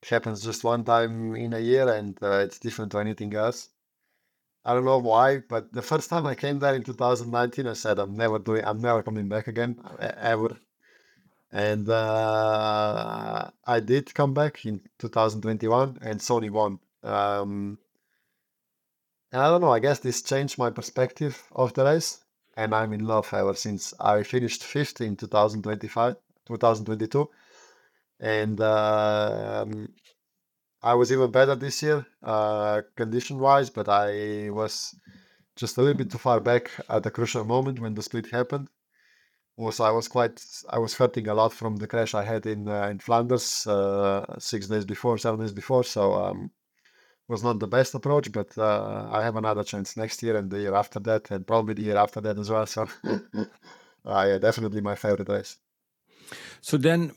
happens 0.09 0.43
just 0.43 0.65
one 0.65 0.83
time 0.83 1.37
in 1.37 1.53
a 1.53 1.59
year 1.59 1.89
and 1.93 2.17
uh, 2.23 2.39
it's 2.39 2.59
different 2.59 2.93
to 2.93 2.99
anything 3.01 3.35
else. 3.35 3.69
I 4.65 4.73
don't 4.73 4.85
know 4.85 4.99
why, 4.99 5.43
but 5.49 5.73
the 5.73 5.83
first 5.83 6.09
time 6.09 6.27
I 6.27 6.35
came 6.35 6.59
there 6.59 6.75
in 6.75 6.83
2019, 6.83 7.67
I 7.67 7.75
said 7.75 7.99
I'm 7.99 8.17
never 8.17 8.39
doing, 8.39 8.65
I'm 8.65 8.81
never 8.81 9.03
coming 9.03 9.29
back 9.29 9.47
again 9.47 9.79
ever. 10.01 10.57
And 11.57 11.89
uh, 11.89 13.51
I 13.67 13.81
did 13.81 14.15
come 14.15 14.35
back 14.35 14.67
in 14.67 14.81
2021, 14.99 15.99
and 16.03 16.21
Sonny 16.21 16.51
won. 16.51 16.79
Um, 17.03 17.79
and 19.33 19.43
I 19.43 19.49
don't 19.49 19.63
know. 19.63 19.73
I 19.73 19.81
guess 19.81 20.01
this 20.01 20.23
changed 20.23 20.59
my 20.59 20.71
perspective 20.71 21.43
of 21.53 21.73
the 21.75 21.85
race, 21.85 22.25
and 22.57 22.75
I'm 22.75 22.93
in 22.93 23.07
love 23.07 23.33
ever 23.33 23.55
since. 23.55 23.95
I 23.99 24.23
finished 24.23 24.65
fifth 24.65 25.01
in 25.01 25.17
2025, 25.17 26.17
2022 26.47 27.29
and 28.21 28.61
uh, 28.61 29.63
um, 29.63 29.89
I 30.83 30.95
was 30.95 31.13
even 31.13 31.31
better 31.31 31.55
this 31.55 31.83
year, 31.83 32.07
uh, 32.23 32.83
condition 32.97 33.39
wise, 33.39 33.71
but 33.71 33.89
I 33.89 34.51
was 34.51 34.95
just 35.57 35.77
a 35.77 35.83
little 35.83 35.97
bit 35.97 36.11
too 36.11 36.19
far 36.19 36.41
back 36.41 36.71
at 36.89 37.03
the 37.03 37.11
crucial 37.11 37.45
moment 37.45 37.81
when 37.81 37.95
the 37.95 38.03
split 38.03 38.31
happened. 38.31 38.69
Also, 39.59 39.85
I 39.85 39.91
was 39.91 40.07
quite, 40.07 40.45
I 40.69 40.79
was 40.79 40.95
hurting 40.95 41.29
a 41.29 41.35
lot 41.35 41.53
from 41.53 41.77
the 41.77 41.87
crash 41.87 42.15
I 42.15 42.25
had 42.25 42.45
in 42.45 42.69
uh, 42.69 42.89
in 42.89 42.99
Flanders 42.99 43.67
uh, 43.67 44.39
six 44.39 44.67
days 44.67 44.85
before, 44.85 45.17
seven 45.17 45.41
days 45.41 45.53
before. 45.53 45.83
So 45.83 46.13
um, 46.13 46.51
was 47.29 47.43
not 47.43 47.59
the 47.59 47.67
best 47.67 47.95
approach, 47.95 48.31
but 48.31 48.57
uh, 48.59 49.09
I 49.11 49.23
have 49.23 49.37
another 49.37 49.65
chance 49.65 49.97
next 49.97 50.23
year 50.23 50.37
and 50.37 50.51
the 50.51 50.61
year 50.61 50.75
after 50.75 51.01
that, 51.01 51.31
and 51.31 51.47
probably 51.47 51.75
the 51.75 51.83
year 51.83 51.97
after 51.97 52.21
that 52.21 52.39
as 52.39 52.51
well. 52.51 52.67
So, 52.67 52.87
yeah, 54.05 54.39
definitely 54.39 54.81
my 54.81 54.95
favorite 54.95 55.29
race. 55.29 55.57
So 56.61 56.77
then, 56.77 57.13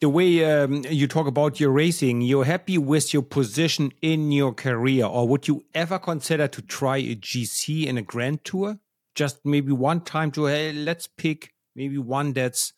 the 0.00 0.08
way 0.08 0.44
um, 0.44 0.84
you 0.88 1.06
talk 1.06 1.26
about 1.26 1.58
your 1.58 1.70
racing, 1.70 2.20
you're 2.20 2.44
happy 2.44 2.78
with 2.78 3.12
your 3.12 3.22
position 3.22 3.92
in 4.00 4.30
your 4.30 4.52
career, 4.52 5.06
or 5.06 5.26
would 5.26 5.48
you 5.48 5.64
ever 5.74 5.98
consider 5.98 6.48
to 6.48 6.62
try 6.62 6.98
a 6.98 7.16
GC 7.16 7.86
in 7.86 7.98
a 7.98 8.02
Grand 8.02 8.44
Tour? 8.44 8.78
Just 9.14 9.44
maybe 9.44 9.72
one 9.72 10.00
time 10.00 10.30
to 10.32 10.46
hey, 10.46 10.72
let's 10.72 11.06
pick 11.06 11.51
maybe 11.74 11.98
one 11.98 12.32
that's 12.32 12.72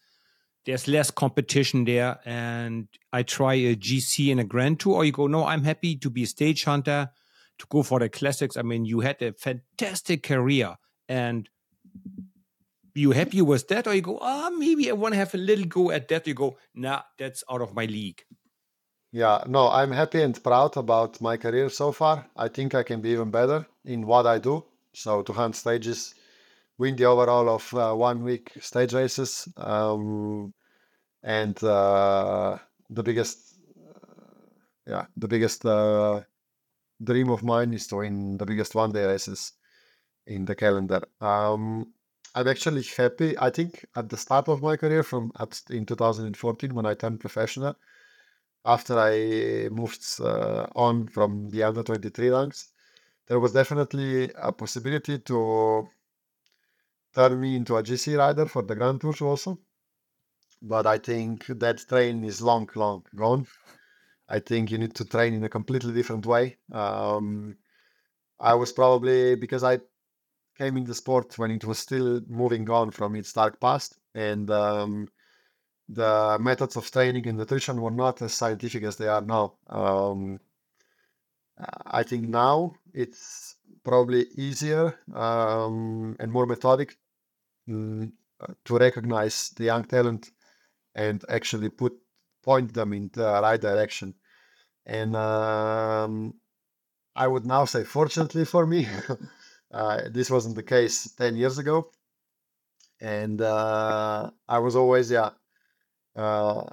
there's 0.66 0.88
less 0.88 1.10
competition 1.10 1.84
there, 1.84 2.18
and 2.24 2.88
I 3.12 3.22
try 3.22 3.54
a 3.54 3.76
GC 3.76 4.30
and 4.30 4.40
a 4.40 4.44
Grand 4.44 4.80
Tour, 4.80 4.94
or 4.94 5.04
you 5.04 5.12
go, 5.12 5.26
no, 5.26 5.44
I'm 5.44 5.62
happy 5.62 5.94
to 5.96 6.08
be 6.08 6.22
a 6.22 6.26
stage 6.26 6.64
hunter, 6.64 7.10
to 7.58 7.66
go 7.68 7.82
for 7.82 7.98
the 7.98 8.08
classics. 8.08 8.56
I 8.56 8.62
mean, 8.62 8.86
you 8.86 9.00
had 9.00 9.20
a 9.20 9.34
fantastic 9.34 10.22
career, 10.22 10.76
and 11.06 11.48
you 12.94 13.10
happy 13.10 13.42
with 13.42 13.68
that 13.68 13.86
or 13.86 13.94
you 13.94 14.00
go 14.00 14.18
ah 14.20 14.46
oh, 14.46 14.50
maybe 14.56 14.88
i 14.88 14.92
want 14.92 15.12
to 15.12 15.18
have 15.18 15.34
a 15.34 15.38
little 15.38 15.66
go 15.66 15.90
at 15.90 16.08
that. 16.08 16.26
You 16.26 16.34
go 16.34 16.56
nah 16.74 17.02
that's 17.18 17.42
out 17.50 17.60
of 17.60 17.74
my 17.74 17.86
league. 17.86 18.22
Yeah 19.12 19.42
no 19.46 19.68
i'm 19.68 19.90
happy 19.90 20.22
and 20.22 20.40
proud 20.42 20.76
about 20.76 21.20
my 21.20 21.36
career 21.36 21.68
so 21.68 21.92
far. 21.92 22.26
I 22.36 22.48
think 22.48 22.74
i 22.74 22.82
can 22.82 23.00
be 23.00 23.10
even 23.10 23.30
better 23.30 23.66
in 23.84 24.06
what 24.06 24.26
i 24.26 24.38
do. 24.38 24.64
So 24.92 25.22
to 25.22 25.32
hunt 25.32 25.56
stages 25.56 26.14
win 26.78 26.96
the 26.96 27.04
overall 27.04 27.48
of 27.48 27.74
uh, 27.74 27.94
one 27.94 28.22
week 28.22 28.52
stage 28.60 28.92
races 28.92 29.48
um, 29.56 30.52
and 31.22 31.62
uh, 31.62 32.56
the 32.90 33.02
biggest 33.02 33.58
uh, 33.78 34.50
yeah 34.86 35.06
the 35.16 35.28
biggest 35.28 35.62
dream 37.02 37.30
of 37.30 37.42
mine 37.42 37.72
is 37.74 37.86
to 37.86 37.96
win 37.96 38.36
the 38.36 38.46
biggest 38.46 38.74
one 38.74 38.92
day 38.92 39.04
races 39.04 39.52
in 40.26 40.44
the 40.44 40.54
calendar 40.54 41.02
um, 41.20 41.92
I'm 42.34 42.48
actually 42.48 42.82
happy. 42.82 43.38
I 43.38 43.50
think 43.50 43.86
at 43.94 44.08
the 44.08 44.16
start 44.16 44.48
of 44.48 44.60
my 44.60 44.76
career, 44.76 45.04
from 45.04 45.30
at, 45.38 45.60
in 45.70 45.86
2014 45.86 46.74
when 46.74 46.84
I 46.84 46.94
turned 46.94 47.20
professional, 47.20 47.76
after 48.64 48.98
I 48.98 49.68
moved 49.70 50.04
uh, 50.20 50.66
on 50.74 51.06
from 51.06 51.50
the 51.50 51.62
under 51.62 51.82
23 51.84 52.30
ranks, 52.30 52.72
there 53.28 53.38
was 53.38 53.52
definitely 53.52 54.32
a 54.36 54.52
possibility 54.52 55.18
to 55.20 55.88
turn 57.14 57.40
me 57.40 57.56
into 57.56 57.76
a 57.76 57.82
GC 57.82 58.16
rider 58.16 58.46
for 58.46 58.62
the 58.62 58.74
Grand 58.74 59.00
Tours 59.00 59.20
also. 59.20 59.58
But 60.60 60.86
I 60.86 60.98
think 60.98 61.46
that 61.46 61.86
train 61.88 62.24
is 62.24 62.40
long, 62.40 62.68
long 62.74 63.04
gone. 63.14 63.46
I 64.28 64.38
think 64.38 64.70
you 64.70 64.78
need 64.78 64.94
to 64.94 65.04
train 65.04 65.34
in 65.34 65.44
a 65.44 65.48
completely 65.48 65.92
different 65.92 66.26
way. 66.26 66.56
Um, 66.72 67.56
I 68.40 68.54
was 68.54 68.72
probably 68.72 69.36
because 69.36 69.62
I 69.62 69.80
came 70.56 70.76
in 70.76 70.84
the 70.84 70.94
sport 70.94 71.38
when 71.38 71.50
it 71.50 71.64
was 71.64 71.78
still 71.78 72.20
moving 72.28 72.68
on 72.70 72.90
from 72.90 73.16
its 73.16 73.32
dark 73.32 73.60
past, 73.60 73.98
and 74.14 74.50
um, 74.50 75.08
the 75.88 76.38
methods 76.40 76.76
of 76.76 76.90
training 76.90 77.26
and 77.28 77.38
nutrition 77.38 77.80
were 77.80 77.90
not 77.90 78.22
as 78.22 78.32
scientific 78.32 78.84
as 78.84 78.96
they 78.96 79.08
are 79.08 79.20
now. 79.20 79.54
Um, 79.68 80.40
I 81.86 82.02
think 82.02 82.28
now 82.28 82.74
it's 82.92 83.56
probably 83.84 84.26
easier 84.36 84.98
um, 85.14 86.16
and 86.18 86.32
more 86.32 86.46
methodic 86.46 86.96
to 87.66 88.78
recognize 88.78 89.50
the 89.56 89.64
young 89.64 89.84
talent 89.84 90.30
and 90.94 91.24
actually 91.28 91.70
put 91.70 91.94
point 92.42 92.72
them 92.74 92.92
in 92.92 93.10
the 93.12 93.40
right 93.42 93.60
direction. 93.60 94.14
And 94.86 95.16
um, 95.16 96.34
I 97.16 97.26
would 97.26 97.46
now 97.46 97.64
say, 97.64 97.84
fortunately 97.84 98.44
for 98.44 98.66
me, 98.66 98.86
uh, 99.72 100.02
this 100.10 100.30
wasn't 100.30 100.56
the 100.56 100.62
case 100.62 101.10
10 101.12 101.36
years 101.36 101.58
ago. 101.58 101.90
And 103.00 103.40
uh, 103.40 104.30
I 104.48 104.58
was 104.58 104.76
always, 104.76 105.10
yeah, 105.10 105.30
uh, 106.16 106.64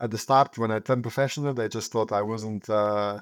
at 0.00 0.10
the 0.10 0.18
start 0.18 0.58
when 0.58 0.70
I 0.70 0.80
turned 0.80 1.02
professional, 1.02 1.54
they 1.54 1.68
just 1.68 1.92
thought 1.92 2.12
I 2.12 2.22
wasn't 2.22 2.68
uh, 2.70 3.20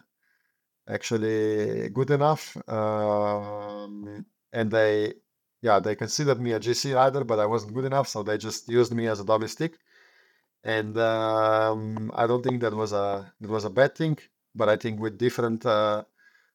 actually 0.89 1.89
good 1.91 2.11
enough. 2.11 2.57
Um, 2.69 4.25
and 4.53 4.71
they, 4.71 5.15
yeah, 5.63 5.79
they 5.81 5.97
considered 5.97 6.41
me 6.41 6.53
a 6.53 6.61
GC 6.61 6.93
rider, 6.95 7.25
but 7.25 7.39
I 7.39 7.47
wasn't 7.47 7.75
good 7.75 7.85
enough. 7.85 8.09
So 8.09 8.23
they 8.23 8.39
just 8.39 8.69
used 8.69 8.93
me 8.95 9.07
as 9.09 9.21
a 9.21 9.25
domestique 9.25 9.77
and 10.65 10.97
um, 10.99 12.11
I 12.15 12.27
don't 12.27 12.43
think 12.43 12.61
that 12.63 12.75
was 12.75 12.93
a 12.93 13.33
that 13.41 13.51
was 13.51 13.65
a 13.65 13.71
bad 13.71 13.95
thing. 13.97 14.19
But 14.55 14.69
I 14.69 14.77
think 14.77 15.01
with 15.01 15.19
different 15.19 15.65
uh, 15.67 16.05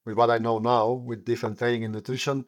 with 0.05 0.15
what 0.17 0.29
I 0.31 0.37
know 0.39 0.59
now, 0.59 0.91
with 0.91 1.25
different 1.25 1.59
training 1.59 1.85
and 1.85 1.93
nutrition, 1.93 2.45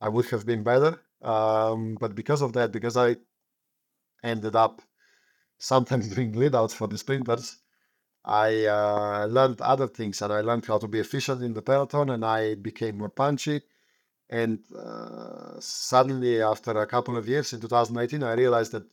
I 0.00 0.08
would 0.08 0.26
have 0.30 0.46
been 0.46 0.62
better. 0.62 1.00
Um, 1.22 1.96
but 2.00 2.14
because 2.14 2.42
of 2.42 2.52
that, 2.54 2.72
because 2.72 2.96
I 2.96 3.16
ended 4.22 4.56
up 4.56 4.80
sometimes 5.58 6.08
doing 6.14 6.32
lead 6.34 6.54
outs 6.54 6.74
for 6.74 6.88
the 6.88 6.98
sprinters, 6.98 7.58
I 8.24 8.66
uh, 8.66 9.26
learned 9.26 9.60
other 9.62 9.88
things 9.88 10.22
and 10.22 10.32
I 10.32 10.42
learned 10.42 10.66
how 10.66 10.78
to 10.78 10.88
be 10.88 11.00
efficient 11.00 11.42
in 11.42 11.54
the 11.54 11.62
peloton 11.62 12.10
and 12.10 12.24
I 12.24 12.54
became 12.56 12.98
more 12.98 13.10
punchy. 13.10 13.62
And 14.30 14.60
uh, 14.76 15.58
suddenly, 15.58 16.40
after 16.40 16.70
a 16.70 16.86
couple 16.86 17.16
of 17.16 17.28
years 17.28 17.52
in 17.52 17.60
2018, 17.60 18.22
I 18.22 18.34
realized 18.34 18.72
that 18.72 18.84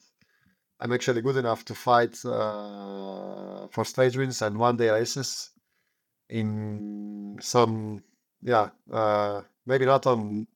I'm 0.79 0.91
actually 0.91 1.21
good 1.21 1.37
enough 1.37 1.63
to 1.65 1.75
fight 1.75 2.17
uh, 2.25 3.67
for 3.69 3.85
stage 3.85 4.17
wins 4.17 4.41
and 4.41 4.57
one 4.57 4.77
day 4.77 4.89
races 4.89 5.51
in 6.29 7.37
some, 7.39 8.03
yeah, 8.41 8.69
uh, 8.91 9.41
maybe 9.65 9.85
not 9.85 10.07
on 10.07 10.47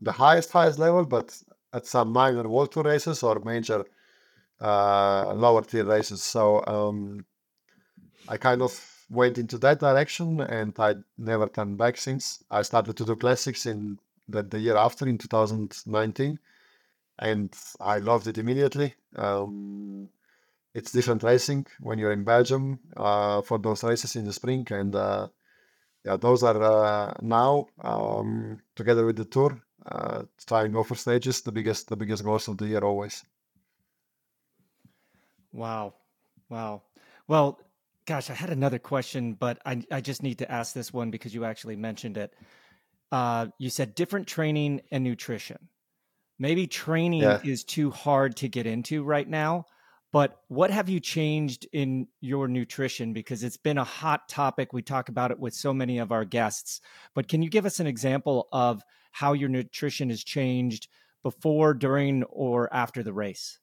the 0.00 0.12
highest, 0.12 0.50
highest 0.50 0.80
level, 0.80 1.04
but 1.04 1.36
at 1.72 1.86
some 1.86 2.12
minor 2.12 2.48
World 2.48 2.72
Tour 2.72 2.82
races 2.82 3.22
or 3.22 3.40
major 3.44 3.84
uh, 4.60 5.32
lower 5.32 5.62
tier 5.62 5.84
races. 5.84 6.22
So 6.24 6.64
um, 6.66 7.24
I 8.28 8.36
kind 8.36 8.62
of 8.62 8.95
went 9.08 9.38
into 9.38 9.58
that 9.58 9.80
direction 9.80 10.40
and 10.40 10.74
I 10.78 10.96
never 11.16 11.48
turned 11.48 11.78
back 11.78 11.96
since. 11.96 12.42
I 12.50 12.62
started 12.62 12.96
to 12.96 13.04
do 13.04 13.16
classics 13.16 13.66
in 13.66 13.98
the, 14.28 14.42
the 14.42 14.58
year 14.58 14.76
after 14.76 15.06
in 15.06 15.18
2019 15.18 16.38
and 17.18 17.54
I 17.80 17.98
loved 17.98 18.26
it 18.26 18.38
immediately. 18.38 18.94
Um, 19.14 20.08
it's 20.74 20.92
different 20.92 21.22
racing 21.22 21.66
when 21.80 21.98
you're 21.98 22.12
in 22.12 22.24
Belgium 22.24 22.78
uh, 22.96 23.40
for 23.40 23.58
those 23.58 23.82
races 23.82 24.14
in 24.14 24.26
the 24.26 24.32
spring, 24.32 24.66
and 24.70 24.94
uh, 24.94 25.28
yeah, 26.04 26.18
those 26.18 26.42
are 26.42 26.62
uh, 26.62 27.14
now 27.22 27.66
um, 27.80 28.60
together 28.74 29.06
with 29.06 29.16
the 29.16 29.24
tour 29.24 29.58
uh, 29.86 30.24
trying 30.46 30.72
go 30.72 30.82
for 30.82 30.94
stages. 30.94 31.40
The 31.40 31.52
biggest, 31.52 31.88
the 31.88 31.96
biggest 31.96 32.24
goals 32.24 32.48
of 32.48 32.58
the 32.58 32.66
year 32.66 32.80
always. 32.80 33.24
Wow, 35.52 35.94
wow. 36.50 36.82
Well, 37.26 37.58
gosh, 38.06 38.30
I 38.30 38.34
had 38.34 38.50
another 38.50 38.78
question, 38.78 39.34
but 39.34 39.58
I 39.64 39.82
I 39.90 40.00
just 40.00 40.22
need 40.22 40.38
to 40.38 40.50
ask 40.50 40.72
this 40.72 40.92
one 40.92 41.10
because 41.10 41.34
you 41.34 41.44
actually 41.44 41.76
mentioned 41.76 42.16
it. 42.16 42.32
Uh, 43.12 43.46
you 43.58 43.70
said 43.70 43.94
different 43.94 44.26
training 44.26 44.80
and 44.90 45.04
nutrition 45.04 45.68
maybe 46.38 46.66
training 46.66 47.22
yeah. 47.22 47.40
is 47.44 47.64
too 47.64 47.90
hard 47.90 48.36
to 48.36 48.48
get 48.48 48.66
into 48.66 49.02
right 49.02 49.28
now 49.28 49.64
but 50.12 50.38
what 50.48 50.70
have 50.70 50.88
you 50.88 51.00
changed 51.00 51.66
in 51.72 52.06
your 52.20 52.48
nutrition 52.48 53.12
because 53.12 53.42
it's 53.42 53.56
been 53.56 53.78
a 53.78 53.84
hot 53.84 54.28
topic 54.28 54.72
we 54.72 54.82
talk 54.82 55.08
about 55.08 55.30
it 55.30 55.38
with 55.38 55.54
so 55.54 55.72
many 55.72 55.98
of 55.98 56.12
our 56.12 56.24
guests 56.24 56.80
but 57.14 57.28
can 57.28 57.42
you 57.42 57.50
give 57.50 57.66
us 57.66 57.80
an 57.80 57.86
example 57.86 58.48
of 58.52 58.82
how 59.12 59.32
your 59.32 59.48
nutrition 59.48 60.10
has 60.10 60.22
changed 60.22 60.88
before 61.22 61.74
during 61.74 62.22
or 62.24 62.72
after 62.72 63.02
the 63.02 63.12
race 63.12 63.58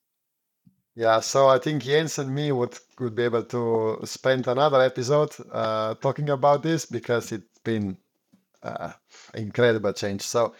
yeah 0.96 1.20
so 1.20 1.48
i 1.48 1.58
think 1.58 1.82
jens 1.84 2.20
and 2.20 2.34
me 2.34 2.52
would 2.52 2.78
could 2.96 3.16
be 3.16 3.24
able 3.24 3.44
to 3.44 4.00
spend 4.04 4.48
another 4.48 4.82
episode 4.82 5.32
uh, 5.52 5.96
talking 5.96 6.30
about 6.30 6.62
this 6.64 6.86
because 6.86 7.32
it's 7.32 7.60
been 7.64 7.98
uh, 8.62 8.91
incredible 9.34 9.94
change 9.94 10.22
so 10.22 10.54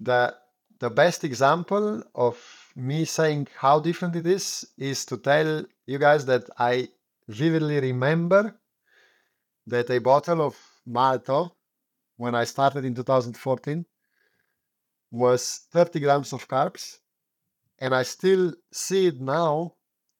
the 0.00 0.34
the 0.80 0.90
best 0.90 1.22
example 1.22 2.02
of 2.14 2.36
me 2.74 3.04
saying 3.04 3.46
how 3.56 3.78
different 3.78 4.16
it 4.16 4.26
is 4.26 4.66
is 4.78 5.04
to 5.04 5.16
tell 5.16 5.64
you 5.86 5.98
guys 5.98 6.24
that 6.26 6.44
I 6.58 6.88
vividly 7.28 7.78
remember 7.80 8.58
that 9.66 9.90
a 9.90 10.00
bottle 10.00 10.42
of 10.42 10.56
Malto 10.86 11.54
when 12.16 12.34
I 12.34 12.44
started 12.44 12.84
in 12.84 12.94
2014 12.94 13.86
was 15.10 15.60
30 15.70 16.00
grams 16.00 16.32
of 16.32 16.48
carbs. 16.48 16.98
And 17.82 17.92
I 17.96 18.04
still 18.04 18.54
see 18.72 19.08
it 19.08 19.20
now, 19.20 19.74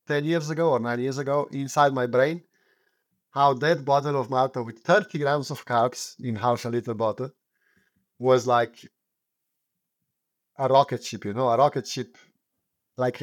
10 0.08 0.24
years 0.24 0.50
ago 0.50 0.70
or 0.72 0.80
9 0.80 0.98
years 0.98 1.18
ago, 1.18 1.48
inside 1.52 1.94
my 1.94 2.06
brain, 2.06 2.42
how 3.30 3.54
that 3.54 3.84
bottle 3.84 4.20
of 4.20 4.30
Malto 4.30 4.64
with 4.64 4.80
30 4.80 5.20
grams 5.20 5.48
of 5.52 5.64
carbs 5.64 6.16
in 6.18 6.34
half 6.34 6.64
a 6.64 6.68
liter 6.68 6.92
bottle 6.92 7.30
was 8.18 8.48
like 8.48 8.74
a 10.58 10.66
rocket 10.66 11.04
ship, 11.04 11.24
you 11.24 11.34
know, 11.34 11.50
a 11.50 11.56
rocket 11.56 11.86
ship 11.86 12.18
like 12.96 13.22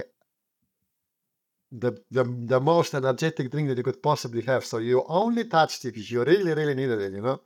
the 1.73 1.91
the 2.09 2.23
the 2.23 2.61
most 2.61 2.93
energetic 2.93 3.51
drink 3.51 3.67
that 3.67 3.77
you 3.77 3.83
could 3.83 4.01
possibly 4.01 4.43
have. 4.43 4.63
So 4.63 4.77
you 4.77 5.03
only 5.07 5.43
touched 5.43 5.83
it 5.83 5.97
if 5.97 6.09
you 6.09 6.23
really, 6.23 6.53
really 6.53 6.75
needed 6.75 7.01
it, 7.01 7.11
you 7.11 7.21
know? 7.21 7.41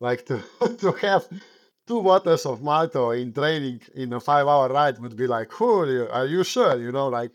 Like 0.00 0.26
to 0.26 0.42
to 0.80 0.90
have 1.06 1.28
two 1.86 2.02
bottles 2.02 2.46
of 2.46 2.62
Malto 2.62 3.10
in 3.10 3.32
training 3.32 3.80
in 3.94 4.12
a 4.12 4.20
five 4.20 4.46
hour 4.46 4.68
ride 4.68 4.98
would 4.98 5.16
be 5.16 5.26
like, 5.26 5.48
cool, 5.50 6.08
are 6.10 6.26
you 6.26 6.44
sure? 6.44 6.76
You 6.80 6.92
know, 6.92 7.08
like 7.08 7.32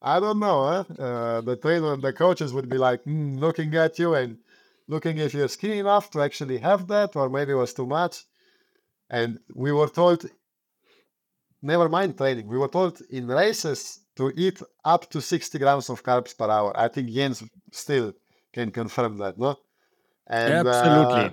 I 0.00 0.20
don't 0.20 0.38
know, 0.38 0.64
huh? 0.64 1.02
Uh, 1.02 1.40
the 1.40 1.56
trainer 1.56 1.94
and 1.94 2.02
the 2.02 2.12
coaches 2.12 2.52
would 2.52 2.68
be 2.68 2.78
like 2.78 3.04
mm, 3.04 3.38
looking 3.38 3.74
at 3.74 3.98
you 3.98 4.14
and 4.14 4.38
looking 4.86 5.18
if 5.18 5.34
you're 5.34 5.48
skinny 5.48 5.78
enough 5.80 6.10
to 6.12 6.22
actually 6.22 6.58
have 6.58 6.86
that, 6.88 7.16
or 7.16 7.28
maybe 7.28 7.52
it 7.52 7.56
was 7.56 7.74
too 7.74 7.86
much. 7.86 8.24
And 9.10 9.40
we 9.54 9.72
were 9.72 9.88
told 9.88 10.30
never 11.62 11.88
mind 11.88 12.16
training. 12.16 12.46
We 12.46 12.58
were 12.58 12.68
told 12.68 13.00
in 13.10 13.26
races 13.26 14.00
to 14.16 14.32
eat 14.36 14.62
up 14.84 15.10
to 15.10 15.20
60 15.20 15.58
grams 15.58 15.90
of 15.90 16.02
carbs 16.02 16.36
per 16.36 16.48
hour. 16.48 16.72
I 16.76 16.88
think 16.88 17.10
Jens 17.10 17.42
still 17.72 18.12
can 18.52 18.70
confirm 18.70 19.18
that, 19.18 19.38
no? 19.38 19.56
And, 20.26 20.66
Absolutely. 20.66 21.32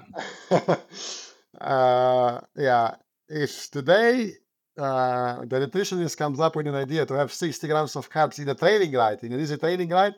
Uh, 0.52 0.78
uh, 1.62 2.42
yeah, 2.56 2.96
if 3.28 3.70
today 3.72 4.34
uh, 4.78 5.40
the 5.46 5.68
nutritionist 5.68 6.18
comes 6.18 6.40
up 6.40 6.56
with 6.56 6.68
an 6.68 6.76
idea 6.76 7.06
to 7.06 7.14
have 7.14 7.32
60 7.34 7.68
grams 7.68 7.96
of 7.96 8.10
carbs 8.10 8.40
in 8.40 8.50
a 8.50 8.56
training 8.56 8.94
ride, 8.94 9.24
in 9.24 9.34
an 9.34 9.40
easy 9.40 9.58
training 9.58 9.90
ride, 9.90 10.16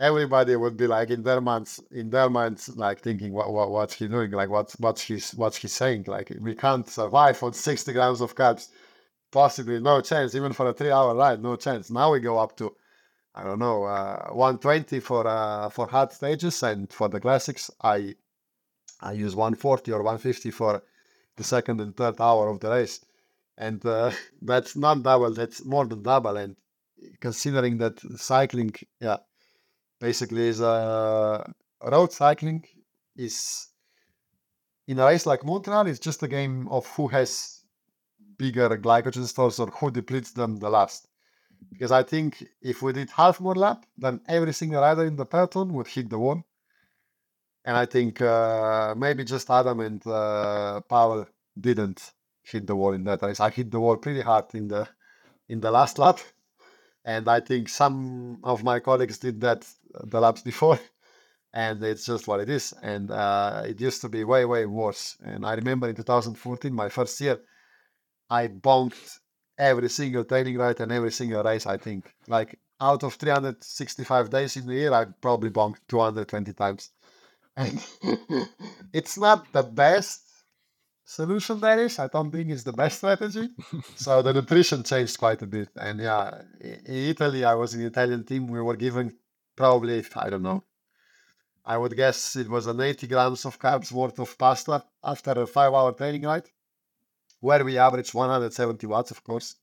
everybody 0.00 0.56
would 0.56 0.76
be 0.76 0.86
like 0.86 1.10
in 1.10 1.22
their 1.22 1.40
minds, 1.40 1.80
in 1.90 2.10
their 2.10 2.30
minds, 2.30 2.76
like 2.76 3.00
thinking, 3.00 3.32
what, 3.32 3.52
what 3.52 3.70
what's 3.70 3.94
he 3.94 4.08
doing? 4.08 4.30
Like 4.30 4.50
what's 4.50 4.74
what's 4.80 5.02
he's 5.02 5.32
what's 5.34 5.56
he 5.56 5.68
saying? 5.68 6.04
Like 6.06 6.32
we 6.40 6.54
can't 6.54 6.88
survive 6.88 7.42
on 7.42 7.52
60 7.52 7.92
grams 7.92 8.20
of 8.20 8.34
carbs 8.34 8.68
possibly 9.34 9.80
no 9.80 10.00
chance, 10.00 10.34
even 10.36 10.52
for 10.52 10.68
a 10.68 10.72
three 10.72 10.92
hour 10.92 11.14
ride, 11.14 11.42
no 11.42 11.56
chance. 11.56 11.90
Now 11.90 12.12
we 12.12 12.20
go 12.20 12.38
up 12.38 12.56
to, 12.58 12.74
I 13.34 13.42
don't 13.42 13.58
know, 13.58 13.82
uh, 13.82 14.28
120 14.30 15.00
for 15.00 15.26
uh, 15.26 15.68
for 15.70 15.86
hard 15.88 16.12
stages, 16.12 16.62
and 16.62 16.90
for 16.90 17.08
the 17.08 17.20
classics, 17.20 17.70
I 17.82 18.14
I 19.00 19.12
use 19.12 19.34
140 19.34 19.92
or 19.92 20.02
150 20.02 20.50
for 20.50 20.82
the 21.36 21.44
second 21.44 21.80
and 21.80 21.96
third 21.96 22.20
hour 22.20 22.48
of 22.48 22.60
the 22.60 22.70
race, 22.70 23.04
and 23.58 23.84
uh, 23.84 24.10
that's 24.42 24.76
not 24.76 25.02
double, 25.02 25.32
that's 25.32 25.64
more 25.64 25.86
than 25.86 26.02
double. 26.02 26.36
And 26.36 26.56
considering 27.20 27.78
that 27.78 28.00
cycling, 28.16 28.74
yeah, 29.00 29.18
basically 30.00 30.48
is 30.48 30.60
uh, 30.60 31.44
road 31.82 32.12
cycling 32.12 32.64
is 33.16 33.68
in 34.86 34.98
a 34.98 35.06
race 35.06 35.26
like 35.26 35.44
Montreal, 35.44 35.86
it's 35.86 35.98
just 35.98 36.22
a 36.22 36.28
game 36.28 36.68
of 36.68 36.86
who 36.88 37.08
has 37.08 37.62
bigger 38.36 38.68
glycogen 38.76 39.26
stores 39.26 39.58
or 39.58 39.68
who 39.68 39.90
depletes 39.90 40.32
them 40.32 40.56
the 40.56 40.68
last. 40.68 41.08
Because 41.70 41.90
I 41.90 42.02
think 42.02 42.44
if 42.60 42.82
we 42.82 42.92
did 42.92 43.10
half 43.10 43.40
more 43.40 43.54
lap, 43.54 43.86
then 43.96 44.20
every 44.28 44.52
single 44.52 44.82
rider 44.82 45.04
in 45.04 45.16
the 45.16 45.24
peloton 45.24 45.72
would 45.72 45.86
hit 45.86 46.10
the 46.10 46.18
wall. 46.18 46.42
And 47.64 47.76
I 47.76 47.86
think 47.86 48.20
uh, 48.20 48.94
maybe 48.96 49.24
just 49.24 49.50
Adam 49.50 49.80
and 49.80 50.06
uh, 50.06 50.80
Pavel 50.82 51.26
didn't 51.58 52.12
hit 52.42 52.66
the 52.66 52.76
wall 52.76 52.92
in 52.92 53.04
that 53.04 53.22
race. 53.22 53.40
I 53.40 53.50
hit 53.50 53.70
the 53.70 53.80
wall 53.80 53.96
pretty 53.96 54.20
hard 54.20 54.54
in 54.54 54.68
the 54.68 54.86
in 55.48 55.60
the 55.60 55.70
last 55.70 55.98
lap, 55.98 56.20
and 57.04 57.28
I 57.28 57.40
think 57.40 57.68
some 57.68 58.38
of 58.44 58.62
my 58.64 58.80
colleagues 58.80 59.18
did 59.18 59.40
that 59.42 59.66
the 60.04 60.20
laps 60.20 60.42
before, 60.42 60.78
and 61.54 61.82
it's 61.82 62.04
just 62.06 62.28
what 62.28 62.40
it 62.40 62.50
is. 62.50 62.74
And 62.82 63.10
uh, 63.10 63.62
it 63.66 63.80
used 63.80 64.00
to 64.02 64.08
be 64.08 64.24
way 64.24 64.44
way 64.44 64.66
worse. 64.66 65.16
And 65.24 65.46
I 65.46 65.54
remember 65.54 65.88
in 65.88 65.96
2014, 65.96 66.72
my 66.72 66.88
first 66.88 67.20
year, 67.20 67.40
I 68.28 68.48
bonked 68.48 69.20
every 69.58 69.88
single 69.88 70.24
training 70.24 70.58
ride 70.58 70.80
and 70.80 70.92
every 70.92 71.12
single 71.12 71.42
race. 71.42 71.66
I 71.66 71.78
think 71.78 72.12
like 72.28 72.58
out 72.80 73.02
of 73.04 73.14
365 73.14 74.30
days 74.30 74.56
in 74.56 74.66
the 74.66 74.74
year, 74.74 74.92
I 74.92 75.06
probably 75.06 75.50
bonked 75.50 75.80
220 75.88 76.52
times. 76.52 76.90
And 77.56 77.84
it's 78.92 79.16
not 79.18 79.52
the 79.52 79.62
best 79.62 80.22
solution 81.04 81.60
there 81.60 81.80
is. 81.84 81.98
I 81.98 82.08
don't 82.08 82.30
think 82.30 82.50
it's 82.50 82.64
the 82.64 82.72
best 82.72 82.98
strategy. 82.98 83.48
so 83.96 84.22
the 84.22 84.32
nutrition 84.32 84.82
changed 84.82 85.18
quite 85.18 85.42
a 85.42 85.46
bit. 85.46 85.68
And 85.76 86.00
yeah, 86.00 86.42
in 86.60 87.10
Italy, 87.10 87.44
I 87.44 87.54
was 87.54 87.74
in 87.74 87.80
the 87.80 87.86
Italian 87.86 88.24
team. 88.24 88.48
We 88.48 88.60
were 88.60 88.76
given 88.76 89.16
probably, 89.56 90.04
I 90.16 90.30
don't 90.30 90.42
know, 90.42 90.64
I 91.64 91.78
would 91.78 91.96
guess 91.96 92.36
it 92.36 92.48
was 92.48 92.66
an 92.66 92.80
80 92.80 93.06
grams 93.06 93.44
of 93.46 93.58
carbs 93.58 93.90
worth 93.90 94.18
of 94.18 94.36
pasta 94.36 94.84
after 95.02 95.30
a 95.32 95.46
five 95.46 95.72
hour 95.72 95.92
training 95.92 96.22
night, 96.22 96.50
where 97.40 97.64
we 97.64 97.78
average 97.78 98.12
170 98.12 98.86
watts, 98.86 99.10
of 99.10 99.22
course. 99.24 99.56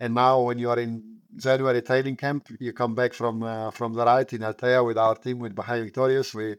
And 0.00 0.14
now, 0.14 0.40
when 0.40 0.58
you 0.58 0.70
are 0.70 0.78
in 0.78 1.18
January 1.36 1.82
training 1.82 2.16
camp, 2.16 2.48
you 2.58 2.72
come 2.72 2.94
back 2.94 3.12
from 3.12 3.42
uh, 3.42 3.70
from 3.70 3.92
the 3.92 4.04
ride 4.04 4.32
in 4.32 4.40
Altea 4.40 4.84
with 4.84 4.98
our 4.98 5.14
team 5.14 5.38
with 5.38 5.54
Bahrain 5.54 5.84
Victorious. 5.84 6.34
We 6.34 6.56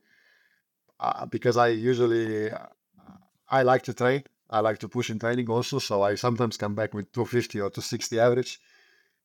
uh, 1.00 1.26
because 1.26 1.58
I 1.58 1.70
usually 1.70 2.52
uh, 2.52 2.68
I 3.50 3.64
like 3.64 3.82
to 3.84 3.94
train. 3.94 4.24
I 4.50 4.60
like 4.60 4.78
to 4.80 4.90
push 4.90 5.10
in 5.10 5.18
training 5.18 5.50
also, 5.50 5.80
so 5.80 6.04
I 6.04 6.16
sometimes 6.16 6.58
come 6.58 6.76
back 6.76 6.94
with 6.94 7.12
250 7.12 7.60
or 7.60 7.70
260 7.70 8.20
average, 8.20 8.60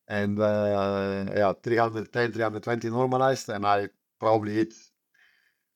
and 0.09 0.41
uh, 0.41 1.27
yeah, 1.37 1.53
310, 1.63 2.33
320 2.33 2.91
normalized, 2.91 3.49
and 3.51 3.67
I 3.67 3.89
probably 4.19 4.61
eat 4.61 4.75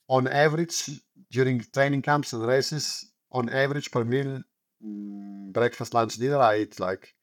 on 0.09 0.27
average 0.27 0.91
during 1.31 1.61
training 1.73 2.03
camps 2.03 2.33
and 2.33 2.47
races 2.47 3.13
on 3.31 3.49
average 3.49 3.91
per 3.91 4.05
meal 4.05 4.43
mm, 4.85 5.53
breakfast 5.53 5.95
lunch 5.95 6.17
dinner 6.17 6.39
i 6.39 6.59
eat 6.59 6.81
like 6.81 7.15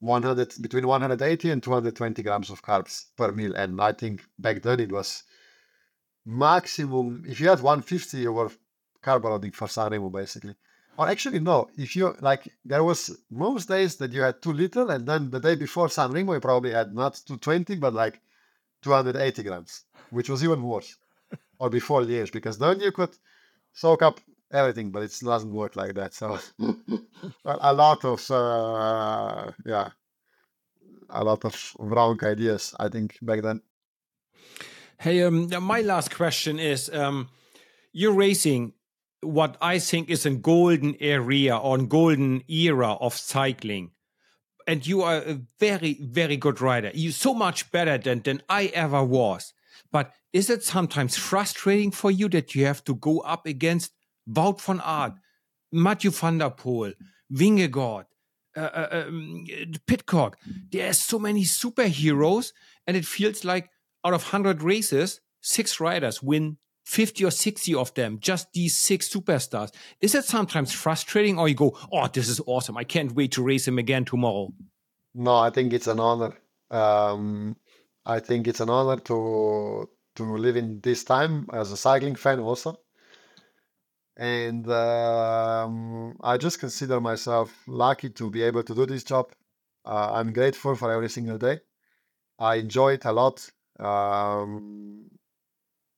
100 0.00 0.54
between 0.60 0.86
180 0.86 1.50
and 1.50 1.62
220 1.62 2.22
grams 2.22 2.50
of 2.50 2.62
carbs 2.62 3.06
per 3.16 3.32
meal. 3.32 3.54
And 3.54 3.80
i 3.80 3.92
think 3.92 4.22
back 4.38 4.62
then 4.62 4.80
it 4.80 4.90
was 4.90 5.22
maximum 6.26 7.24
if 7.26 7.40
you 7.40 7.48
had 7.48 7.60
150 7.60 8.18
you 8.18 8.32
were 8.32 8.50
carb 9.02 9.24
loading 9.24 9.52
for 9.52 9.68
Sanremo 9.68 10.10
basically. 10.10 10.54
Or 10.98 11.08
actually 11.08 11.40
no 11.40 11.68
if 11.76 11.96
you 11.96 12.16
like 12.20 12.48
there 12.64 12.84
was 12.84 13.16
most 13.30 13.68
days 13.68 13.96
that 13.96 14.12
you 14.12 14.22
had 14.22 14.42
too 14.42 14.52
little 14.52 14.90
and 14.90 15.06
then 15.06 15.30
the 15.30 15.40
day 15.40 15.54
before 15.54 15.88
Sanremo 15.88 16.34
you 16.34 16.40
probably 16.40 16.72
had 16.72 16.94
not 16.94 17.14
220 17.26 17.76
but 17.76 17.94
like 17.94 18.20
280 18.82 19.42
grams 19.42 19.84
which 20.10 20.28
was 20.28 20.42
even 20.42 20.62
worse 20.62 20.96
or 21.58 21.70
before 21.70 22.02
Liège 22.02 22.32
because 22.32 22.58
then 22.58 22.80
you 22.80 22.92
could 22.92 23.14
soak 23.72 24.02
up 24.02 24.20
everything, 24.52 24.90
but 24.90 25.02
it 25.02 25.16
doesn't 25.22 25.52
work 25.52 25.76
like 25.76 25.94
that. 25.94 26.14
So 26.14 26.38
a 27.44 27.72
lot 27.72 28.04
of 28.04 28.30
uh, 28.30 29.52
yeah, 29.64 29.90
a 31.08 31.24
lot 31.24 31.44
of 31.44 31.76
wrong 31.78 32.18
ideas. 32.24 32.74
I 32.78 32.88
think 32.88 33.18
back 33.22 33.42
then. 33.42 33.62
Hey, 34.98 35.22
um, 35.22 35.50
my 35.62 35.80
last 35.80 36.14
question 36.14 36.58
is: 36.58 36.90
um, 36.90 37.28
You're 37.92 38.12
racing 38.12 38.74
what 39.22 39.56
I 39.60 39.78
think 39.78 40.10
is 40.10 40.26
a 40.26 40.30
golden 40.30 40.96
area 41.00 41.56
or 41.56 41.78
a 41.78 41.82
golden 41.82 42.42
era 42.48 42.92
of 42.94 43.14
cycling. 43.14 43.90
And 44.66 44.86
you 44.86 45.02
are 45.02 45.16
a 45.16 45.40
very, 45.58 45.94
very 46.00 46.36
good 46.36 46.60
rider. 46.60 46.90
You're 46.94 47.12
so 47.12 47.34
much 47.34 47.70
better 47.72 47.98
than, 47.98 48.20
than 48.22 48.42
I 48.48 48.66
ever 48.66 49.02
was. 49.02 49.52
But 49.90 50.12
is 50.32 50.48
it 50.48 50.62
sometimes 50.62 51.16
frustrating 51.16 51.90
for 51.90 52.10
you 52.10 52.28
that 52.28 52.54
you 52.54 52.66
have 52.66 52.84
to 52.84 52.94
go 52.94 53.20
up 53.20 53.46
against 53.46 53.92
Wout 54.26 54.60
van 54.60 54.80
Aert, 54.80 55.14
Mathieu 55.72 56.10
van 56.10 56.38
der 56.38 56.50
Poel, 56.50 56.94
Vingegaard, 57.30 58.06
uh, 58.56 58.60
uh, 58.60 59.04
um, 59.06 59.46
Pidcock? 59.86 60.36
There 60.70 60.88
are 60.88 60.92
so 60.92 61.18
many 61.18 61.44
superheroes, 61.44 62.52
and 62.86 62.96
it 62.96 63.04
feels 63.04 63.44
like 63.44 63.70
out 64.04 64.14
of 64.14 64.22
100 64.22 64.62
races, 64.62 65.20
six 65.40 65.80
riders 65.80 66.22
win 66.22 66.58
50 66.84 67.24
or 67.24 67.30
60 67.30 67.74
of 67.74 67.94
them, 67.94 68.18
just 68.20 68.52
these 68.52 68.76
six 68.76 69.08
superstars. 69.08 69.72
Is 70.00 70.14
it 70.14 70.24
sometimes 70.24 70.72
frustrating, 70.72 71.38
or 71.38 71.48
you 71.48 71.54
go, 71.54 71.76
oh, 71.92 72.08
this 72.08 72.28
is 72.28 72.40
awesome. 72.46 72.76
I 72.76 72.84
can't 72.84 73.14
wait 73.14 73.32
to 73.32 73.42
race 73.42 73.68
him 73.68 73.78
again 73.78 74.04
tomorrow? 74.04 74.52
No, 75.14 75.36
I 75.36 75.50
think 75.50 75.72
it's 75.72 75.86
an 75.86 76.00
honor. 76.00 76.36
Um, 76.70 77.56
I 78.06 78.20
think 78.20 78.48
it's 78.48 78.60
an 78.60 78.70
honor 78.70 79.00
to 79.02 79.88
to 80.16 80.36
live 80.36 80.56
in 80.56 80.80
this 80.80 81.04
time 81.04 81.46
as 81.52 81.70
a 81.70 81.76
cycling 81.76 82.16
fan 82.16 82.40
also. 82.40 82.76
And 84.20 84.70
um, 84.70 86.14
I 86.22 86.36
just 86.36 86.60
consider 86.60 87.00
myself 87.00 87.54
lucky 87.66 88.10
to 88.10 88.30
be 88.30 88.42
able 88.42 88.62
to 88.62 88.74
do 88.74 88.84
this 88.84 89.02
job. 89.02 89.32
Uh, 89.84 90.12
I'm 90.12 90.34
grateful 90.34 90.76
for 90.76 90.92
every 90.92 91.08
single 91.08 91.38
day. 91.38 91.60
I 92.38 92.56
enjoy 92.56 92.94
it 92.94 93.06
a 93.06 93.12
lot. 93.12 93.50
Um, 93.78 95.10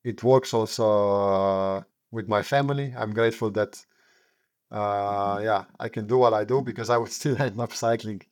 it 0.04 0.22
works 0.22 0.54
also 0.54 0.86
uh, 0.88 1.82
with 2.12 2.28
my 2.28 2.42
family. 2.42 2.94
I'm 2.96 3.12
grateful 3.12 3.50
that, 3.52 3.84
uh, 4.70 5.40
yeah, 5.42 5.64
I 5.80 5.88
can 5.88 6.06
do 6.06 6.18
what 6.18 6.32
I 6.32 6.44
do 6.44 6.62
because 6.62 6.90
I 6.90 6.98
would 6.98 7.12
still 7.20 7.40
end 7.42 7.60
up 7.60 7.72
cycling 7.74 8.22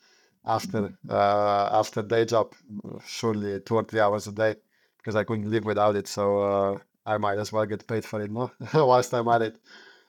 after 0.44 0.94
uh, 1.08 1.68
after 1.72 2.02
day 2.02 2.26
job, 2.26 2.54
surely 3.06 3.60
two 3.60 3.74
or 3.76 3.84
three 3.84 4.00
hours 4.00 4.28
a 4.28 4.32
day, 4.32 4.56
because 4.98 5.16
I 5.16 5.24
couldn't 5.24 5.50
live 5.50 5.64
without 5.64 5.96
it. 5.96 6.06
So 6.06 6.42
uh, 6.42 6.78
I 7.10 7.18
might 7.18 7.38
as 7.38 7.52
well 7.52 7.66
get 7.66 7.86
paid 7.86 8.04
for 8.04 8.20
it 8.22 8.30
more 8.30 8.52
whilst 8.74 9.12
I'm 9.14 9.28
at 9.28 9.42
it. 9.42 9.56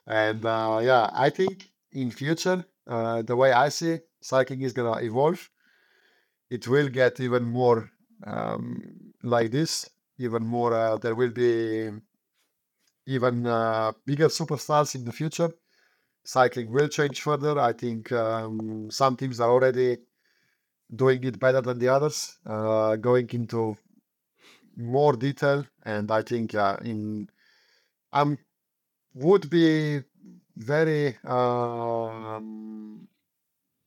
And 0.06 0.44
uh, 0.44 0.80
yeah, 0.82 1.10
I 1.12 1.30
think 1.30 1.70
in 1.92 2.10
future, 2.10 2.64
uh, 2.86 3.22
the 3.22 3.36
way 3.36 3.52
I 3.52 3.68
see 3.70 3.98
cycling 4.20 4.62
is 4.62 4.72
gonna 4.72 4.98
evolve. 5.02 5.50
It 6.48 6.68
will 6.68 6.88
get 6.88 7.18
even 7.18 7.44
more 7.44 7.90
um, 8.24 9.12
like 9.22 9.50
this. 9.50 9.88
Even 10.18 10.44
more, 10.46 10.72
uh, 10.74 10.96
there 10.98 11.14
will 11.14 11.30
be 11.30 11.90
even 13.06 13.46
uh, 13.46 13.92
bigger 14.06 14.28
superstars 14.28 14.94
in 14.94 15.04
the 15.04 15.12
future. 15.12 15.50
Cycling 16.24 16.70
will 16.70 16.88
change 16.88 17.20
further. 17.20 17.58
I 17.58 17.72
think 17.72 18.12
um, 18.12 18.88
some 18.90 19.16
teams 19.16 19.40
are 19.40 19.50
already 19.50 19.98
doing 20.94 21.24
it 21.24 21.40
better 21.40 21.60
than 21.60 21.78
the 21.78 21.88
others, 21.88 22.36
uh, 22.46 22.94
going 22.96 23.28
into 23.32 23.76
more 24.76 25.14
detail. 25.14 25.64
And 25.84 26.10
I 26.10 26.22
think 26.22 26.54
uh, 26.54 26.76
in 26.82 27.28
I 28.12 28.36
would 29.14 29.48
be 29.48 30.02
very 30.56 31.16
um, 31.24 33.08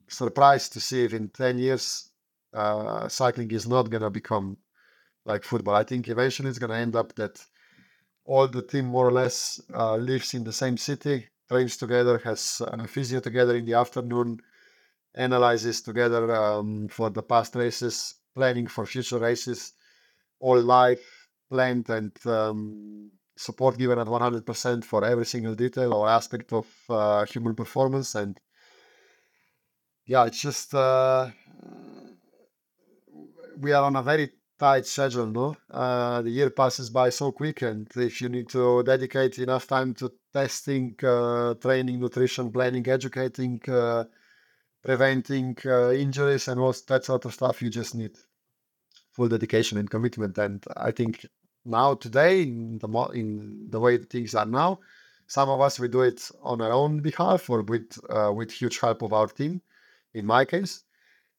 surprised 0.07 0.73
to 0.73 0.79
see 0.79 1.03
if 1.03 1.13
in 1.13 1.29
10 1.29 1.59
years 1.59 2.09
uh, 2.53 3.07
cycling 3.07 3.51
is 3.51 3.67
not 3.67 3.89
going 3.89 4.01
to 4.01 4.09
become 4.09 4.57
like 5.25 5.43
football. 5.43 5.75
I 5.75 5.83
think 5.83 6.07
eventually 6.07 6.49
it's 6.49 6.59
going 6.59 6.71
to 6.71 6.77
end 6.77 6.95
up 6.95 7.13
that 7.15 7.43
all 8.25 8.47
the 8.47 8.61
team 8.61 8.85
more 8.85 9.07
or 9.07 9.11
less 9.11 9.61
uh, 9.73 9.95
lives 9.95 10.33
in 10.33 10.43
the 10.43 10.53
same 10.53 10.77
city, 10.77 11.27
trains 11.49 11.77
together, 11.77 12.17
has 12.19 12.61
a 12.65 12.87
physio 12.87 13.19
together 13.19 13.55
in 13.55 13.65
the 13.65 13.73
afternoon, 13.73 14.39
analyzes 15.13 15.81
together 15.81 16.33
um, 16.35 16.87
for 16.87 17.09
the 17.09 17.21
past 17.21 17.55
races, 17.55 18.15
planning 18.33 18.67
for 18.67 18.85
future 18.85 19.19
races, 19.19 19.73
all 20.39 20.61
life 20.61 21.27
planned, 21.49 21.89
and 21.89 22.11
um, 22.25 23.11
support 23.37 23.77
given 23.77 23.99
at 23.99 24.07
100% 24.07 24.83
for 24.83 25.03
every 25.03 25.25
single 25.25 25.55
detail 25.55 25.93
or 25.93 26.09
aspect 26.09 26.53
of 26.53 26.67
uh, 26.89 27.25
human 27.25 27.55
performance. 27.55 28.15
And 28.15 28.39
yeah, 30.05 30.25
it's 30.25 30.41
just 30.41 30.73
uh, 30.73 31.29
we 33.59 33.71
are 33.73 33.83
on 33.83 33.95
a 33.95 34.03
very 34.03 34.31
tight 34.57 34.85
schedule, 34.85 35.27
no? 35.27 35.57
Uh, 35.69 36.21
the 36.21 36.29
year 36.29 36.49
passes 36.49 36.89
by 36.89 37.09
so 37.09 37.31
quick, 37.31 37.61
and 37.61 37.87
if 37.95 38.21
you 38.21 38.29
need 38.29 38.49
to 38.49 38.83
dedicate 38.83 39.37
enough 39.39 39.67
time 39.67 39.93
to 39.95 40.11
testing, 40.33 40.95
uh, 41.03 41.53
training, 41.55 41.99
nutrition, 41.99 42.51
planning, 42.51 42.87
educating, 42.87 43.61
uh, 43.67 44.05
preventing 44.83 45.57
uh, 45.65 45.91
injuries 45.91 46.47
and 46.47 46.59
all 46.59 46.73
that 46.87 47.03
sort 47.03 47.25
of 47.25 47.33
stuff, 47.33 47.61
you 47.61 47.69
just 47.69 47.95
need 47.95 48.15
full 49.15 49.29
dedication 49.29 49.77
and 49.77 49.89
commitment. 49.89 50.37
And 50.37 50.63
I 50.75 50.91
think 50.91 51.25
now 51.63 51.95
today, 51.95 52.43
in 52.43 52.79
the 52.79 52.87
mo- 52.87 53.13
in 53.21 53.67
the 53.69 53.79
way 53.79 53.97
things 53.97 54.35
are 54.35 54.45
now, 54.45 54.79
some 55.27 55.49
of 55.49 55.61
us 55.61 55.79
we 55.79 55.87
do 55.87 56.01
it 56.01 56.29
on 56.41 56.61
our 56.61 56.71
own 56.71 56.99
behalf 56.99 57.49
or 57.49 57.61
with 57.61 57.97
uh, 58.09 58.31
with 58.35 58.51
huge 58.51 58.79
help 58.79 59.01
of 59.01 59.13
our 59.13 59.27
team. 59.27 59.61
In 60.13 60.25
my 60.25 60.45
case, 60.45 60.83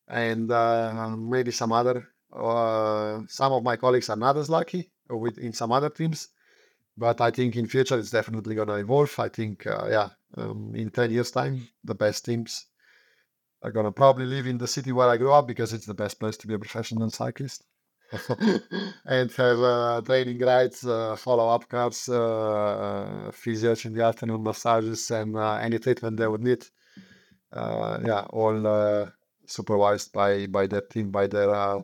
and 0.08 0.50
uh, 0.50 1.16
maybe 1.16 1.50
some 1.50 1.72
other 1.72 2.08
uh, 2.32 3.20
some 3.28 3.52
of 3.52 3.62
my 3.62 3.76
colleagues 3.76 4.10
are 4.10 4.16
not 4.16 4.36
as 4.36 4.50
lucky 4.50 4.90
with 5.08 5.38
in 5.38 5.52
some 5.52 5.72
other 5.72 5.90
teams. 5.90 6.28
But 6.98 7.20
I 7.20 7.30
think 7.30 7.56
in 7.56 7.66
future 7.66 7.98
it's 7.98 8.10
definitely 8.10 8.54
going 8.54 8.68
to 8.68 8.74
evolve. 8.76 9.18
I 9.18 9.28
think, 9.28 9.66
uh, 9.66 9.86
yeah, 9.90 10.08
um, 10.38 10.72
in 10.74 10.90
10 10.90 11.10
years' 11.10 11.30
time, 11.30 11.68
the 11.84 11.94
best 11.94 12.24
teams 12.24 12.66
are 13.62 13.70
gonna 13.72 13.92
probably 13.92 14.26
live 14.26 14.46
in 14.46 14.58
the 14.58 14.68
city 14.68 14.92
where 14.92 15.08
I 15.08 15.16
grew 15.16 15.32
up 15.32 15.46
because 15.46 15.72
it's 15.72 15.86
the 15.86 15.94
best 15.94 16.20
place 16.20 16.36
to 16.38 16.46
be 16.46 16.54
a 16.54 16.58
professional 16.58 17.10
cyclist. 17.10 17.64
and 19.04 19.32
have 19.32 19.58
uh, 19.60 20.00
training 20.04 20.38
rides, 20.38 20.86
uh, 20.86 21.16
follow-up 21.16 21.68
cars, 21.68 22.08
uh, 22.08 22.14
uh, 22.14 23.30
physios 23.32 23.84
in 23.84 23.94
the 23.94 24.04
afternoon, 24.04 24.44
massages, 24.44 25.10
and 25.10 25.36
uh, 25.36 25.54
any 25.54 25.78
treatment 25.78 26.16
they 26.16 26.28
would 26.28 26.42
need. 26.42 26.64
Uh, 27.52 27.98
yeah, 28.04 28.20
all 28.30 28.64
uh, 28.64 29.06
supervised 29.46 30.12
by 30.12 30.46
by 30.46 30.66
their 30.66 30.82
team, 30.82 31.10
by 31.10 31.26
their 31.26 31.50
uh, 31.50 31.80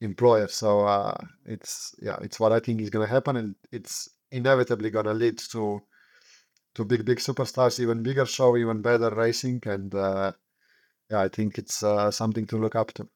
employer. 0.00 0.48
So 0.48 0.80
uh, 0.80 1.16
it's 1.44 1.94
yeah, 2.00 2.18
it's 2.22 2.40
what 2.40 2.52
I 2.52 2.60
think 2.60 2.80
is 2.80 2.90
going 2.90 3.06
to 3.06 3.12
happen, 3.12 3.36
and 3.36 3.54
it's 3.72 4.10
inevitably 4.30 4.90
going 4.90 5.06
to 5.06 5.14
lead 5.14 5.38
to 5.52 5.80
to 6.74 6.84
big 6.84 7.04
big 7.04 7.18
superstars, 7.18 7.80
even 7.80 8.02
bigger 8.02 8.26
show, 8.26 8.56
even 8.56 8.82
better 8.82 9.10
racing, 9.10 9.62
and 9.66 9.94
uh, 9.94 10.32
yeah, 11.10 11.20
I 11.20 11.28
think 11.28 11.58
it's 11.58 11.82
uh, 11.82 12.10
something 12.10 12.46
to 12.46 12.56
look 12.56 12.74
up 12.74 12.92
to. 12.94 13.08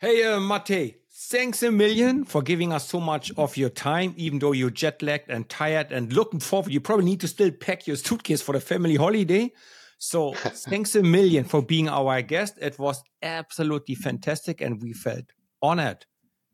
Hey, 0.00 0.22
uh, 0.24 0.38
Mate, 0.38 0.96
thanks 1.10 1.62
a 1.64 1.72
million 1.72 2.24
for 2.24 2.40
giving 2.40 2.72
us 2.72 2.88
so 2.88 3.00
much 3.00 3.32
of 3.36 3.56
your 3.56 3.70
time, 3.70 4.14
even 4.16 4.38
though 4.38 4.52
you're 4.52 4.70
jet 4.70 5.02
lagged 5.02 5.28
and 5.28 5.48
tired 5.48 5.90
and 5.90 6.12
looking 6.12 6.40
forward. 6.40 6.72
You 6.72 6.80
probably 6.80 7.06
need 7.06 7.20
to 7.20 7.28
still 7.28 7.50
pack 7.50 7.86
your 7.86 7.96
suitcase 7.96 8.40
for 8.40 8.52
the 8.52 8.60
family 8.60 8.94
holiday. 8.94 9.50
So 9.98 10.32
thanks 10.34 10.94
a 10.94 11.02
million 11.02 11.44
for 11.44 11.62
being 11.62 11.88
our 11.88 12.22
guest. 12.22 12.58
It 12.60 12.78
was 12.78 13.02
absolutely 13.22 13.96
fantastic, 13.96 14.60
and 14.60 14.80
we 14.80 14.92
felt 14.92 15.24
honored 15.60 16.06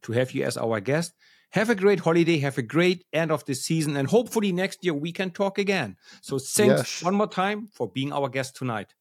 to 0.02 0.12
have 0.12 0.32
you 0.32 0.44
as 0.44 0.56
our 0.56 0.80
guest. 0.80 1.12
Have 1.50 1.70
a 1.70 1.74
great 1.74 2.00
holiday. 2.00 2.38
Have 2.38 2.56
a 2.56 2.62
great 2.62 3.04
end 3.12 3.30
of 3.30 3.44
the 3.44 3.54
season, 3.54 3.96
and 3.96 4.08
hopefully 4.08 4.52
next 4.52 4.82
year 4.82 4.94
we 4.94 5.12
can 5.12 5.30
talk 5.30 5.58
again. 5.58 5.96
So 6.22 6.38
thanks 6.38 6.80
yes. 6.80 7.02
one 7.02 7.14
more 7.14 7.28
time 7.28 7.68
for 7.72 7.90
being 7.90 8.12
our 8.12 8.30
guest 8.30 8.56
tonight. 8.56 8.94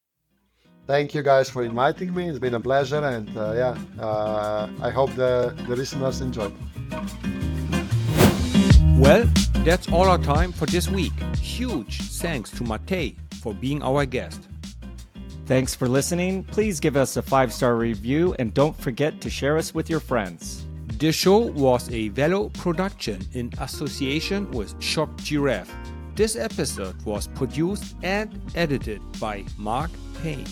Thank 0.86 1.14
you 1.14 1.22
guys 1.22 1.48
for 1.48 1.62
inviting 1.62 2.14
me. 2.14 2.28
It's 2.28 2.38
been 2.38 2.54
a 2.54 2.60
pleasure, 2.60 3.02
and 3.02 3.34
uh, 3.36 3.52
yeah, 3.52 3.78
uh, 3.98 4.68
I 4.82 4.90
hope 4.90 5.14
the, 5.14 5.54
the 5.66 5.76
listeners 5.76 6.20
enjoyed. 6.20 6.52
Well, 8.98 9.24
that's 9.64 9.88
all 9.90 10.08
our 10.08 10.18
time 10.18 10.52
for 10.52 10.66
this 10.66 10.88
week. 10.88 11.12
Huge 11.38 12.02
thanks 12.20 12.50
to 12.52 12.64
Matej 12.64 13.16
for 13.40 13.54
being 13.54 13.82
our 13.82 14.04
guest. 14.04 14.46
Thanks 15.46 15.74
for 15.74 15.88
listening. 15.88 16.44
Please 16.44 16.80
give 16.80 16.96
us 16.96 17.16
a 17.16 17.22
five 17.22 17.52
star 17.52 17.76
review 17.76 18.34
and 18.38 18.52
don't 18.52 18.76
forget 18.76 19.20
to 19.22 19.30
share 19.30 19.56
us 19.56 19.74
with 19.74 19.88
your 19.90 20.00
friends. 20.00 20.64
The 20.98 21.12
show 21.12 21.38
was 21.38 21.90
a 21.90 22.08
Velo 22.08 22.50
production 22.50 23.20
in 23.32 23.52
association 23.58 24.50
with 24.52 24.74
Shock 24.82 25.16
Giraffe. 25.18 25.74
This 26.14 26.36
episode 26.36 27.02
was 27.04 27.26
produced 27.28 27.96
and 28.02 28.40
edited 28.54 29.02
by 29.18 29.44
Mark 29.58 29.90
Payne. 30.22 30.46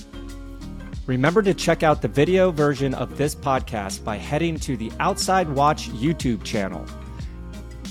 Remember 1.07 1.43
to 1.43 1.53
check 1.53 1.83
out 1.83 2.01
the 2.01 2.07
video 2.07 2.53
version 2.53 2.95
of 2.95 3.19
this 3.19 3.35
podcast 3.35 4.05
by 4.05 4.17
heading 4.17 4.57
to 4.61 4.77
the 4.77 4.93
Outside 5.01 5.49
Watch 5.49 5.91
YouTube 5.91 6.45
channel. 6.45 6.87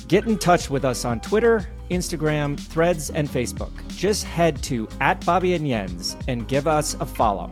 Get 0.08 0.28
in 0.28 0.38
touch 0.38 0.70
with 0.70 0.86
us 0.86 1.04
on 1.04 1.20
Twitter, 1.20 1.68
Instagram, 1.90 2.58
Threads, 2.58 3.10
and 3.10 3.28
Facebook. 3.28 3.72
Just 3.90 4.24
head 4.24 4.64
to 4.64 4.88
at 5.02 5.26
Bobby 5.26 5.56
and 5.56 5.68
Jens 5.68 6.16
and 6.30 6.48
give 6.48 6.68
us 6.68 6.94
a 7.02 7.06
follow. 7.06 7.52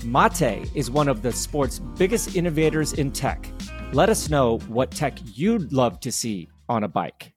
Matej 0.00 0.68
is 0.74 0.90
one 0.90 1.06
of 1.06 1.22
the 1.22 1.30
sport's 1.30 1.78
biggest 1.78 2.34
innovators 2.34 2.92
in 2.94 3.12
tech. 3.12 3.48
Let 3.92 4.08
us 4.08 4.28
know 4.28 4.58
what 4.66 4.90
tech 4.90 5.18
you'd 5.24 5.72
love 5.72 6.00
to 6.00 6.10
see 6.10 6.48
on 6.68 6.82
a 6.82 6.88
bike. 6.88 7.32